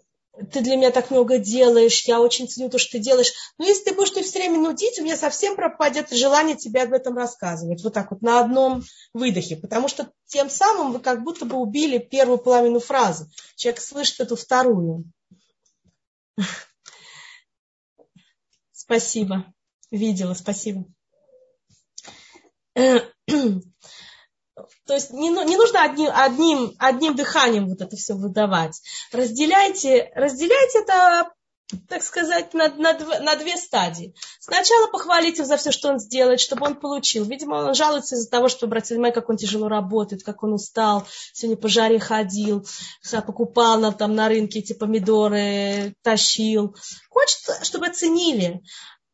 ты 0.50 0.62
для 0.62 0.76
меня 0.76 0.92
так 0.92 1.10
много 1.10 1.36
делаешь, 1.36 2.04
я 2.06 2.22
очень 2.22 2.48
ценю 2.48 2.70
то, 2.70 2.78
что 2.78 2.92
ты 2.92 3.00
делаешь. 3.00 3.34
Но 3.58 3.66
если 3.66 3.90
ты 3.90 3.94
будешь 3.94 4.12
ты 4.12 4.22
все 4.22 4.38
время 4.38 4.58
нудить, 4.58 4.98
у 4.98 5.02
меня 5.02 5.18
совсем 5.18 5.56
пропадет 5.56 6.10
желание 6.10 6.56
тебе 6.56 6.84
об 6.84 6.94
этом 6.94 7.18
рассказывать. 7.18 7.84
Вот 7.84 7.92
так 7.92 8.10
вот, 8.12 8.22
на 8.22 8.40
одном 8.40 8.82
выдохе. 9.12 9.56
Потому 9.56 9.88
что 9.88 10.10
тем 10.24 10.48
самым 10.48 10.92
вы 10.92 11.00
как 11.00 11.22
будто 11.22 11.44
бы 11.44 11.58
убили 11.58 11.98
первую 11.98 12.38
половину 12.38 12.80
фразы. 12.80 13.28
Человек 13.56 13.82
слышит 13.82 14.20
эту 14.20 14.36
вторую. 14.36 15.04
Спасибо. 18.72 19.52
Видела, 19.90 20.34
спасибо. 20.34 20.84
То 22.74 23.10
есть 24.94 25.10
не, 25.10 25.30
не 25.30 25.56
нужно 25.56 25.82
одним, 25.82 26.10
одним, 26.14 26.74
одним 26.78 27.16
дыханием 27.16 27.68
вот 27.68 27.80
это 27.80 27.96
все 27.96 28.14
выдавать. 28.14 28.80
Разделяйте, 29.12 30.12
разделяйте 30.14 30.80
это 30.80 31.32
так 31.88 32.02
сказать, 32.02 32.54
на, 32.54 32.68
на, 32.68 32.92
на 32.92 33.36
две 33.36 33.56
стадии. 33.56 34.14
Сначала 34.38 34.86
похвалите 34.86 35.44
за 35.44 35.56
все, 35.56 35.72
что 35.72 35.88
он 35.88 35.98
сделает, 35.98 36.40
чтобы 36.40 36.64
он 36.64 36.76
получил. 36.76 37.24
Видимо, 37.24 37.56
он 37.56 37.74
жалуется 37.74 38.14
из-за 38.14 38.30
того, 38.30 38.48
что 38.48 38.66
обратили 38.66 38.94
внимание, 38.94 39.14
как 39.14 39.28
он 39.28 39.36
тяжело 39.36 39.68
работает, 39.68 40.22
как 40.22 40.42
он 40.44 40.52
устал, 40.52 41.06
сегодня 41.32 41.60
по 41.60 41.68
жаре 41.68 41.98
ходил, 41.98 42.66
покупал 43.26 43.80
на, 43.80 43.92
там, 43.92 44.14
на 44.14 44.28
рынке 44.28 44.60
эти 44.60 44.74
помидоры, 44.74 45.96
тащил. 46.02 46.76
Хочет, 47.10 47.38
чтобы 47.62 47.86
оценили 47.86 48.62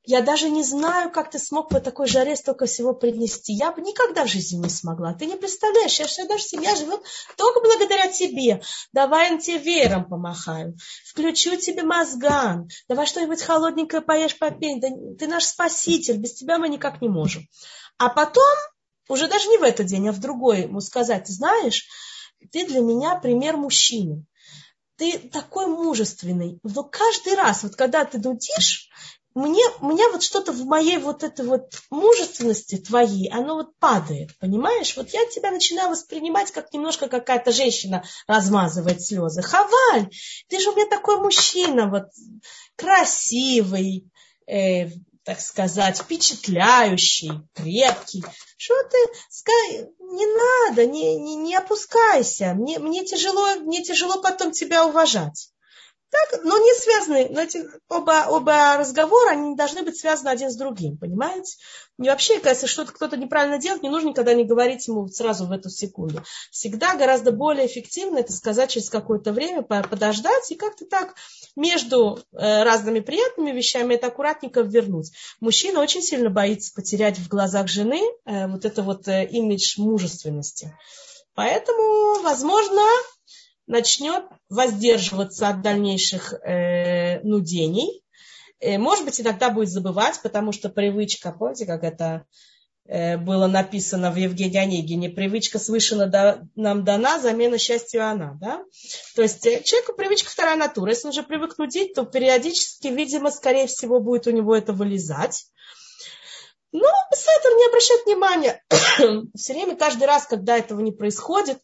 я 0.04 0.20
даже 0.20 0.50
не 0.50 0.64
знаю, 0.64 1.12
как 1.12 1.30
ты 1.30 1.38
смог 1.38 1.68
по 1.68 1.80
такой 1.80 2.08
жаре 2.08 2.34
столько 2.34 2.66
всего 2.66 2.92
принести. 2.92 3.52
Я 3.52 3.70
бы 3.70 3.82
никогда 3.82 4.24
в 4.24 4.28
жизни 4.28 4.56
не 4.58 4.68
смогла. 4.68 5.14
Ты 5.14 5.26
не 5.26 5.36
представляешь, 5.36 6.00
я 6.00 6.08
что 6.08 6.26
даже 6.26 6.42
семья 6.42 6.74
живет 6.74 7.02
только 7.36 7.60
благодаря 7.60 8.08
тебе. 8.08 8.62
Давай 8.92 9.30
я 9.30 9.38
тебе 9.38 9.58
веером 9.58 10.08
помахаю. 10.08 10.76
Включу 11.08 11.56
тебе 11.56 11.84
мозган. 11.84 12.68
Давай 12.88 13.06
что-нибудь 13.06 13.42
холодненькое 13.42 14.02
поешь, 14.02 14.38
попей. 14.38 14.80
Да, 14.80 14.88
ты 15.18 15.28
наш 15.28 15.44
спаситель. 15.44 16.16
Без 16.16 16.34
тебя 16.34 16.58
мы 16.58 16.68
никак 16.68 17.00
не 17.00 17.08
можем. 17.08 17.46
А 17.96 18.08
потом, 18.08 18.42
уже 19.08 19.28
даже 19.28 19.48
не 19.48 19.58
в 19.58 19.62
этот 19.62 19.86
день, 19.86 20.08
а 20.08 20.12
в 20.12 20.18
другой 20.18 20.62
ему 20.62 20.80
сказать, 20.80 21.28
знаешь, 21.28 21.86
ты 22.50 22.66
для 22.66 22.80
меня 22.80 23.14
пример 23.16 23.56
мужчины 23.56 24.26
ты 24.96 25.18
такой 25.18 25.66
мужественный. 25.66 26.60
Но 26.62 26.84
каждый 26.84 27.34
раз, 27.34 27.64
вот 27.64 27.74
когда 27.74 28.04
ты 28.04 28.18
дудишь, 28.18 28.88
мне, 29.34 29.62
меня 29.80 30.08
вот 30.10 30.22
что-то 30.22 30.52
в 30.52 30.64
моей 30.64 30.98
вот 30.98 31.22
этой 31.22 31.46
вот 31.46 31.72
мужественности 31.90 32.76
твоей, 32.76 33.30
оно 33.30 33.56
вот 33.56 33.78
падает, 33.78 34.36
понимаешь? 34.38 34.96
Вот 34.96 35.10
я 35.10 35.24
тебя 35.26 35.50
начинаю 35.50 35.90
воспринимать 35.90 36.50
как 36.50 36.72
немножко 36.72 37.08
какая-то 37.08 37.52
женщина 37.52 38.04
размазывает 38.26 39.02
слезы. 39.02 39.42
Хаваль, 39.42 40.10
ты 40.48 40.60
же 40.60 40.70
у 40.70 40.76
меня 40.76 40.86
такой 40.86 41.18
мужчина, 41.18 41.88
вот 41.88 42.08
красивый, 42.76 44.10
э, 44.46 44.88
так 45.24 45.40
сказать, 45.40 45.98
впечатляющий, 45.98 47.32
крепкий. 47.54 48.24
Что 48.56 48.74
ты, 48.84 48.98
не 49.98 50.26
надо, 50.26 50.86
не, 50.86 51.16
не, 51.16 51.36
не 51.36 51.56
опускайся. 51.56 52.54
Мне, 52.54 52.78
мне, 52.78 53.04
тяжело, 53.04 53.54
мне 53.56 53.82
тяжело 53.82 54.20
потом 54.20 54.52
тебя 54.52 54.86
уважать. 54.86 55.52
Так, 56.12 56.44
но 56.44 56.58
не 56.58 56.74
связаны, 56.74 57.28
но 57.30 57.40
эти 57.40 57.66
оба, 57.88 58.26
оба 58.28 58.76
разговора, 58.76 59.30
они 59.30 59.56
должны 59.56 59.82
быть 59.82 59.96
связаны 59.96 60.28
один 60.28 60.50
с 60.50 60.56
другим, 60.56 60.98
понимаете? 60.98 61.56
И 61.98 62.06
вообще, 62.06 62.38
если 62.44 62.66
что-то 62.66 62.92
кто-то 62.92 63.16
неправильно 63.16 63.56
делает, 63.56 63.82
не 63.82 63.88
нужно 63.88 64.10
никогда 64.10 64.34
не 64.34 64.44
говорить 64.44 64.86
ему 64.88 65.08
сразу 65.08 65.46
в 65.46 65.52
эту 65.52 65.70
секунду. 65.70 66.22
Всегда 66.50 66.96
гораздо 66.96 67.32
более 67.32 67.66
эффективно 67.66 68.18
это 68.18 68.34
сказать 68.34 68.70
через 68.70 68.90
какое-то 68.90 69.32
время, 69.32 69.62
подождать 69.62 70.50
и 70.50 70.54
как-то 70.54 70.84
так 70.84 71.14
между 71.56 72.18
э, 72.32 72.62
разными 72.62 73.00
приятными 73.00 73.50
вещами 73.50 73.94
это 73.94 74.08
аккуратненько 74.08 74.60
вернуть. 74.60 75.12
Мужчина 75.40 75.80
очень 75.80 76.02
сильно 76.02 76.28
боится 76.28 76.74
потерять 76.74 77.18
в 77.18 77.28
глазах 77.28 77.68
жены 77.68 78.02
э, 78.26 78.48
вот 78.48 78.66
это 78.66 78.82
вот 78.82 79.08
э, 79.08 79.24
имидж 79.24 79.80
мужественности. 79.80 80.76
Поэтому, 81.34 82.22
возможно, 82.22 82.82
начнет 83.66 84.24
воздерживаться 84.48 85.48
от 85.48 85.62
дальнейших 85.62 86.34
э, 86.34 87.20
нудений. 87.22 88.02
Э, 88.60 88.78
может 88.78 89.04
быть, 89.04 89.20
иногда 89.20 89.50
будет 89.50 89.70
забывать, 89.70 90.20
потому 90.22 90.52
что 90.52 90.68
привычка, 90.68 91.32
помните, 91.32 91.66
как 91.66 91.84
это 91.84 92.26
э, 92.86 93.16
было 93.16 93.46
написано 93.46 94.10
в 94.10 94.16
Евгении 94.16 94.58
Онегине, 94.58 95.10
привычка 95.10 95.58
свыше 95.58 95.96
нам 95.96 96.84
дана, 96.84 97.18
замена 97.18 97.58
счастью 97.58 98.06
она. 98.06 98.36
Да? 98.40 98.62
То 99.16 99.22
есть 99.22 99.46
э, 99.46 99.62
человеку 99.62 99.94
привычка 99.94 100.30
вторая 100.30 100.56
натура. 100.56 100.90
Если 100.90 101.06
он 101.06 101.10
уже 101.10 101.22
привык 101.22 101.58
нудить, 101.58 101.94
то 101.94 102.04
периодически, 102.04 102.88
видимо, 102.88 103.30
скорее 103.30 103.66
всего, 103.66 104.00
будет 104.00 104.26
у 104.26 104.30
него 104.30 104.54
это 104.54 104.72
вылезать. 104.72 105.46
Но 106.72 106.88
Сеттер 107.12 107.56
не 107.56 107.66
обращает 107.66 108.06
внимания. 108.06 108.62
Все 109.36 109.52
время, 109.52 109.76
каждый 109.76 110.04
раз, 110.04 110.26
когда 110.26 110.56
этого 110.56 110.80
не 110.80 110.90
происходит, 110.90 111.58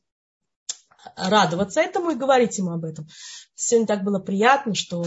радоваться 1.17 1.81
этому 1.81 2.11
и 2.11 2.17
говорить 2.17 2.59
ему 2.59 2.73
об 2.73 2.85
этом. 2.85 3.09
Сегодня 3.55 3.87
так 3.87 4.05
было 4.05 4.19
приятно, 4.19 4.75
что 4.75 5.05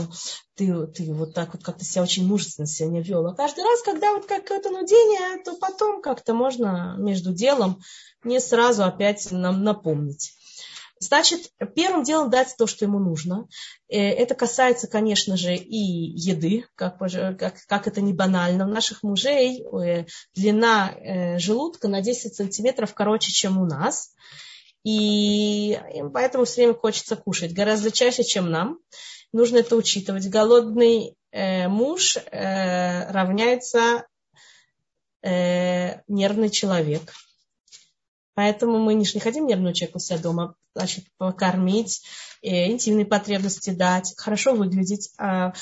ты, 0.55 0.87
ты 0.87 1.13
вот 1.13 1.33
так 1.33 1.53
вот 1.53 1.63
как-то 1.63 1.85
себя 1.85 2.03
очень 2.03 2.27
мужественно 2.27 2.67
сегодня 2.67 3.01
вел. 3.01 3.27
А 3.27 3.35
каждый 3.35 3.63
раз, 3.63 3.81
когда 3.81 4.13
вот 4.13 4.25
какое-то 4.25 4.69
нудение, 4.69 5.41
то 5.43 5.55
потом 5.55 6.01
как-то 6.01 6.33
можно 6.33 6.95
между 6.97 7.33
делом 7.33 7.81
не 8.23 8.39
сразу 8.39 8.83
опять 8.83 9.31
нам 9.31 9.63
напомнить. 9.63 10.33
Значит, 11.01 11.49
первым 11.75 12.03
делом 12.03 12.29
дать 12.29 12.53
то, 12.55 12.67
что 12.67 12.85
ему 12.85 12.99
нужно. 12.99 13.47
Э, 13.89 13.97
это 13.97 14.35
касается, 14.35 14.87
конечно 14.87 15.35
же, 15.35 15.55
и 15.55 15.75
еды, 15.75 16.65
как, 16.75 16.99
как, 16.99 17.55
как 17.67 17.87
это 17.87 18.01
не 18.01 18.13
банально. 18.13 18.67
У 18.67 18.69
наших 18.69 19.01
мужей 19.01 19.63
э, 19.63 20.05
длина 20.35 20.91
э, 20.91 21.39
желудка 21.39 21.87
на 21.87 22.01
10 22.01 22.35
сантиметров 22.35 22.93
короче, 22.93 23.31
чем 23.31 23.59
у 23.59 23.65
нас. 23.65 24.13
И 24.83 25.79
им 25.93 26.11
поэтому 26.11 26.45
все 26.45 26.61
время 26.61 26.73
хочется 26.73 27.15
кушать. 27.15 27.53
Гораздо 27.53 27.91
чаще, 27.91 28.23
чем 28.23 28.49
нам. 28.49 28.79
Нужно 29.31 29.57
это 29.57 29.75
учитывать. 29.75 30.27
Голодный 30.27 31.15
э, 31.31 31.67
муж 31.67 32.17
э, 32.17 33.11
равняется 33.11 34.05
э, 35.21 36.01
нервный 36.07 36.49
человек. 36.49 37.13
Поэтому 38.33 38.79
мы 38.79 38.93
не, 38.93 39.05
хотим 39.05 39.45
нервного 39.45 39.73
человека 39.73 39.97
у 39.97 39.99
себя 39.99 40.17
дома, 40.17 40.55
значит, 40.73 41.05
покормить, 41.17 42.01
э, 42.41 42.71
интимные 42.71 43.05
потребности 43.05 43.69
дать, 43.69 44.13
хорошо 44.17 44.53
выглядеть. 44.53 45.11
А 45.17 45.53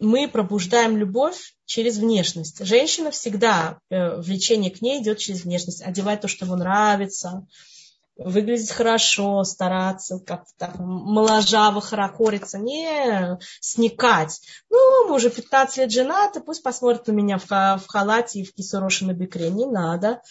мы 0.00 0.28
пробуждаем 0.28 0.96
любовь 0.96 1.54
через 1.64 1.98
внешность. 1.98 2.64
Женщина 2.64 3.10
всегда, 3.10 3.78
э, 3.90 4.20
влечение 4.20 4.70
к 4.70 4.82
ней 4.82 5.00
идет 5.02 5.18
через 5.18 5.44
внешность. 5.44 5.82
Одевать 5.82 6.20
то, 6.20 6.28
что 6.28 6.44
ему 6.44 6.56
нравится, 6.56 7.46
выглядеть 8.16 8.70
хорошо, 8.70 9.44
стараться 9.44 10.18
как-то 10.18 10.50
так 10.56 10.78
моложаво 10.78 11.80
хорохориться, 11.80 12.58
не 12.58 13.38
сникать. 13.60 14.40
Ну, 14.70 15.08
мы 15.08 15.16
уже 15.16 15.30
15 15.30 15.78
лет 15.78 15.92
женаты, 15.92 16.40
пусть 16.40 16.62
посмотрит 16.62 17.06
на 17.06 17.12
меня 17.12 17.38
в, 17.38 17.48
в 17.48 17.84
халате 17.86 18.40
и 18.40 18.44
в 18.44 18.54
кисороши 18.54 19.04
на 19.04 19.12
бекре. 19.12 19.50
Не 19.50 19.66
надо 19.66 20.22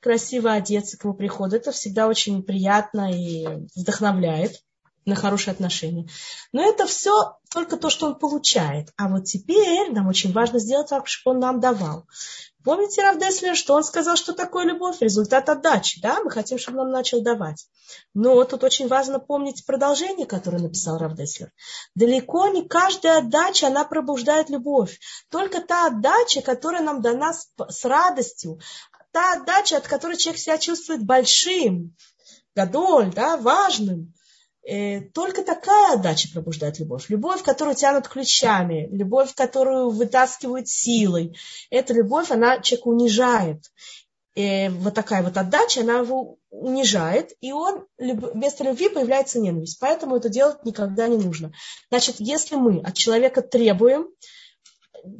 красиво 0.00 0.52
одеться 0.52 0.98
к 0.98 1.04
его 1.04 1.14
приходу. 1.14 1.56
Это 1.56 1.72
всегда 1.72 2.08
очень 2.08 2.42
приятно 2.42 3.12
и 3.12 3.46
вдохновляет 3.76 4.60
на 5.06 5.14
хорошие 5.14 5.52
отношения. 5.52 6.08
Но 6.52 6.62
это 6.62 6.86
все 6.86 7.36
только 7.50 7.76
то, 7.76 7.90
что 7.90 8.06
он 8.06 8.18
получает. 8.18 8.92
А 8.96 9.08
вот 9.08 9.24
теперь 9.24 9.92
нам 9.92 10.08
очень 10.08 10.32
важно 10.32 10.58
сделать 10.58 10.88
так, 10.88 11.08
чтобы 11.08 11.36
он 11.36 11.40
нам 11.40 11.60
давал. 11.60 12.06
Помните, 12.62 13.02
Равдеслер, 13.02 13.56
что 13.56 13.74
он 13.74 13.82
сказал, 13.82 14.16
что 14.16 14.34
такое 14.34 14.66
любовь? 14.66 15.00
Результат 15.00 15.48
отдачи. 15.48 16.00
Да? 16.02 16.20
Мы 16.22 16.30
хотим, 16.30 16.58
чтобы 16.58 16.80
он 16.80 16.90
начал 16.90 17.22
давать. 17.22 17.66
Но 18.12 18.44
тут 18.44 18.62
очень 18.64 18.86
важно 18.86 19.18
помнить 19.18 19.64
продолжение, 19.64 20.26
которое 20.26 20.58
написал 20.58 20.98
Равдеслер. 20.98 21.50
Далеко 21.94 22.48
не 22.48 22.68
каждая 22.68 23.18
отдача, 23.18 23.68
она 23.68 23.84
пробуждает 23.84 24.50
любовь. 24.50 25.00
Только 25.30 25.62
та 25.62 25.86
отдача, 25.86 26.42
которая 26.42 26.82
нам 26.82 27.00
дана 27.00 27.32
с, 27.32 27.48
с 27.70 27.84
радостью, 27.86 28.60
та 29.10 29.34
отдача, 29.34 29.78
от 29.78 29.88
которой 29.88 30.18
человек 30.18 30.40
себя 30.40 30.58
чувствует 30.58 31.02
большим, 31.02 31.96
гадоль, 32.54 33.10
да, 33.12 33.38
важным, 33.38 34.12
только 35.14 35.42
такая 35.42 35.94
отдача 35.94 36.28
пробуждает 36.32 36.78
любовь. 36.78 37.08
Любовь, 37.08 37.42
которую 37.42 37.74
тянут 37.74 38.08
ключами, 38.08 38.88
любовь, 38.92 39.34
которую 39.34 39.90
вытаскивают 39.90 40.68
силой. 40.68 41.36
Эта 41.70 41.94
любовь, 41.94 42.30
она 42.30 42.60
человека 42.60 42.88
унижает. 42.88 43.64
И 44.34 44.42
э, 44.42 44.70
вот 44.70 44.94
такая 44.94 45.22
вот 45.22 45.36
отдача, 45.36 45.80
она 45.80 45.98
его 45.98 46.38
унижает, 46.50 47.32
и 47.40 47.52
он 47.52 47.86
вместо 47.98 48.64
любви 48.64 48.88
появляется 48.88 49.40
ненависть. 49.40 49.78
Поэтому 49.80 50.16
это 50.16 50.28
делать 50.28 50.64
никогда 50.64 51.08
не 51.08 51.16
нужно. 51.16 51.52
Значит, 51.90 52.16
если 52.18 52.56
мы 52.56 52.80
от 52.80 52.94
человека 52.94 53.42
требуем, 53.42 54.08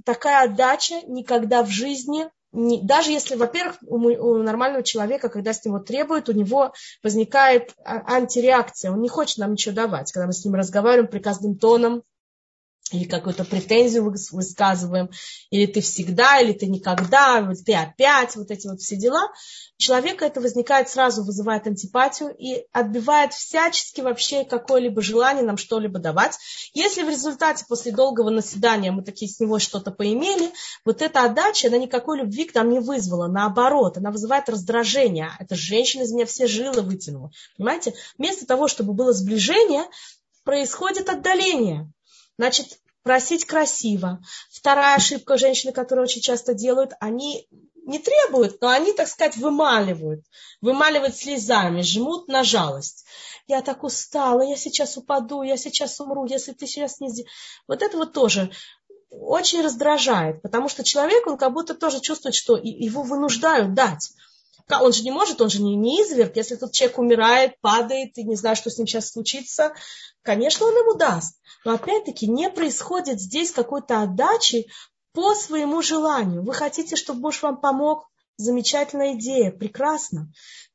такая 0.05 0.45
отдача 0.45 1.01
никогда 1.07 1.63
в 1.63 1.69
жизни 1.69 2.31
не, 2.53 2.83
даже 2.83 3.13
если, 3.13 3.37
во-первых, 3.37 3.77
у, 3.83 3.97
у 3.97 4.43
нормального 4.43 4.83
человека, 4.83 5.29
когда 5.29 5.53
с 5.53 5.65
него 5.65 5.79
требуют, 5.79 6.29
у 6.29 6.33
него 6.33 6.73
возникает 7.03 7.75
а, 7.85 8.15
антиреакция, 8.17 8.91
он 8.91 9.01
не 9.01 9.09
хочет 9.09 9.39
нам 9.39 9.53
ничего 9.53 9.75
давать. 9.75 10.13
Когда 10.13 10.27
мы 10.27 10.33
с 10.33 10.45
ним 10.45 10.55
разговариваем 10.55 11.09
приказным 11.11 11.57
тоном, 11.57 12.03
или 12.93 13.05
какую-то 13.05 13.45
претензию 13.45 14.13
высказываем, 14.33 15.11
или 15.51 15.67
ты 15.67 15.81
всегда, 15.81 16.41
или 16.41 16.53
ты 16.53 16.67
никогда, 16.67 17.39
или 17.41 17.55
ты 17.55 17.75
опять, 17.75 18.37
вот 18.37 18.51
эти 18.51 18.67
вот 18.67 18.81
все 18.81 18.97
дела, 18.97 19.31
человека 19.77 20.25
это 20.25 20.41
возникает 20.41 20.89
сразу, 20.89 21.25
вызывает 21.25 21.67
антипатию 21.67 22.35
и 22.37 22.65
отбивает 22.73 23.33
всячески 23.33 24.01
вообще 24.01 24.45
какое-либо 24.45 25.03
желание 25.03 25.43
нам 25.43 25.57
что-либо 25.57 25.99
давать. 25.99 26.39
Если 26.75 27.03
в 27.03 27.09
результате 27.09 27.65
после 27.69 27.93
долгого 27.93 28.31
наседания 28.31 28.93
мы 28.93 29.03
такие 29.03 29.31
с 29.31 29.41
него 29.41 29.59
что-то 29.59 29.91
поимели, 29.91 30.53
вот 30.85 31.03
эта 31.03 31.25
отдача, 31.25 31.69
она 31.69 31.79
никакой 31.79 32.19
любви 32.19 32.45
к 32.45 32.55
нам 32.55 32.71
не 32.71 32.81
вызвала, 32.81 33.27
наоборот, 33.27 33.97
она 33.97 34.11
вызывает 34.11 34.49
раздражение. 34.49 35.31
Эта 35.39 35.55
женщина 35.55 36.03
из 36.03 36.13
меня 36.13 36.27
все 36.27 36.47
жилы 36.47 36.83
вытянула. 36.83 37.31
Понимаете? 37.57 37.95
Вместо 38.19 38.47
того, 38.47 38.69
чтобы 38.69 38.93
было 38.93 39.13
сближение, 39.13 39.85
происходит 40.45 41.09
отдаление. 41.09 41.91
Значит, 42.41 42.81
просить 43.03 43.45
красиво. 43.45 44.23
Вторая 44.51 44.97
ошибка 44.97 45.37
женщины, 45.37 45.73
которые 45.73 46.05
очень 46.05 46.23
часто 46.23 46.55
делают, 46.55 46.93
они 46.99 47.47
не 47.85 47.99
требуют, 47.99 48.63
но 48.63 48.69
они, 48.69 48.95
так 48.95 49.09
сказать, 49.09 49.37
вымаливают. 49.37 50.25
Вымаливают 50.63 51.15
слезами, 51.15 51.83
жмут 51.83 52.29
на 52.29 52.43
жалость. 52.43 53.05
Я 53.47 53.61
так 53.61 53.85
устала, 53.85 54.41
я 54.41 54.57
сейчас 54.57 54.97
упаду, 54.97 55.43
я 55.43 55.59
сейчас 55.59 56.01
умру, 56.01 56.25
если 56.25 56.53
ты 56.53 56.67
сейчас 56.67 56.99
не 57.01 57.11
сделаешь. 57.11 57.31
Вот 57.69 57.83
это 57.83 57.99
вот 57.99 58.15
тоже 58.15 58.51
очень 59.11 59.61
раздражает, 59.61 60.41
потому 60.41 60.71
что 60.71 60.83
человек, 60.83 61.27
он 61.27 61.37
как 61.37 61.53
будто 61.53 61.75
тоже 61.75 62.01
чувствует, 62.01 62.35
что 62.35 62.57
его 62.57 63.03
вынуждают 63.03 63.75
дать. 63.75 64.15
Он 64.69 64.93
же 64.93 65.03
не 65.03 65.11
может, 65.11 65.41
он 65.41 65.51
же 65.51 65.63
не, 65.63 65.77
не 65.77 66.03
изверг. 66.03 66.37
Если 66.37 66.57
тут 66.57 66.73
человек 66.73 66.99
умирает, 66.99 67.61
падает, 67.61 68.17
и 68.19 68.25
не 68.25 68.37
знаю, 68.37 68.57
что 68.57 68.71
с 68.71 68.79
ним 68.79 68.87
сейчас 68.87 69.11
случится, 69.11 69.73
конечно, 70.23 70.67
он 70.67 70.75
ему 70.75 70.95
даст. 70.95 71.41
Но 71.65 71.75
опять-таки 71.75 72.27
не 72.27 72.51
происходит 72.51 73.21
здесь 73.21 73.51
какой-то 73.51 74.03
отдачи 74.03 74.67
по 75.13 75.35
своему 75.35 75.83
желанию. 75.83 76.43
Вы 76.43 76.55
хотите, 76.55 76.97
чтобы 76.97 77.21
муж 77.21 77.43
вам 77.43 77.61
помог? 77.61 78.09
Замечательная 78.37 79.15
идея, 79.15 79.51
прекрасно. 79.51 80.33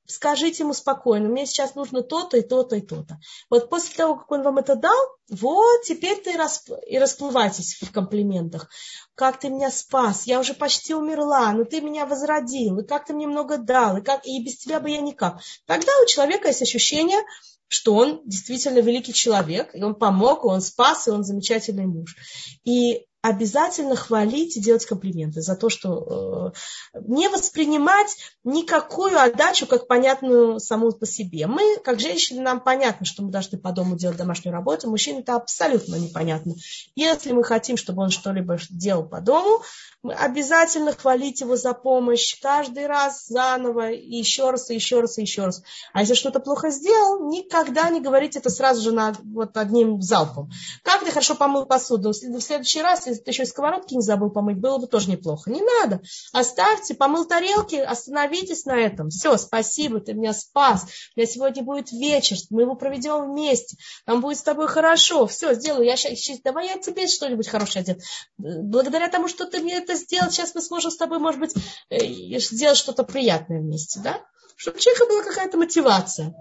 Скажите 0.08 0.64
ему 0.64 0.74
спокойно, 0.74 1.30
мне 1.30 1.46
сейчас 1.46 1.76
нужно 1.76 2.04
то-то 2.04 2.38
и 2.38 2.42
то-то 2.42 2.76
и 2.76 2.82
то-то. 2.82 3.20
Вот 3.50 3.70
после 3.70 3.96
того, 3.96 4.16
как 4.16 4.32
он 4.32 4.44
вам 4.44 4.60
это 4.60 4.76
дал, 4.76 4.96
вот 5.30 5.82
теперь 5.84 6.22
ты 6.22 6.34
расп... 6.34 6.72
и 6.86 7.00
расплывайтесь 7.00 7.80
в 7.82 7.92
комплиментах. 7.92 8.70
Как 9.16 9.40
ты 9.40 9.50
меня 9.50 9.72
спас, 9.72 10.28
я 10.28 10.40
уже 10.40 10.54
почти 10.54 10.94
умерла, 10.94 11.52
но 11.54 11.64
ты 11.64 11.82
меня 11.82 12.06
возродил, 12.06 12.80
и 12.80 12.86
как 12.86 13.06
ты 13.06 13.14
мне 13.14 13.26
много 13.26 13.58
дал, 13.58 13.98
и, 13.98 14.02
как... 14.02 14.26
и 14.26 14.44
без 14.44 14.58
тебя 14.58 14.80
бы 14.80 14.92
я 14.92 15.02
никак. 15.02 15.40
Тогда 15.66 15.92
у 16.04 16.06
человека 16.06 16.50
есть 16.50 16.62
ощущение, 16.62 17.22
что 17.68 17.96
он 17.96 18.22
действительно 18.26 18.80
великий 18.80 19.14
человек, 19.14 19.74
и 19.74 19.82
он 19.82 19.96
помог, 19.96 20.44
и 20.44 20.48
он 20.48 20.62
спас, 20.62 21.08
и 21.08 21.12
он 21.12 21.24
замечательный 21.24 21.88
муж. 21.88 22.16
И 22.64 23.08
обязательно 23.28 23.96
хвалить 23.96 24.56
и 24.56 24.62
делать 24.62 24.86
комплименты 24.86 25.42
за 25.42 25.56
то, 25.56 25.70
что 25.70 26.54
э, 26.94 27.00
не 27.08 27.28
воспринимать 27.28 28.16
никакую 28.44 29.20
отдачу 29.20 29.66
как 29.66 29.88
понятную 29.88 30.60
саму 30.60 30.92
по 30.92 31.08
себе. 31.08 31.48
Мы, 31.48 31.78
как 31.84 32.00
женщины, 32.00 32.42
нам 32.42 32.60
понятно, 32.60 33.06
что 33.06 33.24
мы 33.24 33.32
должны 33.32 33.58
по 33.58 33.72
дому 33.72 33.96
делать 33.98 34.18
домашнюю 34.18 34.54
работу. 34.54 34.90
Мужчине 34.90 35.22
это 35.22 35.36
абсолютно 35.36 35.96
непонятно. 35.96 36.54
Если 36.96 37.32
мы 37.32 37.44
хотим, 37.44 37.78
чтобы 37.78 38.04
он 38.04 38.12
что-либо 38.12 38.60
делал 38.70 39.04
по 39.04 39.22
дому, 39.22 39.64
мы 40.04 40.14
обязательно 40.14 40.94
хвалить 40.94 41.42
его 41.42 41.56
за 41.56 41.74
помощь 41.74 42.40
каждый 42.40 42.86
раз 42.86 43.26
заново, 43.26 43.90
и 43.90 44.18
еще 44.18 44.52
раз, 44.52 44.70
и 44.70 44.76
еще 44.76 45.02
раз, 45.02 45.18
и 45.18 45.24
еще 45.24 45.46
раз. 45.46 45.64
А 45.94 46.02
если 46.02 46.14
что-то 46.14 46.40
плохо 46.40 46.70
сделал, 46.70 47.28
никогда 47.28 47.90
не 47.90 48.02
говорить 48.02 48.36
это 48.36 48.52
сразу 48.52 48.84
же 48.84 48.92
над, 48.92 49.18
вот 49.24 49.58
одним 49.58 50.04
залпом. 50.04 50.52
Как 50.84 51.04
ты 51.04 51.10
хорошо 51.10 51.34
помыл 51.34 51.66
посуду? 51.66 52.12
В 52.12 52.40
следующий 52.40 52.84
раз, 52.84 53.08
если 53.16 53.30
еще 53.30 53.44
и 53.44 53.46
сковородки 53.46 53.94
не 53.94 54.02
забыл 54.02 54.30
помыть, 54.30 54.58
было 54.58 54.78
бы 54.78 54.88
тоже 54.88 55.10
неплохо. 55.10 55.50
Не 55.50 55.62
надо. 55.62 56.02
Оставьте, 56.34 56.94
помыл 56.94 57.26
тарелки, 57.26 57.76
остановитесь 57.76 58.66
на 58.66 58.78
этом. 58.78 59.10
Все, 59.10 59.38
спасибо, 59.38 60.00
ты 60.00 60.14
меня 60.14 60.34
спас. 60.34 60.84
У 61.16 61.20
меня 61.20 61.28
сегодня 61.28 61.64
будет 61.64 61.92
вечер, 61.92 62.38
мы 62.50 62.64
его 62.64 62.76
проведем 62.76 63.32
вместе. 63.32 63.78
Нам 64.06 64.22
будет 64.22 64.38
с 64.38 64.44
тобой 64.44 64.68
хорошо. 64.68 65.28
Все, 65.28 65.54
сделаю. 65.54 65.86
Я 65.86 65.96
сейчас, 65.98 66.40
давай 66.42 66.68
я 66.68 66.78
тебе 66.78 67.08
что-нибудь 67.08 67.48
хорошее 67.48 67.84
одену. 67.84 68.00
Благодаря 68.38 69.10
тому, 69.10 69.28
что 69.28 69.46
ты 69.46 69.60
мне 69.60 69.76
это 69.76 69.96
сделал, 69.96 70.30
сейчас 70.32 70.56
мы 70.56 70.62
сможем 70.62 70.92
с 70.92 70.98
тобой, 70.98 71.20
может 71.20 71.40
быть, 71.40 71.54
э, 71.90 72.40
сделать 72.40 72.78
что-то 72.78 73.04
приятное 73.04 73.60
вместе, 73.60 74.00
да? 74.02 74.22
Чтобы 74.56 74.78
у 74.78 74.80
человека 74.80 75.06
была 75.08 75.24
какая-то 75.24 75.58
мотивация. 75.58 76.34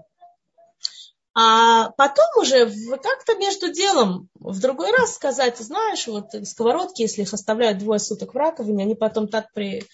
А 1.37 1.89
потом 1.97 2.25
уже 2.37 2.65
как-то 2.69 3.35
между 3.35 3.69
делом 3.69 4.29
в 4.35 4.59
другой 4.61 4.91
раз 4.91 5.15
сказать, 5.15 5.57
знаешь, 5.57 6.07
вот 6.07 6.27
сковородки, 6.47 7.01
если 7.01 7.23
их 7.23 7.33
оставляют 7.33 7.79
двое 7.79 7.99
суток 7.99 8.33
в 8.33 8.37
раковине, 8.37 8.85
они 8.85 8.95
потом 8.95 9.27
так 9.27 9.51
при, 9.53 9.85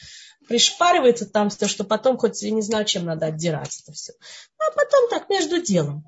пришпариваются 0.47 1.25
там 1.25 1.49
все, 1.49 1.67
что 1.67 1.83
потом 1.83 2.17
хоть 2.17 2.43
я 2.43 2.51
не 2.51 2.61
знаю, 2.61 2.85
чем 2.85 3.05
надо 3.05 3.25
отдирать 3.25 3.81
это 3.81 3.91
все. 3.91 4.13
А 4.59 4.71
потом 4.75 5.09
так 5.09 5.29
между 5.29 5.59
делом. 5.59 6.03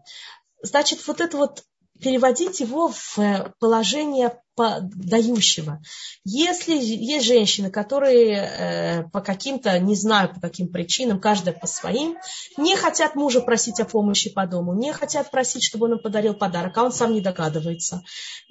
Значит, 0.62 1.06
вот 1.08 1.20
это 1.20 1.36
вот 1.36 1.64
переводить 2.00 2.60
его 2.60 2.90
в 2.90 3.18
э, 3.18 3.52
положение 3.60 4.40
дающего. 4.56 5.82
Если 6.24 6.76
есть 6.76 7.26
женщины, 7.26 7.72
которые 7.72 8.36
э, 8.36 9.04
по 9.10 9.22
каким-то, 9.22 9.78
не 9.80 9.96
знаю 9.96 10.34
по 10.34 10.40
каким 10.40 10.72
причинам, 10.72 11.20
каждая 11.20 11.56
по 11.56 11.66
своим, 11.66 12.18
не 12.58 12.76
хотят 12.76 13.16
мужа 13.16 13.42
просить 13.42 13.80
о 13.80 13.86
помощи 13.86 14.32
по 14.32 14.46
дому, 14.46 14.74
не 14.74 14.94
хотят 14.94 15.32
просить, 15.32 15.64
чтобы 15.64 15.86
он 15.86 15.94
им 15.94 16.00
подарил 16.00 16.36
подарок, 16.36 16.78
а 16.78 16.84
он 16.84 16.92
сам 16.92 17.14
не 17.14 17.22
догадывается, 17.22 18.04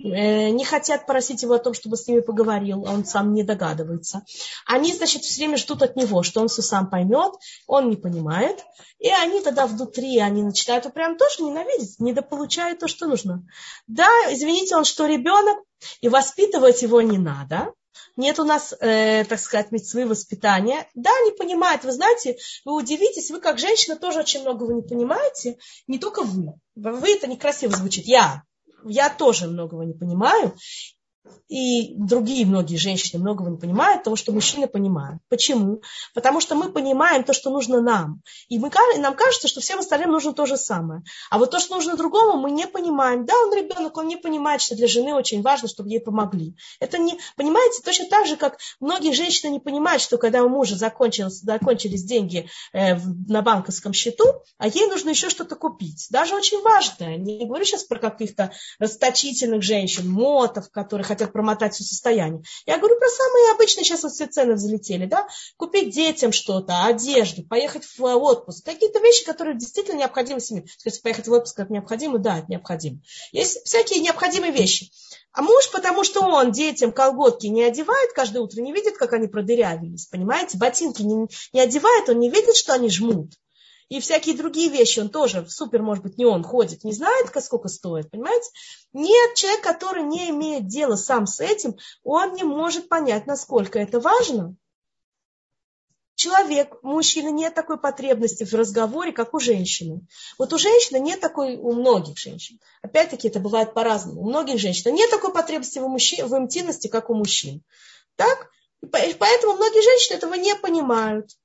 э, 0.03 0.51
не 0.51 0.65
хотят 0.65 1.07
просить 1.07 1.43
его 1.43 1.55
о 1.55 1.59
том, 1.59 1.73
чтобы 1.73 1.97
с 1.97 2.09
ними 2.09 2.21
поговорил, 2.21 2.85
а 2.87 2.93
он 2.93 3.05
сам 3.05 3.33
не 3.33 3.45
догадывается. 3.45 4.23
Они, 4.67 4.93
значит, 4.93 5.23
все 5.23 5.43
время 5.43 5.57
ждут 5.57 5.83
от 5.83 5.95
него, 5.95 6.23
что 6.25 6.41
он 6.41 6.49
все 6.49 6.63
сам 6.63 6.91
поймет, 6.91 7.33
он 7.69 7.91
не 7.91 7.97
понимает, 7.97 8.65
и 8.99 9.09
они 9.09 9.41
тогда 9.41 9.67
внутри, 9.67 10.19
они 10.19 10.43
начинают 10.43 10.93
прям 10.93 11.17
тоже 11.17 11.43
ненавидеть, 11.43 12.01
недополучают 12.01 12.81
то, 12.81 12.89
что 12.89 13.07
нужно. 13.07 13.47
Да, 13.87 14.09
извините, 14.31 14.77
он 14.77 14.85
что, 14.85 15.07
ребенок? 15.07 15.59
И 16.01 16.09
воспитывать 16.09 16.83
его 16.83 17.01
не 17.01 17.19
надо. 17.19 17.73
Нет 18.17 18.39
у 18.39 18.45
нас, 18.45 18.75
э, 18.79 19.25
так 19.25 19.41
сказать, 19.41 19.73
мецвы 19.73 20.07
воспитания. 20.07 20.89
Да, 20.95 21.11
не 21.25 21.33
понимает. 21.33 21.85
Вы 21.85 21.93
знаете, 21.93 22.37
вы 22.65 22.75
удивитесь, 22.75 23.31
вы 23.31 23.41
как 23.41 23.59
женщина 23.59 23.97
тоже 23.97 24.21
очень 24.21 24.43
многого 24.43 24.75
не 24.75 24.83
понимаете. 24.83 25.59
Не 25.87 25.99
только 25.99 26.23
вы. 26.23 26.53
Вы 26.75 27.15
это 27.15 27.27
некрасиво 27.27 27.75
звучит. 27.75 28.07
Я. 28.07 28.43
Я 28.85 29.11
тоже 29.11 29.47
многого 29.47 29.85
не 29.85 29.95
понимаю 29.95 30.55
и 31.49 31.95
другие 31.97 32.47
многие 32.47 32.77
женщины 32.77 33.21
многого 33.21 33.51
не 33.51 33.59
понимают 33.59 34.05
того, 34.05 34.17
что 34.17 34.33
мужчины 34.33 34.67
понимают. 34.67 35.21
Почему? 35.29 35.83
Потому 36.15 36.41
что 36.41 36.55
мы 36.55 36.71
понимаем 36.71 37.25
то, 37.25 37.33
что 37.33 37.51
нужно 37.51 37.81
нам. 37.81 38.23
И 38.49 38.59
мы, 38.59 38.71
нам 38.99 39.15
кажется, 39.15 39.49
что 39.49 39.61
всем 39.61 39.79
остальным 39.79 40.11
нужно 40.11 40.33
то 40.33 40.47
же 40.47 40.57
самое. 40.57 41.03
А 41.31 41.39
вот 41.39 41.51
то, 41.51 41.61
что 41.61 41.75
нужно 41.75 41.97
другому, 41.97 42.39
мы 42.41 42.51
не 42.51 42.67
понимаем. 42.67 43.27
Да, 43.27 43.35
он 43.35 43.55
ребенок, 43.55 43.97
он 43.99 44.09
не 44.09 44.17
понимает, 44.17 44.63
что 44.63 44.75
для 44.75 44.87
жены 44.87 45.15
очень 45.15 45.43
важно, 45.43 45.69
чтобы 45.69 45.91
ей 45.91 46.01
помогли. 46.01 46.57
Это 46.81 46.99
не, 46.99 47.19
понимаете, 47.37 47.83
точно 47.85 48.07
так 48.07 48.27
же, 48.27 48.37
как 48.37 48.59
многие 48.81 49.13
женщины 49.13 49.51
не 49.51 49.61
понимают, 49.61 50.03
что 50.03 50.19
когда 50.19 50.43
у 50.43 50.49
мужа 50.49 50.77
закончились, 50.77 51.41
закончились 51.41 52.03
деньги 52.03 52.49
э, 52.73 52.97
на 52.97 53.43
банковском 53.43 53.93
счету, 53.93 54.25
а 54.59 54.69
ей 54.69 54.87
нужно 54.87 55.11
еще 55.11 55.29
что-то 55.29 55.57
купить. 55.57 56.07
Даже 56.11 56.35
очень 56.35 56.63
важное. 56.63 57.17
Не 57.19 57.47
говорю 57.47 57.65
сейчас 57.65 57.85
про 57.85 57.99
каких-то 57.99 58.53
расточительных 58.79 59.63
женщин, 59.63 60.11
мотов, 60.11 60.71
которые 60.71 61.05
хотят 61.13 61.33
промотать 61.33 61.75
все 61.75 61.85
состояние. 61.85 62.43
Я 62.67 62.79
говорю 62.79 62.99
про 62.99 63.09
самые 63.09 63.53
обычные, 63.53 63.85
сейчас 63.85 64.03
вот 64.03 64.13
все 64.13 64.27
цены 64.27 64.55
взлетели, 64.55 65.07
да, 65.07 65.27
купить 65.57 65.95
детям 65.95 66.33
что-то, 66.33 66.85
одежду, 66.85 67.43
поехать 67.45 67.85
в 67.85 68.03
отпуск, 68.03 68.65
какие-то 68.65 68.99
вещи, 69.01 69.25
которые 69.25 69.59
действительно 69.59 69.99
необходимы 69.99 70.41
семье. 70.41 70.65
Скажите, 70.79 71.03
поехать 71.03 71.29
в 71.29 71.33
отпуск 71.33 71.59
это 71.59 71.73
необходимо? 71.73 72.19
Да, 72.19 72.39
это 72.39 72.47
необходимо. 72.49 73.01
Есть 73.33 73.65
всякие 73.65 74.01
необходимые 74.01 74.53
вещи. 74.53 74.91
А 75.33 75.43
муж, 75.43 75.71
потому 75.71 76.05
что 76.05 76.21
он 76.21 76.53
детям 76.53 76.93
колготки 76.93 77.47
не 77.47 77.63
одевает 77.63 78.13
каждое 78.13 78.41
утро, 78.41 78.61
не 78.61 78.73
видит, 78.73 78.97
как 78.97 79.13
они 79.13 79.29
продырявились, 79.29 80.07
понимаете? 80.07 80.59
Ботинки 80.59 81.03
не, 81.03 81.27
не 81.53 81.61
одевает, 81.61 82.09
он 82.09 82.19
не 82.19 82.31
видит, 82.31 82.57
что 82.57 82.75
они 82.75 82.91
жмут 82.91 83.33
и 83.93 84.01
всякие 84.01 84.35
другие 84.35 84.71
вещи, 84.71 85.01
он 85.01 85.11
тоже 85.11 85.43
в 85.43 85.51
супер, 85.51 85.83
может 85.83 86.03
быть, 86.03 86.17
не 86.17 86.25
он 86.25 86.43
ходит, 86.43 86.83
не 86.83 86.95
знает, 86.95 87.27
сколько 87.45 87.69
стоит, 87.69 88.11
понимаете? 88.11 88.49
Нет, 88.95 89.35
человек, 89.35 89.61
который 89.61 90.03
не 90.03 90.31
имеет 90.31 90.67
дела 90.67 90.97
сам 90.97 91.27
с 91.27 91.41
этим, 91.41 91.77
он 92.03 92.33
не 92.33 92.43
может 92.43 92.89
понять, 92.89 93.27
насколько 93.27 93.79
это 93.79 94.01
важно. 94.01 94.57
Человек, 96.15 96.83
мужчина, 96.83 97.29
нет 97.29 97.55
такой 97.55 97.79
потребности 97.79 98.45
в 98.45 98.55
разговоре, 98.55 99.13
как 99.13 99.35
у 99.35 99.39
женщины. 99.39 100.01
Вот 100.39 100.55
у 100.55 100.59
женщины 100.59 100.99
нет 100.99 101.21
такой, 101.21 101.57
у 101.57 101.73
многих 101.73 102.17
женщин. 102.17 102.61
Опять-таки, 102.81 103.29
это 103.29 103.41
бывает 103.41 103.75
по-разному. 103.75 104.23
У 104.23 104.29
многих 104.31 104.59
женщин 104.59 104.95
нет 104.95 105.11
такой 105.11 105.35
потребности 105.35 105.81
в, 105.81 105.87
мужчин, 105.87 106.27
в 106.27 106.39
интимности, 106.39 106.89
как 106.89 107.11
у 107.11 107.15
мужчин. 107.15 107.63
Так? 108.17 108.49
Поэтому 108.91 109.53
многие 109.53 109.83
женщины 109.83 110.17
этого 110.17 110.33
не 110.33 110.55
понимают. 110.55 111.37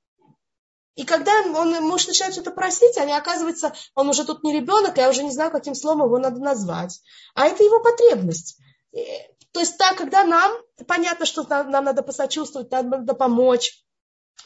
И 0.98 1.04
когда 1.04 1.30
он, 1.54 1.70
муж 1.84 2.08
начинает 2.08 2.34
что-то 2.34 2.50
просить, 2.50 2.98
они 2.98 3.12
оказывается, 3.12 3.72
он 3.94 4.08
уже 4.08 4.24
тут 4.24 4.42
не 4.42 4.52
ребенок, 4.52 4.96
я 4.96 5.08
уже 5.08 5.22
не 5.22 5.30
знаю, 5.30 5.52
каким 5.52 5.76
словом 5.76 6.06
его 6.06 6.18
надо 6.18 6.40
назвать. 6.40 7.00
А 7.36 7.46
это 7.46 7.62
его 7.62 7.80
потребность. 7.80 8.58
То 9.52 9.60
есть 9.60 9.78
так, 9.78 9.96
когда 9.96 10.24
нам, 10.24 10.50
понятно, 10.88 11.24
что 11.24 11.46
нам, 11.48 11.70
нам 11.70 11.84
надо 11.84 12.02
посочувствовать, 12.02 12.72
нам 12.72 12.90
надо 12.90 13.14
помочь 13.14 13.84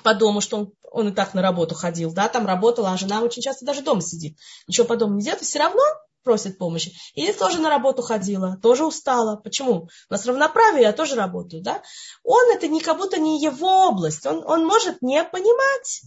по 0.03 0.12
дому, 0.12 0.42
что 0.42 0.59
он, 0.59 0.72
он 0.90 1.09
и 1.09 1.12
так 1.12 1.32
на 1.32 1.40
работу 1.40 1.74
ходил, 1.74 2.12
да, 2.12 2.28
там 2.28 2.46
работала, 2.46 2.92
а 2.92 2.98
жена 2.98 3.22
очень 3.22 3.40
часто 3.40 3.64
даже 3.64 3.80
дома 3.80 4.03
сидит. 4.03 4.36
Ничего 4.66 4.86
по 4.86 4.96
дому 4.96 5.14
не 5.14 5.22
делает, 5.22 5.40
все 5.40 5.59
равно 5.59 5.82
просит 6.22 6.59
помощи. 6.59 6.92
Или 7.14 7.32
тоже 7.32 7.61
на 7.61 7.70
работу 7.70 8.03
ходила, 8.03 8.59
тоже 8.62 8.84
устала. 8.84 9.36
Почему? 9.36 9.88
У 10.11 10.12
нас 10.12 10.26
равноправие, 10.26 10.82
я 10.82 10.92
тоже 10.92 11.14
работаю, 11.14 11.62
да? 11.62 11.82
Он 12.24 12.55
это 12.55 12.68
не 12.68 12.80
как 12.80 12.98
будто 12.98 13.18
не 13.18 13.42
его 13.42 13.88
область. 13.88 14.26
Он, 14.26 14.44
он 14.46 14.66
может 14.66 15.00
не 15.00 15.24
понимать. 15.24 16.03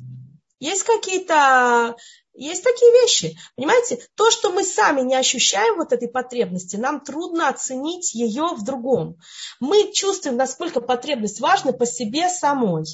Есть 0.59 0.83
какие-то 0.83 1.95
есть 2.33 2.63
такие 2.63 2.91
вещи. 2.91 3.37
Понимаете, 3.55 3.99
то, 4.15 4.29
что 4.29 4.51
мы 4.51 4.63
сами 4.63 5.01
не 5.01 5.15
ощущаем 5.15 5.77
вот 5.77 5.93
этой 5.93 6.09
потребности, 6.09 6.75
нам 6.75 6.99
трудно 6.99 7.47
оценить 7.47 8.13
ее 8.13 8.47
в 8.55 8.63
другом. 8.63 9.17
Мы 9.59 9.91
чувствуем, 9.93 10.35
насколько 10.35 10.81
потребность 10.81 11.39
важна 11.39 11.71
по 11.71 11.85
себе 11.85 12.29
самой. 12.29 12.85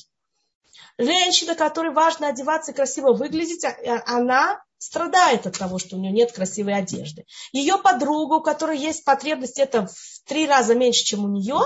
Женщина, 0.98 1.56
которой 1.56 1.92
важно 1.94 2.28
одеваться 2.28 2.72
и 2.72 2.76
красиво 2.76 3.14
выглядеть, 3.14 3.64
а, 3.66 4.04
она 4.06 4.64
страдает 4.82 5.46
от 5.46 5.60
того, 5.60 5.78
что 5.78 5.96
у 5.96 6.00
нее 6.00 6.12
нет 6.12 6.32
красивой 6.32 6.74
одежды. 6.74 7.26
Ее 7.52 7.78
подруга, 7.78 8.36
у 8.36 8.42
которой 8.42 8.80
есть 8.80 9.06
потребность, 9.06 9.60
это 9.60 9.86
в 9.86 10.28
три 10.28 10.48
раза 10.48 10.74
меньше, 10.74 11.04
чем 11.04 11.24
у 11.24 11.28
нее, 11.28 11.60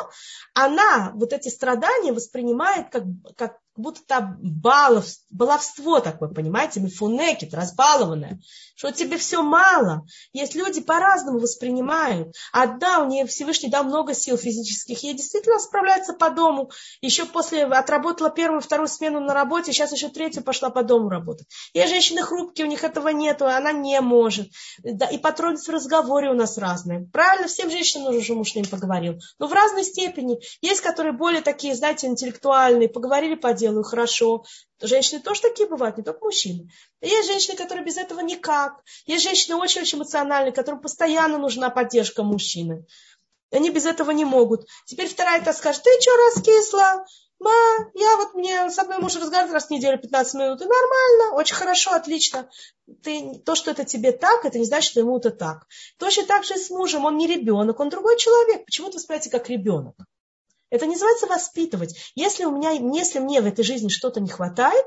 она 0.53 1.11
вот 1.15 1.31
эти 1.31 1.47
страдания 1.47 2.11
воспринимает 2.11 2.89
как, 2.89 3.03
как 3.37 3.59
будто 3.77 4.01
там 4.05 4.37
балов, 4.41 5.05
баловство 5.29 5.99
такое, 5.99 6.29
понимаете, 6.29 6.79
мифунекит, 6.79 7.53
разбалованное, 7.53 8.39
что 8.75 8.91
тебе 8.91 9.17
все 9.17 9.41
мало. 9.41 10.05
Есть 10.33 10.55
люди 10.55 10.81
по-разному 10.81 11.39
воспринимают. 11.39 12.33
Одна, 12.53 12.99
у 12.99 13.07
нее 13.07 13.25
Всевышний 13.25 13.69
дал 13.69 13.83
много 13.83 14.13
сил 14.13 14.37
физических, 14.37 15.03
ей 15.03 15.13
действительно 15.13 15.59
справляется 15.59 16.13
по 16.13 16.29
дому. 16.29 16.71
Еще 17.01 17.25
после 17.25 17.65
отработала 17.65 18.29
первую, 18.29 18.61
вторую 18.61 18.87
смену 18.87 19.19
на 19.19 19.33
работе, 19.33 19.73
сейчас 19.73 19.91
еще 19.91 20.09
третью 20.09 20.43
пошла 20.43 20.69
по 20.69 20.83
дому 20.83 21.09
работать. 21.09 21.47
Есть 21.73 21.89
женщины 21.89 22.21
хрупкие, 22.21 22.67
у 22.67 22.69
них 22.69 22.83
этого 22.83 23.04
нету, 23.13 23.45
она 23.45 23.71
не 23.71 23.99
может. 24.01 24.49
Да, 24.83 25.07
и 25.07 25.17
патронность 25.17 25.67
в 25.67 25.71
разговоре 25.71 26.29
у 26.29 26.33
нас 26.33 26.57
разные. 26.57 27.07
Правильно, 27.11 27.47
всем 27.47 27.69
женщинам 27.69 28.21
чтобы 28.21 28.39
муж 28.39 28.51
с 28.51 28.55
ним 28.55 28.65
поговорил. 28.65 29.19
Но 29.39 29.47
в 29.47 29.53
разной 29.53 29.83
степени. 29.83 30.39
Есть, 30.61 30.81
которые 30.81 31.13
более 31.13 31.41
такие, 31.41 31.75
знаете, 31.75 32.07
интеллектуальные, 32.07 32.89
поговорили 32.89 33.35
по 33.35 33.53
делу, 33.53 33.83
хорошо. 33.83 34.45
Женщины 34.81 35.21
тоже 35.21 35.41
такие 35.41 35.69
бывают, 35.69 35.97
не 35.97 36.03
только 36.03 36.23
мужчины. 36.23 36.69
Есть 37.01 37.27
женщины, 37.27 37.55
которые 37.55 37.85
без 37.85 37.97
этого 37.97 38.19
никак. 38.19 38.81
Есть 39.05 39.23
женщины 39.23 39.55
очень-очень 39.55 39.97
эмоциональные, 39.97 40.51
которым 40.51 40.81
постоянно 40.81 41.37
нужна 41.37 41.69
поддержка 41.69 42.23
мужчины. 42.23 42.85
Они 43.51 43.69
без 43.69 43.85
этого 43.85 44.11
не 44.11 44.25
могут. 44.25 44.67
Теперь 44.85 45.07
вторая 45.07 45.43
то 45.43 45.53
скажет, 45.53 45.83
ты 45.83 45.89
что 46.01 46.11
раскисла? 46.17 47.05
Ма, 47.39 47.51
я 47.93 48.17
вот 48.17 48.33
мне 48.33 48.69
с 48.69 48.79
одной 48.79 48.99
муж 48.99 49.15
разговаривает 49.15 49.53
раз 49.53 49.67
в 49.67 49.71
неделю 49.71 49.97
15 49.99 50.33
минут, 50.35 50.61
и 50.61 50.65
нормально, 50.65 51.35
очень 51.35 51.55
хорошо, 51.55 51.91
отлично. 51.91 52.49
Ты, 53.03 53.41
то, 53.45 53.55
что 53.55 53.71
это 53.71 53.83
тебе 53.83 54.11
так, 54.13 54.45
это 54.45 54.57
не 54.57 54.65
значит, 54.65 54.91
что 54.91 55.01
ему 55.01 55.17
это 55.17 55.31
так. 55.31 55.67
Точно 55.97 56.25
так 56.25 56.45
же 56.45 56.55
и 56.55 56.57
с 56.57 56.69
мужем, 56.69 57.05
он 57.05 57.17
не 57.17 57.27
ребенок, 57.27 57.79
он 57.79 57.89
другой 57.89 58.17
человек. 58.17 58.65
Почему 58.65 58.89
ты 58.89 58.97
воспринимаете 58.97 59.29
как 59.29 59.49
ребенок? 59.49 59.95
Это 60.71 60.87
не 60.87 60.93
называется 60.93 61.27
воспитывать. 61.27 61.95
Если, 62.15 62.43
у 62.45 62.51
меня, 62.51 62.71
если 62.71 63.19
мне 63.19 63.41
в 63.41 63.45
этой 63.45 63.63
жизни 63.63 63.89
что-то 63.89 64.19
не 64.19 64.29
хватает, 64.29 64.85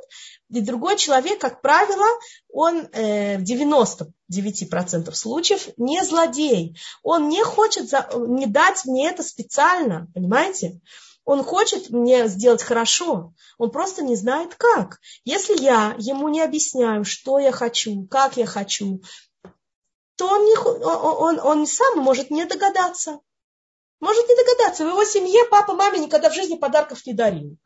и 0.50 0.60
другой 0.60 0.96
человек, 0.96 1.40
как 1.40 1.62
правило, 1.62 2.06
он 2.52 2.88
э, 2.92 3.38
в 3.38 3.42
99% 3.42 5.12
случаев 5.14 5.68
не 5.76 6.02
злодей. 6.02 6.76
Он 7.02 7.28
не 7.28 7.44
хочет 7.44 7.88
за, 7.88 8.08
не 8.14 8.46
дать 8.46 8.84
мне 8.86 9.08
это 9.08 9.22
специально, 9.22 10.08
понимаете? 10.14 10.80
Он 11.28 11.44
хочет 11.44 11.90
мне 11.90 12.26
сделать 12.26 12.62
хорошо, 12.62 13.34
он 13.58 13.70
просто 13.70 14.02
не 14.02 14.16
знает 14.16 14.54
как. 14.54 14.98
Если 15.26 15.62
я 15.62 15.94
ему 15.98 16.30
не 16.30 16.40
объясняю, 16.40 17.04
что 17.04 17.38
я 17.38 17.52
хочу, 17.52 18.06
как 18.06 18.38
я 18.38 18.46
хочу, 18.46 19.02
то 20.16 20.26
он, 20.26 20.46
не, 20.46 20.56
он, 20.56 20.82
он, 20.82 21.38
он 21.38 21.66
сам 21.66 21.98
может 21.98 22.30
не 22.30 22.46
догадаться. 22.46 23.20
Может 24.00 24.26
не 24.26 24.36
догадаться. 24.36 24.86
В 24.86 24.88
его 24.88 25.04
семье 25.04 25.44
папа 25.50 25.74
маме 25.74 25.98
никогда 25.98 26.30
в 26.30 26.34
жизни 26.34 26.56
подарков 26.56 27.04
не 27.04 27.12
дарил. 27.12 27.58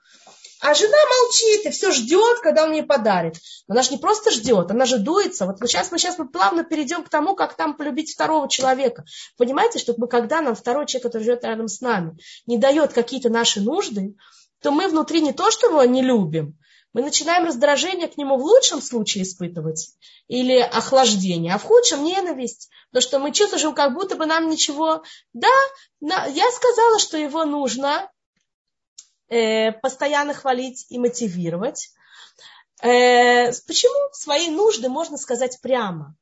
А 0.63 0.75
жена 0.75 0.97
молчит 1.11 1.67
и 1.67 1.71
все 1.71 1.91
ждет, 1.91 2.39
когда 2.39 2.63
он 2.63 2.71
мне 2.71 2.85
подарит. 2.85 3.35
Но 3.67 3.75
она 3.75 3.83
же 3.83 3.91
не 3.91 3.99
просто 3.99 4.31
ждет, 4.31 4.71
она 4.71 4.87
же 4.87 4.99
дуется. 4.99 5.45
Вот 5.45 5.59
сейчас 5.67 5.91
мы 5.91 5.99
сейчас 5.99 6.19
мы 6.19 6.29
плавно 6.29 6.63
перейдем 6.63 7.03
к 7.03 7.09
тому, 7.09 7.35
как 7.35 7.57
там 7.57 7.77
полюбить 7.77 8.15
второго 8.15 8.49
человека. 8.49 9.05
Понимаете, 9.37 9.81
что 9.81 9.93
мы, 9.97 10.07
когда 10.07 10.41
нам 10.41 10.55
второй 10.55 10.87
человек, 10.87 11.09
который 11.09 11.25
живет 11.25 11.43
рядом 11.43 11.67
с 11.67 11.81
нами, 11.81 12.17
не 12.47 12.59
дает 12.59 12.93
какие-то 12.93 13.29
наши 13.29 13.61
нужды, 13.61 14.15
то 14.61 14.71
мы 14.71 14.87
внутри 14.87 15.21
не 15.21 15.33
то, 15.33 15.51
что 15.51 15.67
его 15.67 15.83
не 15.83 16.01
любим, 16.01 16.57
мы 16.93 17.03
начинаем 17.03 17.47
раздражение 17.47 18.07
к 18.07 18.17
нему 18.17 18.37
в 18.37 18.45
лучшем 18.45 18.83
случае 18.83 19.25
испытывать 19.25 19.97
или 20.29 20.59
охлаждение, 20.59 21.55
а 21.55 21.59
в 21.59 21.65
худшем 21.65 22.05
ненависть. 22.05 22.71
Потому 22.91 23.03
что 23.03 23.19
мы 23.19 23.33
чувствуем, 23.33 23.75
как 23.75 23.95
будто 23.95 24.15
бы 24.15 24.27
нам 24.27 24.49
ничего... 24.49 25.03
Да, 25.33 25.49
я 26.01 26.51
сказала, 26.53 26.99
что 26.99 27.17
его 27.17 27.45
нужно 27.45 28.09
э, 29.33 29.73
постоянно 29.73 30.35
хвалить 30.35 30.87
и 30.91 30.99
мотивировать. 30.99 31.91
Э, 32.83 33.53
почему 33.67 34.13
свои 34.13 34.49
нужды 34.51 34.89
можно 34.89 35.17
сказать 35.17 35.61
прямо? 35.63 36.15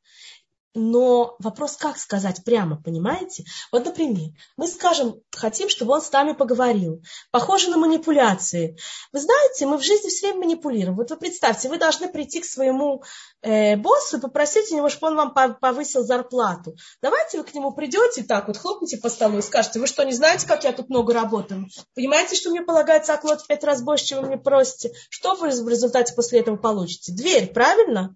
Но 0.75 1.35
вопрос, 1.41 1.77
как 1.77 1.99
сказать 1.99 2.45
прямо, 2.45 2.81
понимаете? 2.81 3.45
Вот, 3.73 3.85
например, 3.85 4.31
мы 4.57 4.69
скажем, 4.69 5.17
хотим, 5.33 5.69
чтобы 5.69 5.95
он 5.95 6.01
с 6.01 6.13
нами 6.13 6.33
поговорил. 6.33 7.03
Похоже 7.33 7.71
на 7.71 7.77
манипуляции. 7.77 8.77
Вы 9.13 9.21
знаете, 9.21 9.67
мы 9.67 9.79
в 9.79 9.83
жизни 9.83 10.09
все 10.09 10.29
время 10.29 10.47
манипулируем. 10.47 10.97
Вот 10.97 11.11
вы 11.11 11.17
представьте, 11.17 11.69
вы 11.69 11.79
должны 11.79 12.09
прийти 12.09 12.41
к 12.41 12.45
своему 12.45 13.03
э, 13.43 13.77
боссу 13.77 14.19
и 14.19 14.21
попросить 14.21 14.71
у 14.71 14.77
него, 14.77 14.89
чтобы 14.89 15.09
он 15.09 15.17
вам 15.17 15.59
повысил 15.59 16.05
зарплату. 16.05 16.77
Давайте 17.03 17.39
вы 17.39 17.45
к 17.45 17.53
нему 17.53 17.73
придете 17.73 18.23
так 18.23 18.47
вот, 18.47 18.57
хлопните 18.57 18.99
по 18.99 19.09
столу 19.09 19.39
и 19.39 19.43
скажете, 19.43 19.81
вы 19.81 19.89
что, 19.89 20.05
не 20.05 20.13
знаете, 20.13 20.47
как 20.47 20.63
я 20.63 20.73
тут 20.73 20.89
много 20.89 21.13
работаю? 21.13 21.67
Понимаете, 21.97 22.37
что 22.37 22.51
мне 22.51 22.63
полагается 22.63 23.15
оклад 23.15 23.43
в 23.43 23.47
пять 23.49 23.65
раз 23.65 23.83
больше, 23.83 24.05
чем 24.05 24.21
вы 24.21 24.29
мне 24.29 24.39
просите? 24.39 24.93
Что 25.09 25.35
вы 25.35 25.49
в 25.51 25.69
результате 25.69 26.15
после 26.15 26.41
этого 26.41 26.57
получите? 26.57 27.13
Дверь, 27.13 27.53
правильно? 27.53 28.15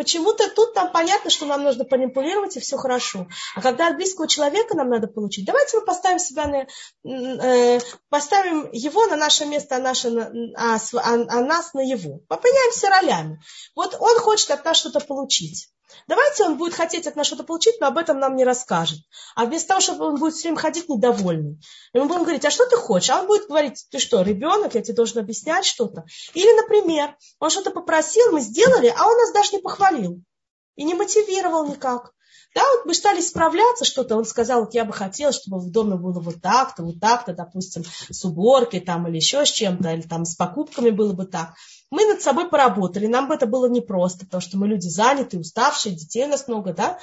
Почему-то 0.00 0.48
тут 0.48 0.72
там 0.72 0.90
понятно, 0.92 1.28
что 1.28 1.44
нам 1.44 1.62
нужно 1.62 1.84
манипулировать, 1.90 2.56
и 2.56 2.60
все 2.60 2.78
хорошо. 2.78 3.28
А 3.54 3.60
когда 3.60 3.88
от 3.88 3.96
близкого 3.96 4.26
человека 4.26 4.74
нам 4.74 4.88
надо 4.88 5.08
получить, 5.08 5.44
давайте 5.44 5.76
мы 5.76 5.84
поставим 5.84 6.18
себя 6.18 6.46
на, 6.46 6.66
э, 7.06 7.80
поставим 8.08 8.70
его 8.72 9.04
на 9.08 9.16
наше 9.16 9.44
место, 9.44 9.76
а, 9.76 9.78
наше, 9.78 10.08
а, 10.56 10.76
а, 10.76 11.12
а 11.12 11.40
нас 11.42 11.74
на 11.74 11.80
его. 11.80 12.20
Поменяемся 12.28 12.88
ролями. 12.88 13.42
Вот 13.76 13.94
он 14.00 14.18
хочет 14.20 14.50
от 14.52 14.64
нас 14.64 14.78
что-то 14.78 15.00
получить. 15.00 15.68
Давайте 16.06 16.44
он 16.44 16.56
будет 16.56 16.74
хотеть 16.74 17.06
от 17.06 17.16
нас 17.16 17.26
что-то 17.26 17.44
получить, 17.44 17.80
но 17.80 17.86
об 17.86 17.98
этом 17.98 18.18
нам 18.18 18.36
не 18.36 18.44
расскажет. 18.44 18.98
А 19.34 19.44
вместо 19.44 19.68
того, 19.68 19.80
чтобы 19.80 20.06
он 20.06 20.16
будет 20.16 20.34
все 20.34 20.48
время 20.48 20.58
ходить 20.58 20.88
недовольный. 20.88 21.60
Мы 21.92 22.04
будем 22.06 22.22
говорить, 22.22 22.44
а 22.44 22.50
что 22.50 22.66
ты 22.66 22.76
хочешь? 22.76 23.10
А 23.10 23.20
он 23.20 23.26
будет 23.26 23.46
говорить, 23.46 23.86
ты 23.90 23.98
что, 23.98 24.22
ребенок, 24.22 24.74
я 24.74 24.82
тебе 24.82 24.94
должен 24.94 25.18
объяснять 25.18 25.64
что-то. 25.64 26.04
Или, 26.34 26.52
например, 26.60 27.16
он 27.38 27.50
что-то 27.50 27.70
попросил, 27.70 28.32
мы 28.32 28.40
сделали, 28.40 28.92
а 28.96 29.06
он 29.06 29.16
нас 29.16 29.32
даже 29.32 29.52
не 29.52 29.62
похвалил. 29.62 30.22
И 30.76 30.84
не 30.84 30.94
мотивировал 30.94 31.66
никак. 31.66 32.12
Да, 32.54 32.62
вот 32.74 32.86
мы 32.86 32.94
стали 32.94 33.20
справляться 33.20 33.84
что-то, 33.84 34.16
он 34.16 34.24
сказал, 34.24 34.64
вот 34.64 34.74
я 34.74 34.84
бы 34.84 34.92
хотела, 34.92 35.32
чтобы 35.32 35.60
в 35.60 35.70
доме 35.70 35.94
было 35.94 36.18
вот 36.18 36.42
так-то, 36.42 36.82
вот 36.82 36.98
так-то, 36.98 37.32
допустим, 37.32 37.84
с 38.10 38.24
уборкой 38.24 38.80
там 38.80 39.06
или 39.06 39.16
еще 39.16 39.46
с 39.46 39.50
чем-то, 39.50 39.92
или 39.92 40.02
там 40.02 40.24
с 40.24 40.34
покупками 40.34 40.90
было 40.90 41.12
бы 41.12 41.26
так. 41.26 41.54
Мы 41.90 42.06
над 42.06 42.22
собой 42.22 42.48
поработали, 42.48 43.06
нам 43.06 43.28
бы 43.28 43.34
это 43.34 43.46
было 43.46 43.68
непросто, 43.68 44.24
потому 44.24 44.40
что 44.40 44.56
мы 44.58 44.68
люди 44.68 44.88
заняты, 44.88 45.38
уставшие, 45.38 45.94
детей 45.94 46.24
у 46.24 46.28
нас 46.28 46.46
много, 46.46 46.72
да. 46.72 46.98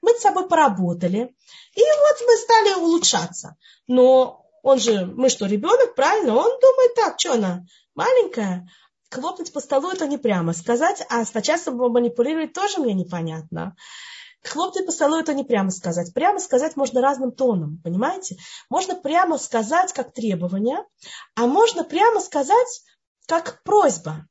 Мы 0.00 0.12
над 0.12 0.20
собой 0.20 0.48
поработали, 0.48 1.34
и 1.74 1.80
вот 1.80 2.26
мы 2.26 2.36
стали 2.36 2.80
улучшаться. 2.80 3.56
Но 3.86 4.44
он 4.62 4.78
же, 4.78 5.06
мы 5.06 5.28
что, 5.28 5.46
ребенок, 5.46 5.94
правильно? 5.94 6.34
Он 6.34 6.58
думает 6.60 6.94
так, 6.96 7.20
что 7.20 7.34
она, 7.34 7.64
маленькая, 7.94 8.68
хлопнуть 9.10 9.52
по 9.52 9.60
столу 9.60 9.90
это 9.90 10.06
не 10.06 10.18
прямо 10.18 10.52
сказать, 10.54 11.04
а 11.08 11.24
сначала 11.24 11.88
манипулировать 11.88 12.52
тоже 12.52 12.80
мне 12.80 12.94
непонятно. 12.94 13.76
Хлопнуть 14.42 14.86
по 14.86 14.92
столу 14.92 15.18
это 15.18 15.34
не 15.34 15.44
прямо 15.44 15.70
сказать. 15.70 16.12
Прямо 16.14 16.40
сказать 16.40 16.74
можно 16.74 17.00
разным 17.00 17.30
тоном, 17.30 17.80
понимаете? 17.84 18.38
Можно 18.68 18.96
прямо 18.96 19.38
сказать 19.38 19.92
как 19.92 20.12
требование, 20.12 20.84
а 21.36 21.46
можно 21.46 21.84
прямо 21.84 22.20
сказать 22.20 22.82
как 23.26 23.62
просьба. 23.62 24.26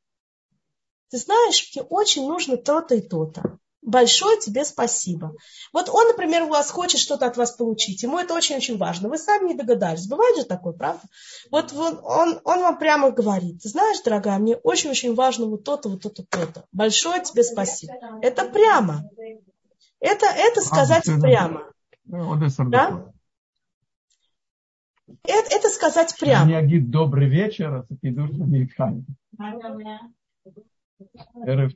Ты 1.12 1.18
знаешь, 1.18 1.72
мне 1.76 1.84
очень 1.84 2.26
нужно 2.26 2.58
то-то 2.58 2.96
и 2.96 3.02
то-то. 3.02 3.60
Большое 3.82 4.40
тебе 4.40 4.64
спасибо. 4.64 5.34
Вот 5.74 5.90
он, 5.90 6.08
например, 6.08 6.44
у 6.44 6.50
вас 6.50 6.70
хочет 6.70 7.02
что-то 7.02 7.26
от 7.26 7.36
вас 7.36 7.52
получить. 7.52 8.04
Ему 8.04 8.20
это 8.20 8.36
очень-очень 8.36 8.78
важно. 8.78 9.10
Вы 9.10 9.18
сами 9.18 9.50
не 9.50 9.54
догадались. 9.56 10.08
Бывает 10.08 10.38
же 10.38 10.46
такое, 10.46 10.74
правда? 10.74 11.02
Вот 11.50 11.74
он, 11.74 12.00
он, 12.04 12.40
он 12.44 12.60
вам 12.60 12.78
прямо 12.78 13.12
говорит. 13.12 13.62
Ты 13.64 13.70
знаешь, 13.70 14.00
дорогая, 14.04 14.38
мне 14.38 14.56
очень-очень 14.56 15.16
важно 15.16 15.48
вот 15.48 15.64
то-то, 15.64 15.90
вот 15.90 16.04
то-то, 16.04 16.24
то-то. 16.24 16.66
Большое 16.72 17.22
тебе 17.24 17.44
спасибо. 17.44 17.94
Это 18.22 18.46
прямо. 18.46 19.04
Это, 20.00 20.28
это 20.28 20.62
сказать 20.62 21.10
а, 21.10 21.20
прямо. 21.20 21.72
Да? 22.06 23.12
Это, 25.24 25.56
это 25.56 25.70
сказать 25.70 26.16
прямо. 26.20 26.46
Добрый 26.80 27.28
вечер, 27.28 27.86
а 29.40 29.52
на 31.36 31.70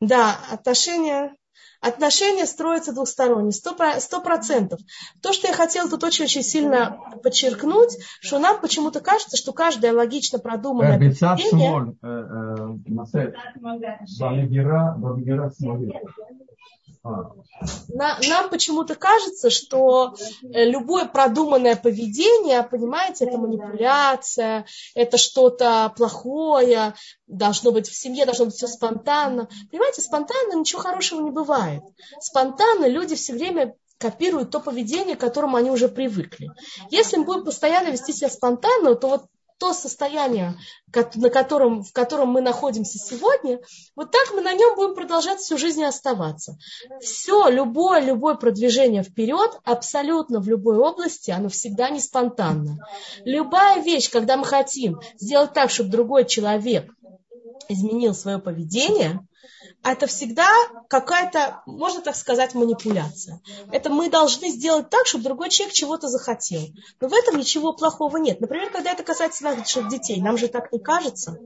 Да, 0.00 0.36
отношения, 0.50 1.36
отношения 1.80 2.46
строятся 2.46 2.92
двухсторонне, 2.92 3.52
сто 3.52 4.20
процентов. 4.20 4.80
То, 5.20 5.32
что 5.32 5.48
я 5.48 5.54
хотела 5.54 5.88
тут 5.88 6.04
очень-очень 6.04 6.42
сильно 6.42 6.98
подчеркнуть, 7.22 7.98
что 8.20 8.38
нам 8.38 8.60
почему-то 8.60 9.00
кажется, 9.00 9.36
что 9.36 9.52
каждое 9.52 9.92
логично 9.92 10.38
продуманное 10.38 10.98
поведение... 10.98 11.94
Нам 17.04 18.48
почему-то 18.50 18.94
кажется, 18.94 19.50
что 19.50 20.14
э, 20.42 20.64
любое 20.70 21.06
продуманное 21.06 21.74
поведение, 21.74 22.62
понимаете, 22.62 23.24
это 23.24 23.38
манипуляция, 23.38 24.66
это 24.94 25.18
что-то 25.18 25.92
плохое, 25.96 26.94
должно 27.26 27.72
быть 27.72 27.88
в 27.88 27.96
семье, 27.96 28.24
должно 28.24 28.44
быть 28.44 28.54
все 28.54 28.68
спонтанно. 28.68 29.48
Понимаете, 29.70 30.00
спонтанно 30.00 30.54
ничего 30.54 30.80
хорошего 30.80 31.22
не 31.22 31.30
бывает. 31.30 31.41
Спонтанно 32.20 32.86
люди 32.86 33.14
все 33.14 33.32
время 33.32 33.74
копируют 33.98 34.50
то 34.50 34.60
поведение, 34.60 35.16
к 35.16 35.20
которому 35.20 35.56
они 35.56 35.70
уже 35.70 35.88
привыкли. 35.88 36.50
Если 36.90 37.16
мы 37.16 37.24
будем 37.24 37.44
постоянно 37.44 37.88
вести 37.88 38.12
себя 38.12 38.28
спонтанно, 38.28 38.96
то 38.96 39.08
вот 39.08 39.22
то 39.62 39.72
состояние, 39.72 40.56
на 41.14 41.30
котором, 41.30 41.84
в 41.84 41.92
котором 41.92 42.30
мы 42.30 42.40
находимся 42.40 42.98
сегодня, 42.98 43.60
вот 43.94 44.10
так 44.10 44.32
мы 44.34 44.40
на 44.40 44.52
нем 44.54 44.74
будем 44.74 44.96
продолжать 44.96 45.38
всю 45.38 45.56
жизнь 45.56 45.84
оставаться. 45.84 46.58
Все, 47.00 47.48
любое, 47.48 48.00
любое 48.00 48.34
продвижение 48.34 49.04
вперед, 49.04 49.52
абсолютно 49.62 50.40
в 50.40 50.48
любой 50.48 50.78
области, 50.78 51.30
оно 51.30 51.48
всегда 51.48 51.90
не 51.90 52.00
спонтанно. 52.00 52.76
Любая 53.24 53.80
вещь, 53.80 54.10
когда 54.10 54.36
мы 54.36 54.44
хотим 54.44 55.00
сделать 55.16 55.52
так, 55.52 55.70
чтобы 55.70 55.90
другой 55.90 56.24
человек 56.24 56.92
изменил 57.68 58.14
свое 58.14 58.40
поведение, 58.40 59.24
это 59.82 60.06
всегда 60.06 60.48
какая-то, 60.88 61.62
можно 61.66 62.00
так 62.00 62.16
сказать, 62.16 62.54
манипуляция. 62.54 63.40
Это 63.70 63.90
мы 63.90 64.08
должны 64.10 64.48
сделать 64.48 64.90
так, 64.90 65.06
чтобы 65.06 65.24
другой 65.24 65.50
человек 65.50 65.74
чего-то 65.74 66.08
захотел. 66.08 66.62
Но 67.00 67.08
в 67.08 67.12
этом 67.12 67.36
ничего 67.36 67.72
плохого 67.72 68.16
нет. 68.16 68.40
Например, 68.40 68.70
когда 68.70 68.92
это 68.92 69.02
касается 69.02 69.44
наших 69.44 69.88
детей, 69.88 70.20
нам 70.20 70.38
же 70.38 70.48
так 70.48 70.72
не 70.72 70.78
кажется. 70.78 71.38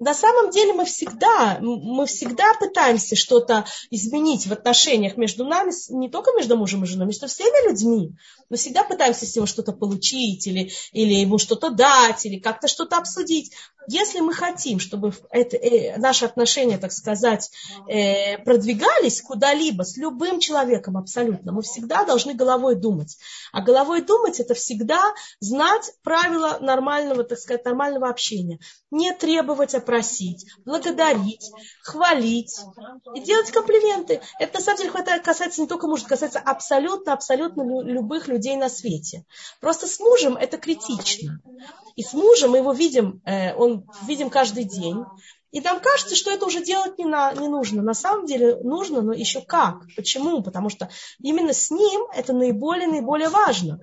На 0.00 0.14
самом 0.14 0.50
деле 0.50 0.74
мы 0.74 0.84
всегда, 0.84 1.58
мы 1.60 2.06
всегда 2.06 2.52
пытаемся 2.54 3.16
что-то 3.16 3.64
изменить 3.90 4.46
в 4.46 4.52
отношениях 4.52 5.16
между 5.16 5.44
нами, 5.44 5.72
не 5.90 6.10
только 6.10 6.32
между 6.32 6.56
мужем 6.56 6.84
и 6.84 6.86
женой, 6.86 7.06
между 7.06 7.26
всеми 7.28 7.68
людьми. 7.68 8.12
Мы 8.50 8.56
всегда 8.56 8.84
пытаемся 8.84 9.26
с 9.26 9.34
него 9.34 9.46
что-то 9.46 9.72
получить 9.72 10.46
или, 10.46 10.70
или 10.92 11.14
ему 11.14 11.38
что-то 11.38 11.70
дать, 11.70 12.26
или 12.26 12.38
как-то 12.38 12.68
что-то 12.68 12.98
обсудить. 12.98 13.52
если 13.88 14.20
мы 14.20 14.34
хотим, 14.34 14.80
чтобы 14.80 15.12
это, 15.30 15.56
э, 15.56 15.96
наши 15.98 16.24
отношения, 16.24 16.76
так 16.76 16.90
сказать, 16.96 17.50
э, 17.88 18.38
продвигались 18.38 19.22
куда-либо 19.22 19.82
с 19.82 19.96
любым 19.96 20.40
человеком 20.40 20.96
абсолютно, 20.96 21.52
мы 21.52 21.62
всегда 21.62 22.04
должны 22.04 22.34
головой 22.34 22.76
думать. 22.76 23.16
А 23.52 23.60
головой 23.60 24.02
думать 24.02 24.40
это 24.40 24.54
всегда 24.54 25.00
знать 25.40 25.92
правила 26.02 26.58
нормального, 26.60 27.24
так 27.24 27.38
сказать, 27.38 27.64
нормального 27.64 28.08
общения. 28.08 28.58
Не 28.90 29.12
требовать, 29.12 29.74
а 29.74 29.80
просить, 29.80 30.46
благодарить, 30.64 31.50
хвалить 31.82 32.54
и 33.14 33.20
делать 33.20 33.50
комплименты. 33.50 34.20
Это 34.38 34.58
на 34.58 34.64
самом 34.64 34.78
деле 34.78 35.20
касается 35.20 35.60
не 35.60 35.66
только 35.66 35.86
мужа, 35.86 36.06
касается 36.06 36.38
абсолютно, 36.38 37.12
абсолютно 37.12 37.62
любых 37.82 38.28
людей 38.28 38.56
на 38.56 38.68
свете. 38.68 39.24
Просто 39.60 39.86
с 39.86 40.00
мужем 40.00 40.36
это 40.36 40.58
критично. 40.58 41.40
И 41.96 42.02
с 42.02 42.12
мужем 42.12 42.50
мы 42.50 42.58
его 42.58 42.72
видим, 42.72 43.22
э, 43.24 43.54
он 43.54 43.86
видим 44.06 44.28
каждый 44.28 44.64
день. 44.64 45.04
И 45.52 45.60
нам 45.60 45.80
кажется, 45.80 46.16
что 46.16 46.30
это 46.30 46.46
уже 46.46 46.62
делать 46.62 46.98
не, 46.98 47.04
на, 47.04 47.32
не 47.32 47.48
нужно. 47.48 47.82
На 47.82 47.94
самом 47.94 48.26
деле 48.26 48.56
нужно, 48.56 49.00
но 49.02 49.12
еще 49.12 49.40
как. 49.40 49.82
Почему? 49.96 50.42
Потому 50.42 50.68
что 50.68 50.90
именно 51.20 51.52
с 51.52 51.70
ним 51.70 52.06
это 52.14 52.32
наиболее, 52.32 52.88
наиболее 52.88 53.28
важно. 53.28 53.80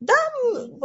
Да, 0.00 0.14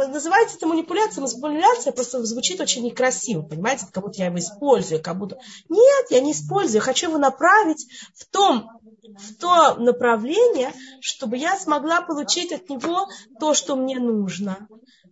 называется 0.08 0.56
это 0.56 0.66
манипуляция, 0.66 1.22
манипуляция 1.22 1.92
просто 1.94 2.22
звучит 2.22 2.60
очень 2.60 2.84
некрасиво, 2.84 3.40
понимаете, 3.40 3.86
как 3.90 4.04
будто 4.04 4.18
я 4.18 4.26
его 4.26 4.38
использую, 4.38 5.02
как 5.02 5.16
будто... 5.16 5.38
Нет, 5.70 6.06
я 6.10 6.20
не 6.20 6.32
использую, 6.32 6.82
хочу 6.82 7.08
его 7.08 7.16
направить 7.16 7.86
в 8.14 8.26
том, 8.26 8.68
в 9.02 9.34
то 9.36 9.76
направление, 9.76 10.70
чтобы 11.00 11.38
я 11.38 11.58
смогла 11.58 12.02
получить 12.02 12.52
от 12.52 12.68
него 12.68 13.08
то, 13.40 13.54
что 13.54 13.74
мне 13.74 13.98
нужно 13.98 14.68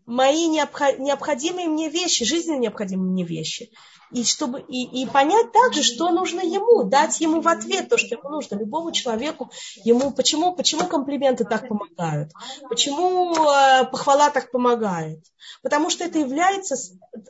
мои 0.06 0.48
необходимые 0.48 1.68
мне 1.68 1.88
вещи, 1.88 2.24
жизненно 2.24 2.58
необходимые 2.58 3.10
мне 3.10 3.24
вещи. 3.24 3.70
И, 4.10 4.22
чтобы, 4.22 4.60
и, 4.60 5.02
и 5.02 5.06
понять 5.06 5.50
также, 5.50 5.82
что 5.82 6.10
нужно 6.10 6.40
ему, 6.40 6.84
дать 6.84 7.20
ему 7.20 7.40
в 7.40 7.48
ответ 7.48 7.88
то, 7.88 7.98
что 7.98 8.14
ему 8.14 8.28
нужно. 8.28 8.56
Любому 8.56 8.92
человеку, 8.92 9.50
ему, 9.82 10.12
почему, 10.12 10.54
почему 10.54 10.86
комплименты 10.86 11.44
так 11.44 11.66
помогают, 11.66 12.30
почему 12.68 13.34
э, 13.34 13.86
похвала 13.86 14.30
так 14.30 14.52
помогает. 14.52 15.24
Потому 15.62 15.90
что 15.90 16.04
это 16.04 16.18
является 16.18 16.76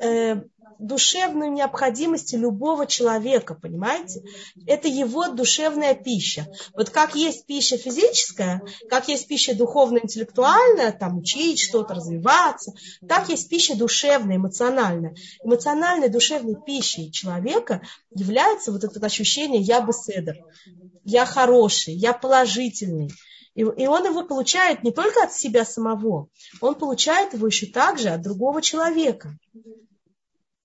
э, 0.00 0.42
душевной 0.78 1.50
необходимости 1.50 2.34
любого 2.36 2.86
человека, 2.86 3.54
понимаете? 3.54 4.22
Это 4.66 4.88
его 4.88 5.28
душевная 5.28 5.94
пища. 5.94 6.46
Вот 6.74 6.90
как 6.90 7.14
есть 7.14 7.46
пища 7.46 7.76
физическая, 7.76 8.62
как 8.88 9.08
есть 9.08 9.26
пища 9.28 9.54
духовная, 9.54 10.02
интеллектуальная, 10.02 10.92
там 10.92 11.18
учить 11.18 11.60
что-то, 11.60 11.94
развиваться, 11.94 12.72
так 13.08 13.28
есть 13.28 13.48
пища 13.48 13.76
душевная, 13.76 14.36
эмоциональная. 14.36 15.14
Эмоциональной 15.42 16.08
душевной 16.08 16.56
пищей 16.56 17.10
человека 17.10 17.82
является 18.10 18.72
вот 18.72 18.84
это 18.84 19.04
ощущение 19.04 19.60
«я 19.60 19.80
бы 19.80 19.92
седер», 19.92 20.36
«я 21.04 21.26
хороший», 21.26 21.94
«я 21.94 22.12
положительный». 22.12 23.10
И, 23.54 23.60
и 23.60 23.86
он 23.86 24.04
его 24.04 24.24
получает 24.24 24.82
не 24.82 24.92
только 24.92 25.22
от 25.22 25.32
себя 25.32 25.64
самого, 25.64 26.28
он 26.60 26.74
получает 26.74 27.34
его 27.34 27.46
еще 27.46 27.66
также 27.66 28.08
от 28.08 28.22
другого 28.22 28.60
человека. 28.60 29.38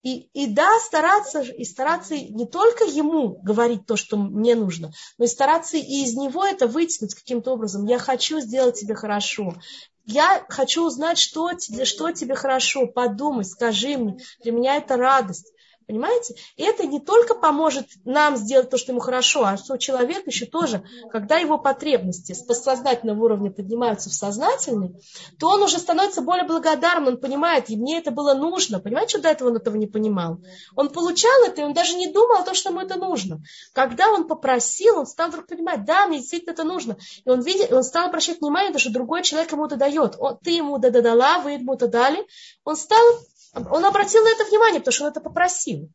И, 0.02 0.30
и 0.34 0.48
да, 0.48 0.80
стараться, 0.80 1.42
и 1.42 1.66
стараться 1.66 2.16
не 2.16 2.46
только 2.46 2.86
ему 2.86 3.38
говорить 3.42 3.86
то, 3.86 3.98
что 3.98 4.16
мне 4.16 4.56
нужно, 4.56 4.94
но 5.18 5.26
и 5.26 5.28
стараться 5.28 5.76
и 5.76 6.04
из 6.04 6.16
него 6.16 6.46
это 6.46 6.68
вытянуть 6.68 7.16
каким-то 7.16 7.52
образом. 7.52 7.86
Я 7.86 8.00
хочу 8.00 8.40
сделать 8.40 8.80
тебе 8.80 8.96
хорошо. 8.96 9.56
Я 10.06 10.46
хочу 10.48 10.86
узнать, 10.86 11.18
что, 11.18 11.52
что 11.84 12.12
тебе 12.12 12.36
хорошо. 12.36 12.88
Подумай, 12.88 13.44
скажи 13.44 13.98
мне. 13.98 14.18
Для 14.42 14.54
меня 14.54 14.78
это 14.78 14.96
радость. 14.96 15.52
Понимаете? 15.90 16.36
И 16.56 16.62
это 16.62 16.86
не 16.86 17.00
только 17.00 17.34
поможет 17.34 17.88
нам 18.06 18.38
сделать 18.38 18.70
то, 18.70 18.78
что 18.78 18.92
ему 18.92 19.02
хорошо, 19.02 19.44
а 19.44 19.58
что 19.58 19.76
человек 19.78 20.28
еще 20.28 20.46
тоже, 20.46 20.84
когда 21.12 21.38
его 21.38 21.58
потребности 21.58 22.34
с 22.34 22.44
подсознательного 22.44 23.24
уровня 23.24 23.50
поднимаются 23.50 24.12
в 24.12 24.14
сознательный, 24.14 24.94
то 25.40 25.50
он 25.50 25.64
уже 25.64 25.80
становится 25.80 26.22
более 26.22 26.46
благодарным, 26.46 27.08
он 27.08 27.18
понимает, 27.18 27.72
и 27.72 27.76
мне 27.76 27.98
это 27.98 28.12
было 28.12 28.36
нужно. 28.36 28.80
Понимаете, 28.80 29.18
что 29.18 29.24
до 29.24 29.30
этого 29.30 29.50
он 29.50 29.56
этого 29.56 29.78
не 29.78 29.88
понимал? 29.88 30.38
Он 30.76 30.90
получал 30.90 31.44
это, 31.48 31.62
и 31.62 31.66
он 31.66 31.74
даже 31.74 31.96
не 31.96 32.06
думал 32.06 32.36
о 32.36 32.44
том, 32.44 32.54
что 32.54 32.70
ему 32.70 32.82
это 32.82 33.00
нужно. 33.00 33.42
Когда 33.74 34.12
он 34.12 34.28
попросил, 34.28 35.00
он 35.00 35.08
стал 35.08 35.30
вдруг 35.30 35.48
понимать, 35.48 35.86
да, 35.86 36.06
мне 36.06 36.20
действительно 36.20 36.52
это 36.52 36.66
нужно. 36.66 36.98
И 37.26 37.28
он, 37.32 37.42
видит, 37.42 37.74
он 37.74 37.82
стал 37.82 38.10
обращать 38.10 38.42
внимание, 38.42 38.78
что 38.78 38.92
другой 38.92 39.24
человек 39.24 39.52
ему 39.52 39.66
это 39.66 39.76
дает. 39.76 40.18
Он, 40.20 40.38
ты 40.38 40.52
ему 40.52 40.78
это 40.78 41.02
дала, 41.02 41.40
вы 41.40 41.54
ему 41.54 41.74
это 41.74 41.88
дали. 41.88 42.28
Он 42.64 42.76
стал 42.76 43.04
он 43.54 43.86
обратил 43.86 44.24
на 44.24 44.30
это 44.30 44.46
внимание, 44.46 44.80
потому 44.80 44.94
что 44.94 45.06
он 45.06 45.12
это 45.12 45.22
попросил. 45.22 45.90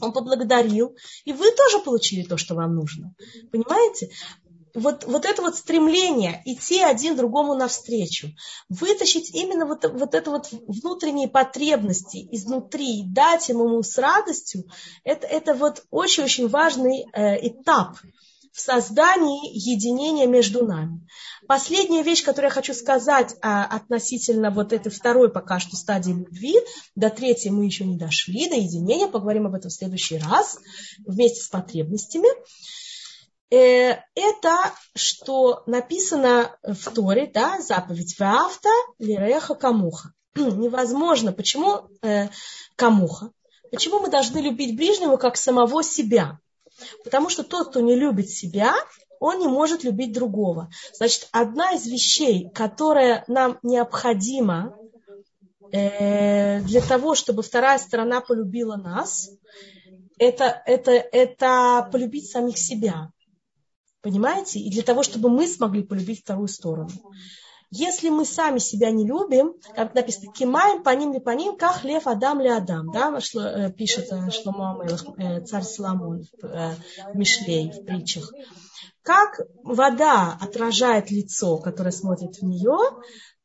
Он 0.00 0.12
поблагодарил, 0.12 0.96
и 1.24 1.32
вы 1.32 1.50
тоже 1.52 1.78
получили 1.78 2.22
то, 2.22 2.36
что 2.36 2.54
вам 2.54 2.74
нужно. 2.74 3.14
Понимаете? 3.50 4.10
Вот, 4.74 5.04
вот 5.04 5.26
это 5.26 5.42
вот 5.42 5.56
стремление 5.56 6.40
идти 6.46 6.80
один 6.80 7.14
другому 7.14 7.54
навстречу, 7.54 8.28
вытащить 8.70 9.34
именно 9.34 9.66
вот, 9.66 9.84
вот 9.84 10.14
это 10.14 10.30
вот 10.30 10.48
внутренние 10.50 11.28
потребности 11.28 12.26
изнутри 12.30 13.04
дать 13.06 13.50
ему 13.50 13.82
с 13.82 13.98
радостью, 13.98 14.64
это, 15.04 15.26
это 15.26 15.52
вот 15.52 15.84
очень-очень 15.90 16.48
важный 16.48 17.04
э, 17.12 17.48
этап 17.48 17.98
в 18.52 18.60
создании 18.60 19.50
единения 19.52 20.26
между 20.26 20.64
нами. 20.64 21.06
Последняя 21.48 22.02
вещь, 22.02 22.22
которую 22.22 22.50
я 22.50 22.54
хочу 22.54 22.74
сказать 22.74 23.34
а, 23.40 23.64
относительно 23.64 24.50
вот 24.50 24.72
этой 24.72 24.90
второй 24.90 25.30
пока 25.30 25.58
что 25.58 25.76
стадии 25.76 26.12
любви, 26.12 26.56
до 26.94 27.08
третьей 27.08 27.50
мы 27.50 27.64
еще 27.64 27.84
не 27.84 27.96
дошли, 27.96 28.48
до 28.48 28.56
единения, 28.56 29.08
поговорим 29.08 29.46
об 29.46 29.54
этом 29.54 29.70
в 29.70 29.74
следующий 29.74 30.18
раз 30.18 30.58
вместе 31.04 31.42
с 31.42 31.48
потребностями. 31.48 32.28
Э, 33.50 34.00
это, 34.14 34.72
что 34.94 35.62
написано 35.66 36.56
в 36.62 36.90
Торе, 36.90 37.30
да, 37.32 37.60
заповедь 37.60 38.18
«Ваавта 38.18 38.70
лиреха 38.98 39.54
камуха». 39.54 40.12
Невозможно. 40.34 41.32
Почему 41.32 41.88
э, 42.02 42.28
камуха? 42.76 43.30
Почему 43.70 44.00
мы 44.00 44.10
должны 44.10 44.38
любить 44.38 44.76
ближнего 44.76 45.16
как 45.16 45.36
самого 45.36 45.82
себя? 45.82 46.38
Потому 47.04 47.28
что 47.28 47.42
тот, 47.42 47.70
кто 47.70 47.80
не 47.80 47.96
любит 47.96 48.30
себя, 48.30 48.74
он 49.20 49.38
не 49.38 49.46
может 49.46 49.84
любить 49.84 50.12
другого. 50.12 50.70
Значит, 50.92 51.28
одна 51.30 51.72
из 51.72 51.86
вещей, 51.86 52.50
которая 52.50 53.24
нам 53.28 53.58
необходима 53.62 54.76
э, 55.72 56.60
для 56.62 56.80
того, 56.80 57.14
чтобы 57.14 57.42
вторая 57.42 57.78
сторона 57.78 58.20
полюбила 58.20 58.76
нас, 58.76 59.30
это, 60.18 60.62
это, 60.66 60.90
это 60.90 61.88
полюбить 61.90 62.30
самих 62.30 62.58
себя. 62.58 63.10
Понимаете? 64.00 64.58
И 64.58 64.70
для 64.70 64.82
того, 64.82 65.02
чтобы 65.02 65.30
мы 65.30 65.46
смогли 65.46 65.82
полюбить 65.82 66.22
вторую 66.22 66.48
сторону. 66.48 66.90
Если 67.74 68.10
мы 68.10 68.26
сами 68.26 68.58
себя 68.58 68.90
не 68.90 69.06
любим, 69.06 69.54
как 69.74 69.94
написано, 69.94 70.30
кимаем 70.30 70.82
по 70.82 70.90
ним 70.90 71.14
ли 71.14 71.20
по 71.20 71.30
ним, 71.30 71.56
как 71.56 71.84
лев 71.84 72.06
Адам 72.06 72.42
ли 72.42 72.48
Адам, 72.50 72.92
да, 72.92 73.18
э, 73.18 73.72
пишет 73.72 74.12
э, 74.12 74.30
Шломо 74.30 74.72
Амелах, 74.72 75.04
э, 75.16 75.40
царь 75.46 75.62
Соломон 75.62 76.26
в 76.42 76.76
Мишлей, 77.14 77.72
в 77.72 77.86
притчах. 77.86 78.30
Как 79.02 79.40
вода 79.64 80.36
отражает 80.38 81.10
лицо, 81.10 81.56
которое 81.56 81.92
смотрит 81.92 82.36
в 82.36 82.42
нее, 82.42 82.76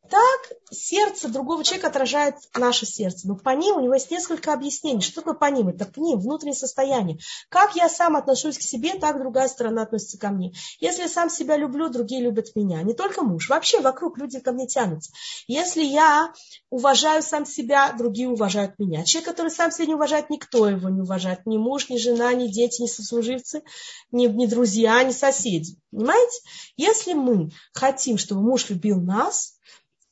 так 0.09 0.57
сердце 0.71 1.29
другого 1.29 1.63
человека 1.63 1.87
отражает 1.87 2.35
наше 2.55 2.85
сердце. 2.85 3.27
Но 3.27 3.35
по 3.35 3.49
ним 3.51 3.77
у 3.77 3.79
него 3.79 3.93
есть 3.93 4.11
несколько 4.11 4.53
объяснений. 4.53 5.01
Что 5.01 5.21
такое 5.21 5.33
по 5.33 5.45
ним? 5.45 5.69
Это 5.69 5.85
к 5.85 5.97
ним, 5.97 6.19
внутреннее 6.19 6.55
состояние. 6.55 7.19
Как 7.49 7.75
я 7.75 7.89
сам 7.89 8.15
отношусь 8.15 8.57
к 8.57 8.61
себе, 8.61 8.95
так 8.95 9.19
другая 9.19 9.47
сторона 9.47 9.83
относится 9.83 10.17
ко 10.17 10.29
мне. 10.29 10.53
Если 10.79 11.03
я 11.03 11.09
сам 11.09 11.29
себя 11.29 11.57
люблю, 11.57 11.89
другие 11.89 12.21
любят 12.21 12.55
меня. 12.55 12.81
Не 12.81 12.93
только 12.93 13.21
муж, 13.21 13.49
вообще 13.49 13.81
вокруг 13.81 14.17
люди 14.17 14.39
ко 14.39 14.51
мне 14.51 14.67
тянутся. 14.67 15.11
Если 15.47 15.83
я 15.83 16.33
уважаю 16.69 17.21
сам 17.21 17.45
себя, 17.45 17.93
другие 17.93 18.29
уважают 18.29 18.77
меня. 18.79 19.03
Человек, 19.03 19.29
который 19.29 19.51
сам 19.51 19.71
себя 19.71 19.87
не 19.87 19.95
уважает, 19.95 20.29
никто 20.29 20.67
его 20.69 20.89
не 20.89 21.01
уважает. 21.01 21.45
Ни 21.45 21.57
муж, 21.57 21.89
ни 21.89 21.97
жена, 21.97 22.33
ни 22.33 22.47
дети, 22.47 22.81
ни 22.81 22.87
сослуживцы, 22.87 23.63
ни, 24.11 24.27
ни 24.27 24.45
друзья, 24.45 25.03
ни 25.03 25.11
соседи. 25.11 25.77
Понимаете? 25.91 26.39
Если 26.75 27.13
мы 27.13 27.51
хотим, 27.73 28.17
чтобы 28.17 28.41
муж 28.41 28.69
любил 28.69 29.01
нас, 29.01 29.57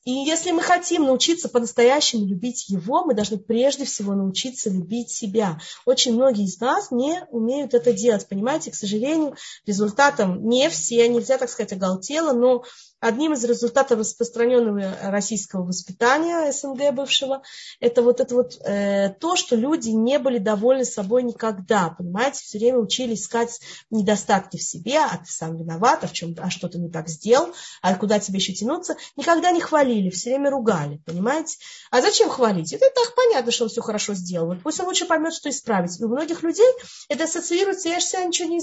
и 0.06 0.12
если 0.12 0.51
мы 0.51 0.62
хотим 0.62 1.06
научиться 1.06 1.49
по-настоящему 1.49 2.28
любить 2.28 2.70
его, 2.70 3.03
мы 3.03 3.16
должны 3.16 3.38
прежде 3.38 3.86
всего 3.86 4.14
научиться 4.14 4.70
любить 4.70 5.10
себя. 5.10 5.60
Очень 5.84 6.14
многие 6.14 6.45
из 6.45 6.60
нас 6.60 6.91
не 6.91 7.26
умеют 7.32 7.74
это 7.74 7.91
делать. 7.91 8.28
Понимаете, 8.28 8.70
к 8.70 8.76
сожалению, 8.76 9.36
результатом 9.66 10.47
не 10.47 10.70
все, 10.70 11.08
нельзя 11.08 11.39
так 11.39 11.49
сказать 11.49 11.74
оголтело, 11.74 12.34
но 12.34 12.64
одним 12.99 13.33
из 13.33 13.43
результатов 13.43 13.99
распространенного 13.99 14.95
российского 15.03 15.63
воспитания 15.63 16.51
СНГ 16.51 16.93
бывшего, 16.93 17.43
это 17.79 18.01
вот 18.01 18.19
это 18.19 18.35
вот 18.35 18.57
э, 18.65 19.09
то, 19.19 19.35
что 19.35 19.55
люди 19.55 19.89
не 19.89 20.17
были 20.19 20.37
довольны 20.37 20.85
собой 20.85 21.23
никогда, 21.23 21.89
понимаете, 21.89 22.43
все 22.43 22.57
время 22.57 22.79
учились 22.79 23.23
искать 23.23 23.59
недостатки 23.89 24.57
в 24.57 24.63
себе, 24.63 24.99
а 24.99 25.17
ты 25.17 25.31
сам 25.31 25.57
виноват, 25.57 26.03
а 26.03 26.07
в 26.07 26.13
чем, 26.13 26.35
а 26.39 26.49
что 26.49 26.67
то 26.67 26.77
не 26.79 26.89
так 26.89 27.09
сделал, 27.09 27.53
а 27.81 27.95
куда 27.95 28.19
тебе 28.19 28.39
еще 28.39 28.53
тянуться, 28.53 28.95
никогда 29.15 29.51
не 29.51 29.61
хвалили, 29.61 30.09
все 30.09 30.31
время 30.31 30.49
ругали, 30.49 31.01
понимаете? 31.05 31.57
А 31.91 32.01
зачем 32.01 32.29
хвалить? 32.29 32.73
Это 32.73 32.85
так 32.93 33.15
понятно, 33.15 33.51
что 33.51 33.65
он 33.65 33.69
все 33.69 33.81
хорошо 33.81 34.13
сделал. 34.13 34.47
Вот 34.47 34.63
пусть 34.63 34.79
он 34.79 34.87
лучше 34.87 35.05
поймет, 35.05 35.33
что 35.33 35.49
исправить. 35.49 35.99
у 36.01 36.07
многих 36.07 36.43
людей 36.43 36.67
это 37.09 37.25
ассоциируется, 37.25 37.89
я 37.89 37.99
же 37.99 38.05
себя 38.05 38.23
ничего 38.23 38.49
не, 38.49 38.61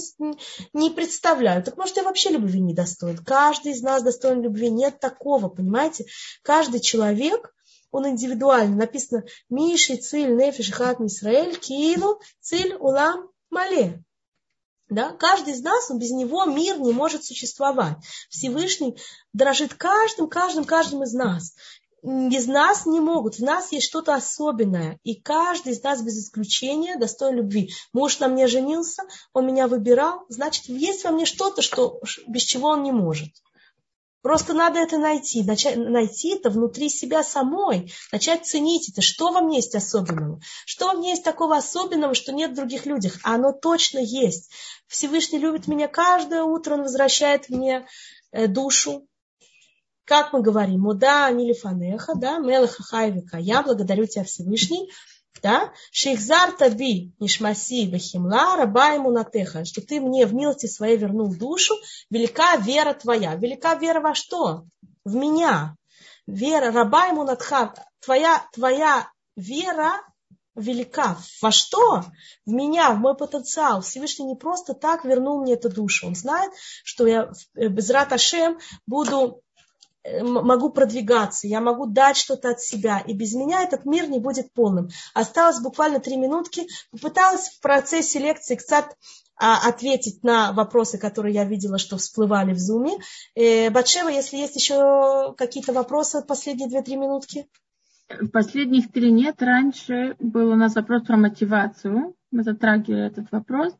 не 0.73 0.89
представляю. 0.89 1.63
Так 1.63 1.77
может, 1.77 1.97
я 1.97 2.03
вообще 2.03 2.29
любви 2.29 2.59
не 2.61 2.73
достоин? 2.73 3.17
Каждый 3.17 3.73
из 3.73 3.81
нас 3.81 4.03
достоин 4.03 4.22
любви. 4.31 4.69
Нет 4.69 4.99
такого, 4.99 5.49
понимаете? 5.49 6.05
Каждый 6.41 6.79
человек, 6.79 7.53
он 7.91 8.07
индивидуальный. 8.07 8.75
Написано 8.75 9.23
Миши, 9.49 9.97
Циль, 9.97 10.35
Нефиш, 10.35 10.71
Хат, 10.71 10.99
Мисраэль, 10.99 11.57
Киилу, 11.57 12.19
Циль, 12.39 12.75
Улам, 12.75 13.29
Мале. 13.49 14.03
Да? 14.89 15.11
Каждый 15.11 15.53
из 15.53 15.61
нас, 15.61 15.89
он 15.89 15.99
без 15.99 16.11
него 16.11 16.45
мир 16.45 16.79
не 16.79 16.91
может 16.91 17.23
существовать. 17.23 17.97
Всевышний 18.29 18.97
дорожит 19.33 19.73
каждым, 19.73 20.27
каждым, 20.27 20.65
каждым 20.65 21.03
из 21.03 21.13
нас 21.13 21.55
без 22.03 22.47
нас 22.47 22.85
не 22.85 22.99
могут. 22.99 23.35
В 23.35 23.43
нас 23.43 23.71
есть 23.71 23.87
что-то 23.87 24.13
особенное. 24.13 24.99
И 25.03 25.15
каждый 25.15 25.71
из 25.71 25.81
нас 25.81 26.01
без 26.01 26.19
исключения 26.19 26.97
достоин 26.97 27.37
любви. 27.37 27.71
Муж 27.93 28.19
на 28.19 28.27
мне 28.27 28.47
женился, 28.47 29.03
он 29.31 29.47
меня 29.47 29.67
выбирал. 29.67 30.25
Значит, 30.27 30.65
есть 30.65 31.05
во 31.05 31.11
мне 31.11 31.25
что-то, 31.25 31.61
что, 31.61 32.01
без 32.27 32.43
чего 32.43 32.69
он 32.69 32.83
не 32.83 32.91
может. 32.91 33.29
Просто 34.23 34.53
надо 34.53 34.79
это 34.79 34.97
найти. 34.97 35.43
Начать, 35.43 35.75
найти 35.75 36.35
это 36.35 36.49
внутри 36.49 36.87
себя 36.89 37.23
самой. 37.23 37.91
Начать 38.09 38.45
ценить 38.45 38.89
это. 38.89 39.01
Что 39.01 39.33
во 39.33 39.41
мне 39.41 39.57
есть 39.57 39.75
особенного? 39.75 40.39
Что 40.65 40.87
во 40.87 40.93
мне 40.93 41.09
есть 41.09 41.25
такого 41.25 41.57
особенного, 41.57 42.15
что 42.15 42.31
нет 42.31 42.51
в 42.51 42.55
других 42.55 42.85
людях? 42.85 43.19
А 43.23 43.35
оно 43.35 43.51
точно 43.51 43.99
есть. 43.99 44.49
Всевышний 44.87 45.39
любит 45.39 45.67
меня 45.67 45.89
каждое 45.89 46.43
утро. 46.43 46.75
Он 46.75 46.83
возвращает 46.83 47.49
мне 47.49 47.85
э, 48.31 48.47
душу, 48.47 49.05
как 50.05 50.31
мы 50.31 50.41
говорим, 50.41 50.81
муда 50.81 51.25
анилифанеха, 51.25 52.15
да, 52.15 52.37
мелаха 52.37 52.81
хайвика, 52.81 53.37
я 53.37 53.61
благодарю 53.61 54.05
тебя 54.05 54.23
Всевышний, 54.23 54.89
да, 55.41 55.73
шейхзар 55.91 56.51
таби 56.53 57.13
нишмаси 57.19 57.87
бахимла 57.87 58.55
раба 58.55 58.89
ему 58.89 59.11
натеха, 59.11 59.65
что 59.65 59.81
ты 59.81 59.99
мне 59.99 60.25
в 60.25 60.33
милости 60.33 60.67
своей 60.67 60.97
вернул 60.97 61.33
душу, 61.33 61.75
велика 62.09 62.55
вера 62.57 62.93
твоя. 62.93 63.35
Велика 63.35 63.75
вера 63.75 63.99
во 63.99 64.13
что? 64.13 64.65
В 65.03 65.15
меня. 65.15 65.75
Вера 66.27 66.71
раба 66.71 67.07
ему 67.07 67.23
натха, 67.23 67.73
твоя, 67.99 68.47
твоя 68.53 69.09
вера 69.35 70.01
велика. 70.55 71.17
Во 71.41 71.51
что? 71.51 72.05
В 72.45 72.51
меня, 72.51 72.91
в 72.91 72.97
мой 72.99 73.15
потенциал. 73.15 73.81
Всевышний 73.81 74.25
не 74.25 74.35
просто 74.35 74.73
так 74.73 75.03
вернул 75.03 75.41
мне 75.41 75.53
эту 75.53 75.69
душу. 75.69 76.07
Он 76.07 76.15
знает, 76.15 76.51
что 76.83 77.07
я 77.07 77.31
без 77.55 77.89
Раташем 77.89 78.59
буду 78.87 79.42
могу 80.21 80.69
продвигаться, 80.69 81.47
я 81.47 81.61
могу 81.61 81.85
дать 81.85 82.17
что-то 82.17 82.49
от 82.49 82.59
себя, 82.59 82.99
и 83.05 83.13
без 83.13 83.33
меня 83.33 83.63
этот 83.63 83.85
мир 83.85 84.09
не 84.09 84.19
будет 84.19 84.51
полным. 84.53 84.89
Осталось 85.13 85.61
буквально 85.61 85.99
три 85.99 86.17
минутки. 86.17 86.67
Попыталась 86.91 87.49
в 87.49 87.61
процессе 87.61 88.19
лекции 88.19 88.55
кстати 88.55 88.89
а, 89.35 89.67
ответить 89.67 90.23
на 90.23 90.51
вопросы, 90.51 90.97
которые 90.97 91.33
я 91.33 91.45
видела, 91.45 91.77
что 91.77 91.97
всплывали 91.97 92.53
в 92.53 92.59
зуме. 92.59 92.97
Э, 93.35 93.69
Батшева, 93.69 94.09
если 94.09 94.37
есть 94.37 94.55
еще 94.55 95.33
какие-то 95.37 95.73
вопросы, 95.73 96.21
последние 96.21 96.69
две-три 96.69 96.95
минутки. 96.95 97.47
Последних 98.31 98.91
три 98.91 99.11
нет. 99.11 99.41
Раньше 99.41 100.15
был 100.19 100.51
у 100.51 100.55
нас 100.55 100.75
вопрос 100.75 101.03
про 101.03 101.17
мотивацию. 101.17 102.15
Мы 102.31 102.43
затрагивали 102.43 103.07
этот 103.07 103.31
вопрос 103.31 103.73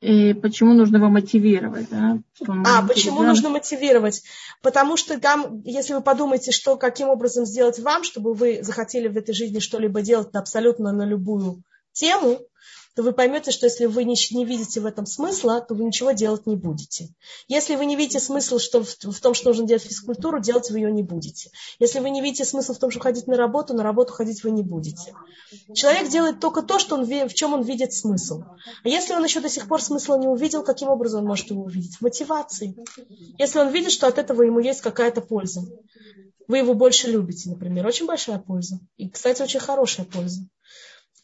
и 0.00 0.32
почему 0.32 0.74
нужно 0.74 0.98
его 0.98 1.08
мотивировать. 1.08 1.88
Да? 1.90 2.18
А, 2.46 2.86
почему 2.86 3.22
нужно 3.22 3.48
мотивировать? 3.50 4.22
Потому 4.62 4.96
что 4.96 5.18
там, 5.18 5.60
если 5.64 5.94
вы 5.94 6.02
подумаете, 6.02 6.52
что, 6.52 6.76
каким 6.76 7.08
образом 7.08 7.44
сделать 7.44 7.80
вам, 7.80 8.04
чтобы 8.04 8.34
вы 8.34 8.62
захотели 8.62 9.08
в 9.08 9.16
этой 9.16 9.34
жизни 9.34 9.58
что-либо 9.58 10.00
делать 10.02 10.28
абсолютно 10.34 10.92
на 10.92 11.04
любую 11.04 11.62
тему, 11.92 12.38
то 12.94 13.02
вы 13.02 13.12
поймете, 13.12 13.50
что 13.50 13.66
если 13.66 13.86
вы 13.86 14.04
не, 14.04 14.16
не 14.32 14.44
видите 14.44 14.80
в 14.80 14.86
этом 14.86 15.06
смысла, 15.06 15.60
то 15.60 15.74
вы 15.74 15.84
ничего 15.84 16.12
делать 16.12 16.46
не 16.46 16.56
будете. 16.56 17.14
Если 17.46 17.76
вы 17.76 17.86
не 17.86 17.96
видите 17.96 18.18
смысл 18.20 18.58
что 18.58 18.82
в, 18.82 18.88
в 18.88 19.20
том, 19.20 19.34
что 19.34 19.50
нужно 19.50 19.66
делать 19.66 19.84
физкультуру, 19.84 20.40
делать 20.40 20.70
вы 20.70 20.78
ее 20.78 20.90
не 20.90 21.02
будете. 21.02 21.50
Если 21.78 22.00
вы 22.00 22.10
не 22.10 22.20
видите 22.20 22.44
смысл 22.44 22.74
в 22.74 22.78
том, 22.78 22.90
что 22.90 23.00
ходить 23.00 23.26
на 23.26 23.36
работу, 23.36 23.74
на 23.74 23.82
работу 23.82 24.12
ходить 24.12 24.42
вы 24.42 24.50
не 24.50 24.62
будете. 24.62 25.14
Человек 25.74 26.08
делает 26.08 26.40
только 26.40 26.62
то, 26.62 26.78
что 26.78 26.96
он, 26.96 27.04
в 27.04 27.34
чем 27.34 27.54
он 27.54 27.62
видит 27.62 27.92
смысл. 27.92 28.42
А 28.82 28.88
если 28.88 29.14
он 29.14 29.24
еще 29.24 29.40
до 29.40 29.48
сих 29.48 29.68
пор 29.68 29.82
смысла 29.82 30.16
не 30.16 30.26
увидел, 30.26 30.62
каким 30.62 30.88
образом 30.88 31.20
он 31.20 31.28
может 31.28 31.50
его 31.50 31.62
увидеть? 31.62 31.96
В 31.96 32.02
мотивации. 32.02 32.76
Если 33.38 33.58
он 33.58 33.68
видит, 33.68 33.92
что 33.92 34.06
от 34.06 34.18
этого 34.18 34.42
ему 34.42 34.58
есть 34.58 34.80
какая-то 34.80 35.20
польза. 35.20 35.62
Вы 36.48 36.58
его 36.58 36.74
больше 36.74 37.10
любите, 37.10 37.50
например. 37.50 37.86
Очень 37.86 38.06
большая 38.06 38.38
польза. 38.38 38.80
И, 38.96 39.08
кстати, 39.08 39.42
очень 39.42 39.60
хорошая 39.60 40.06
польза 40.06 40.48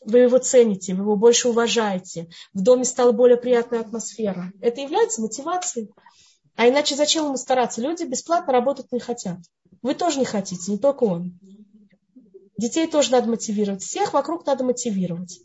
вы 0.05 0.21
его 0.21 0.39
цените, 0.39 0.95
вы 0.95 1.03
его 1.03 1.17
больше 1.17 1.49
уважаете, 1.49 2.29
в 2.53 2.63
доме 2.63 2.85
стала 2.85 3.13
более 3.13 3.37
приятная 3.37 3.81
атмосфера. 3.81 4.53
Это 4.61 4.81
является 4.81 5.21
мотивацией. 5.21 5.91
А 6.57 6.69
иначе 6.69 6.95
зачем 6.95 7.27
ему 7.27 7.37
стараться? 7.37 7.81
Люди 7.81 8.05
бесплатно 8.05 8.53
работать 8.53 8.93
не 8.93 9.01
хотят. 9.01 9.39
Вы 9.83 9.95
тоже 9.95 10.19
не 10.19 10.25
хотите, 10.25 10.71
не 10.71 10.79
только 10.79 11.05
он. 11.05 11.39
Детей 12.57 12.87
тоже 12.87 13.11
надо 13.11 13.29
мотивировать. 13.29 13.83
Всех 13.83 14.13
вокруг 14.13 14.47
надо 14.47 14.65
мотивировать. 14.65 15.41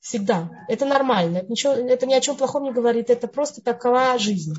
Всегда. 0.00 0.50
Это 0.68 0.86
нормально. 0.86 1.38
Это, 1.38 1.50
ничего, 1.50 1.72
это 1.72 2.06
ни 2.06 2.14
о 2.14 2.20
чем 2.20 2.36
плохом 2.36 2.64
не 2.64 2.72
говорит. 2.72 3.10
Это 3.10 3.28
просто 3.28 3.60
такова 3.60 4.18
жизнь. 4.18 4.54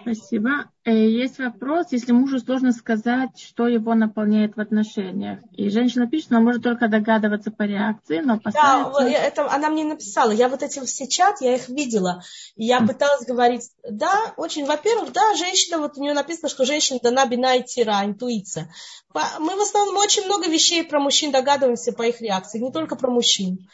Спасибо. 0.00 0.70
Э, 0.84 0.92
есть 0.92 1.38
вопрос, 1.38 1.88
если 1.90 2.12
мужу 2.12 2.38
сложно 2.38 2.72
сказать, 2.72 3.30
что 3.38 3.66
его 3.66 3.94
наполняет 3.94 4.56
в 4.56 4.60
отношениях. 4.60 5.40
И 5.52 5.68
женщина 5.70 6.06
пишет, 6.06 6.30
она 6.30 6.40
может 6.40 6.62
только 6.62 6.88
догадываться 6.88 7.50
по 7.50 7.64
реакции, 7.64 8.20
но 8.20 8.34
опасается... 8.34 8.92
Да, 9.00 9.10
это 9.10 9.50
она 9.50 9.70
мне 9.70 9.84
написала. 9.84 10.30
Я 10.30 10.48
вот 10.48 10.62
эти 10.62 10.84
все 10.84 11.08
чат, 11.08 11.40
я 11.40 11.56
их 11.56 11.68
видела. 11.68 12.22
И 12.56 12.64
я 12.64 12.80
пыталась 12.80 13.26
говорить, 13.26 13.70
да, 13.88 14.32
очень, 14.36 14.66
во-первых, 14.66 15.12
да, 15.12 15.34
женщина, 15.34 15.78
вот 15.78 15.98
у 15.98 16.00
нее 16.00 16.14
написано, 16.14 16.48
что 16.48 16.64
женщина 16.64 17.00
дана 17.02 17.26
бина 17.26 17.56
и 17.56 17.64
тира, 17.64 18.04
интуиция. 18.04 18.70
Мы 19.14 19.56
в 19.56 19.60
основном 19.60 19.96
очень 19.96 20.24
много 20.26 20.48
вещей 20.48 20.84
про 20.84 21.00
мужчин 21.00 21.32
догадываемся 21.32 21.92
по 21.92 22.02
их 22.02 22.20
реакции, 22.20 22.58
не 22.58 22.70
только 22.70 22.94
про 22.94 23.10
мужчин. 23.10 23.68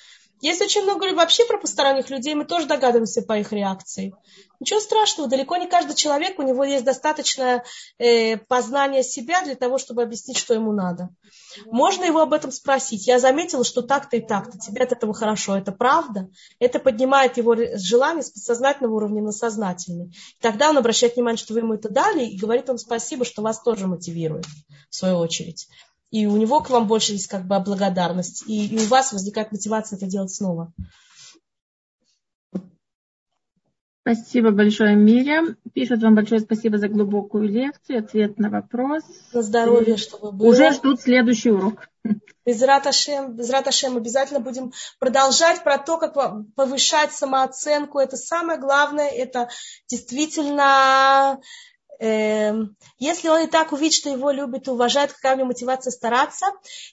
Есть 0.45 0.61
очень 0.61 0.83
много 0.83 1.11
вообще 1.15 1.47
про 1.47 1.57
посторонних 1.57 2.11
людей, 2.11 2.35
мы 2.35 2.45
тоже 2.45 2.67
догадываемся 2.67 3.23
по 3.23 3.39
их 3.39 3.51
реакции. 3.51 4.15
Ничего 4.61 4.79
страшного, 4.79 5.27
далеко 5.27 5.57
не 5.57 5.67
каждый 5.67 5.95
человек, 5.95 6.39
у 6.39 6.43
него 6.43 6.65
есть 6.65 6.85
достаточное 6.85 7.65
э, 7.97 8.37
познание 8.37 9.03
себя 9.03 9.43
для 9.43 9.55
того, 9.55 9.79
чтобы 9.79 10.03
объяснить, 10.03 10.37
что 10.37 10.53
ему 10.53 10.73
надо. 10.73 11.09
Можно 11.65 12.05
его 12.05 12.21
об 12.21 12.35
этом 12.35 12.53
спросить. 12.53 13.07
Я 13.07 13.21
заметила, 13.21 13.65
что 13.65 13.81
так-то 13.81 14.19
и 14.19 14.21
так-то, 14.21 14.59
тебе 14.59 14.83
от 14.83 14.93
этого 14.93 15.15
хорошо, 15.15 15.57
это 15.57 15.73
правда? 15.73 16.29
Это 16.59 16.79
поднимает 16.79 17.39
его 17.39 17.57
желание 17.77 18.23
с 18.23 18.29
подсознательного 18.29 18.97
уровня 18.97 19.23
на 19.23 19.33
сознательный. 19.33 20.15
Тогда 20.43 20.69
он 20.69 20.77
обращает 20.77 21.17
внимание, 21.17 21.39
что 21.39 21.55
вы 21.55 21.61
ему 21.61 21.73
это 21.73 21.89
дали, 21.89 22.23
и 22.23 22.39
говорит 22.39 22.69
вам 22.69 22.77
спасибо, 22.77 23.25
что 23.25 23.41
вас 23.41 23.63
тоже 23.63 23.87
мотивирует, 23.87 24.45
в 24.91 24.95
свою 24.95 25.17
очередь 25.17 25.69
и 26.15 26.27
у 26.27 26.37
него 26.37 26.61
к 26.61 26.71
вам 26.71 26.87
больше 26.87 27.13
есть 27.13 27.27
как 27.27 27.45
бы 27.45 27.59
благодарность, 27.59 28.45
и, 28.47 28.69
и 28.69 28.79
у 28.79 28.87
вас 28.87 29.13
возникает 29.13 29.51
мотивация 29.51 29.97
это 29.97 30.07
делать 30.07 30.33
снова. 30.33 30.73
Спасибо 34.03 34.53
большое, 34.53 34.95
Миря. 34.95 35.57
Пишут 35.73 36.05
вам 36.05 36.15
большое 36.15 36.41
спасибо 36.41 36.79
за 36.79 36.87
глубокую 36.87 37.49
лекцию, 37.49 37.99
ответ 37.99 38.39
на 38.39 38.49
вопрос. 38.49 39.03
На 39.33 39.43
здоровье, 39.43 39.97
чтобы 39.97 40.31
было. 40.31 40.51
Уже 40.51 40.71
ждут 40.73 41.01
следующий 41.01 41.51
урок. 41.51 41.89
Без 42.47 42.63
Раташем, 42.63 43.33
без 43.33 43.51
Раташем 43.51 43.97
обязательно 43.97 44.39
будем 44.39 44.73
продолжать 45.01 45.65
про 45.65 45.79
то, 45.79 45.97
как 45.99 46.15
повышать 46.55 47.13
самооценку. 47.13 47.99
Это 47.99 48.17
самое 48.17 48.61
главное, 48.61 49.09
это 49.09 49.49
действительно 49.89 51.41
если 52.01 53.29
он 53.29 53.45
и 53.45 53.47
так 53.47 53.73
увидит, 53.73 53.95
что 53.95 54.11
его 54.11 54.31
любит 54.31 54.67
и 54.67 54.71
уважает, 54.71 55.13
какая 55.13 55.35
у 55.35 55.39
него 55.39 55.49
мотивация 55.49 55.91
стараться. 55.91 56.47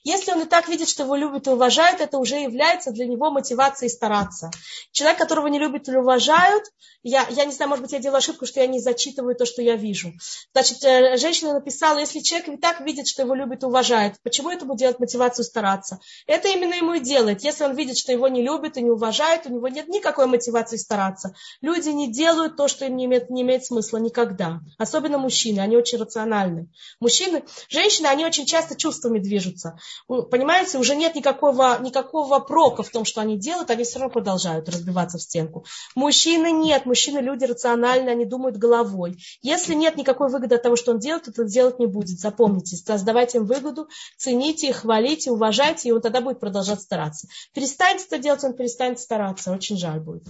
Если 0.04 0.32
он 0.32 0.41
и 0.41 0.45
так 0.45 0.68
видит, 0.68 0.89
что 0.89 1.04
его 1.04 1.16
любит 1.16 1.47
и 1.47 1.52
уважает, 1.52 2.02
это 2.02 2.18
уже 2.18 2.36
является 2.36 2.91
для 2.91 3.08
него 3.08 3.32
мотивацией 3.32 3.89
стараться. 3.89 4.52
Человек, 4.91 5.18
которого 5.20 5.47
не 5.47 5.60
любят 5.60 5.88
или 5.88 5.97
уважают, 5.97 6.64
я, 7.04 7.26
я 7.30 7.45
не 7.45 7.52
знаю, 7.52 7.70
может 7.70 7.84
быть, 7.84 7.93
я 7.93 7.99
делаю 7.99 8.18
ошибку, 8.18 8.45
что 8.45 8.60
я 8.60 8.68
не 8.68 8.80
зачитываю 8.80 9.36
то, 9.36 9.45
что 9.45 9.62
я 9.62 9.76
вижу. 9.76 10.14
Значит, 10.54 10.84
э, 10.84 11.18
женщина 11.18 11.54
написала, 11.54 11.97
если 11.97 12.20
человек 12.20 12.49
и 12.49 12.58
так 12.58 12.82
видит, 12.82 13.08
что 13.08 13.24
его 13.24 13.34
любит 13.34 13.64
и 13.64 13.66
уважает, 13.66 14.16
почему 14.24 14.52
это 14.52 14.66
будет 14.66 14.80
делать 14.80 14.99
мотивацию 14.99 15.43
стараться? 15.43 15.99
Это 16.28 16.49
именно 16.49 16.76
ему 16.76 16.93
и 16.93 16.99
делает. 16.99 17.43
Если 17.43 17.64
он 17.64 17.76
видит, 17.76 17.97
что 17.97 18.12
его 18.12 18.28
не 18.28 18.43
любит 18.43 18.78
и 18.78 18.84
не 18.84 18.91
уважает, 18.91 19.47
у 19.47 19.49
него 19.49 19.68
нет 19.68 19.88
никакой 19.88 20.28
мотивации 20.28 20.78
стараться. 20.78 21.34
Люди 21.62 21.89
не 21.89 22.12
делают 22.12 22.56
то, 22.56 22.68
что 22.68 22.86
им 22.86 22.95
не 22.95 23.06
имеет, 23.06 23.30
не 23.32 23.41
имеет 23.41 23.66
смысла 23.66 23.97
никогда. 23.97 24.60
Особенно 24.92 25.18
мужчины, 25.18 25.62
они 25.62 25.78
очень 25.78 26.00
рациональны. 26.00 26.68
Мужчины, 27.00 27.44
женщины, 27.70 28.08
они 28.08 28.26
очень 28.26 28.46
часто 28.46 28.76
чувствами 28.76 29.20
движутся. 29.20 29.80
Понимаете, 30.08 30.80
уже 30.80 30.98
нет 30.98 31.16
никакого, 31.16 31.80
никакого 31.80 32.39
прока 32.39 32.84
в 32.84 32.89
том, 32.89 33.06
что 33.06 33.22
они 33.22 33.38
делают, 33.38 33.70
они 33.70 33.86
все 33.86 34.00
равно 34.00 34.12
продолжают 34.12 34.68
разбиваться 34.68 35.18
в 35.18 35.22
стенку. 35.22 35.64
Мужчины 35.96 36.52
нет, 36.52 36.86
мужчины 36.86 37.20
люди 37.20 37.46
рациональные, 37.46 38.12
они 38.12 38.26
думают 38.26 38.58
головой. 38.58 39.18
Если 39.42 39.76
нет 39.76 39.96
никакой 39.96 40.30
выгоды 40.30 40.56
от 40.56 40.64
того, 40.64 40.76
что 40.76 40.92
он 40.92 41.00
делает, 41.00 41.24
то 41.24 41.32
это 41.32 41.46
делать 41.46 41.80
не 41.80 41.86
будет. 41.86 42.20
Запомните, 42.20 42.76
создавайте 42.76 43.38
им 43.38 43.46
выгоду, 43.46 43.88
цените 44.18 44.68
их, 44.68 44.82
хвалите, 44.82 45.32
уважайте, 45.32 45.88
и 45.88 45.92
он 45.94 46.02
тогда 46.02 46.20
будет 46.20 46.42
продолжать 46.42 46.82
стараться. 46.82 47.30
Перестаньте 47.54 48.04
это 48.08 48.18
делать, 48.18 48.44
он 48.44 48.52
перестанет 48.52 49.00
стараться. 49.00 49.54
Очень 49.54 49.78
жаль 49.78 50.02
будет. 50.02 50.24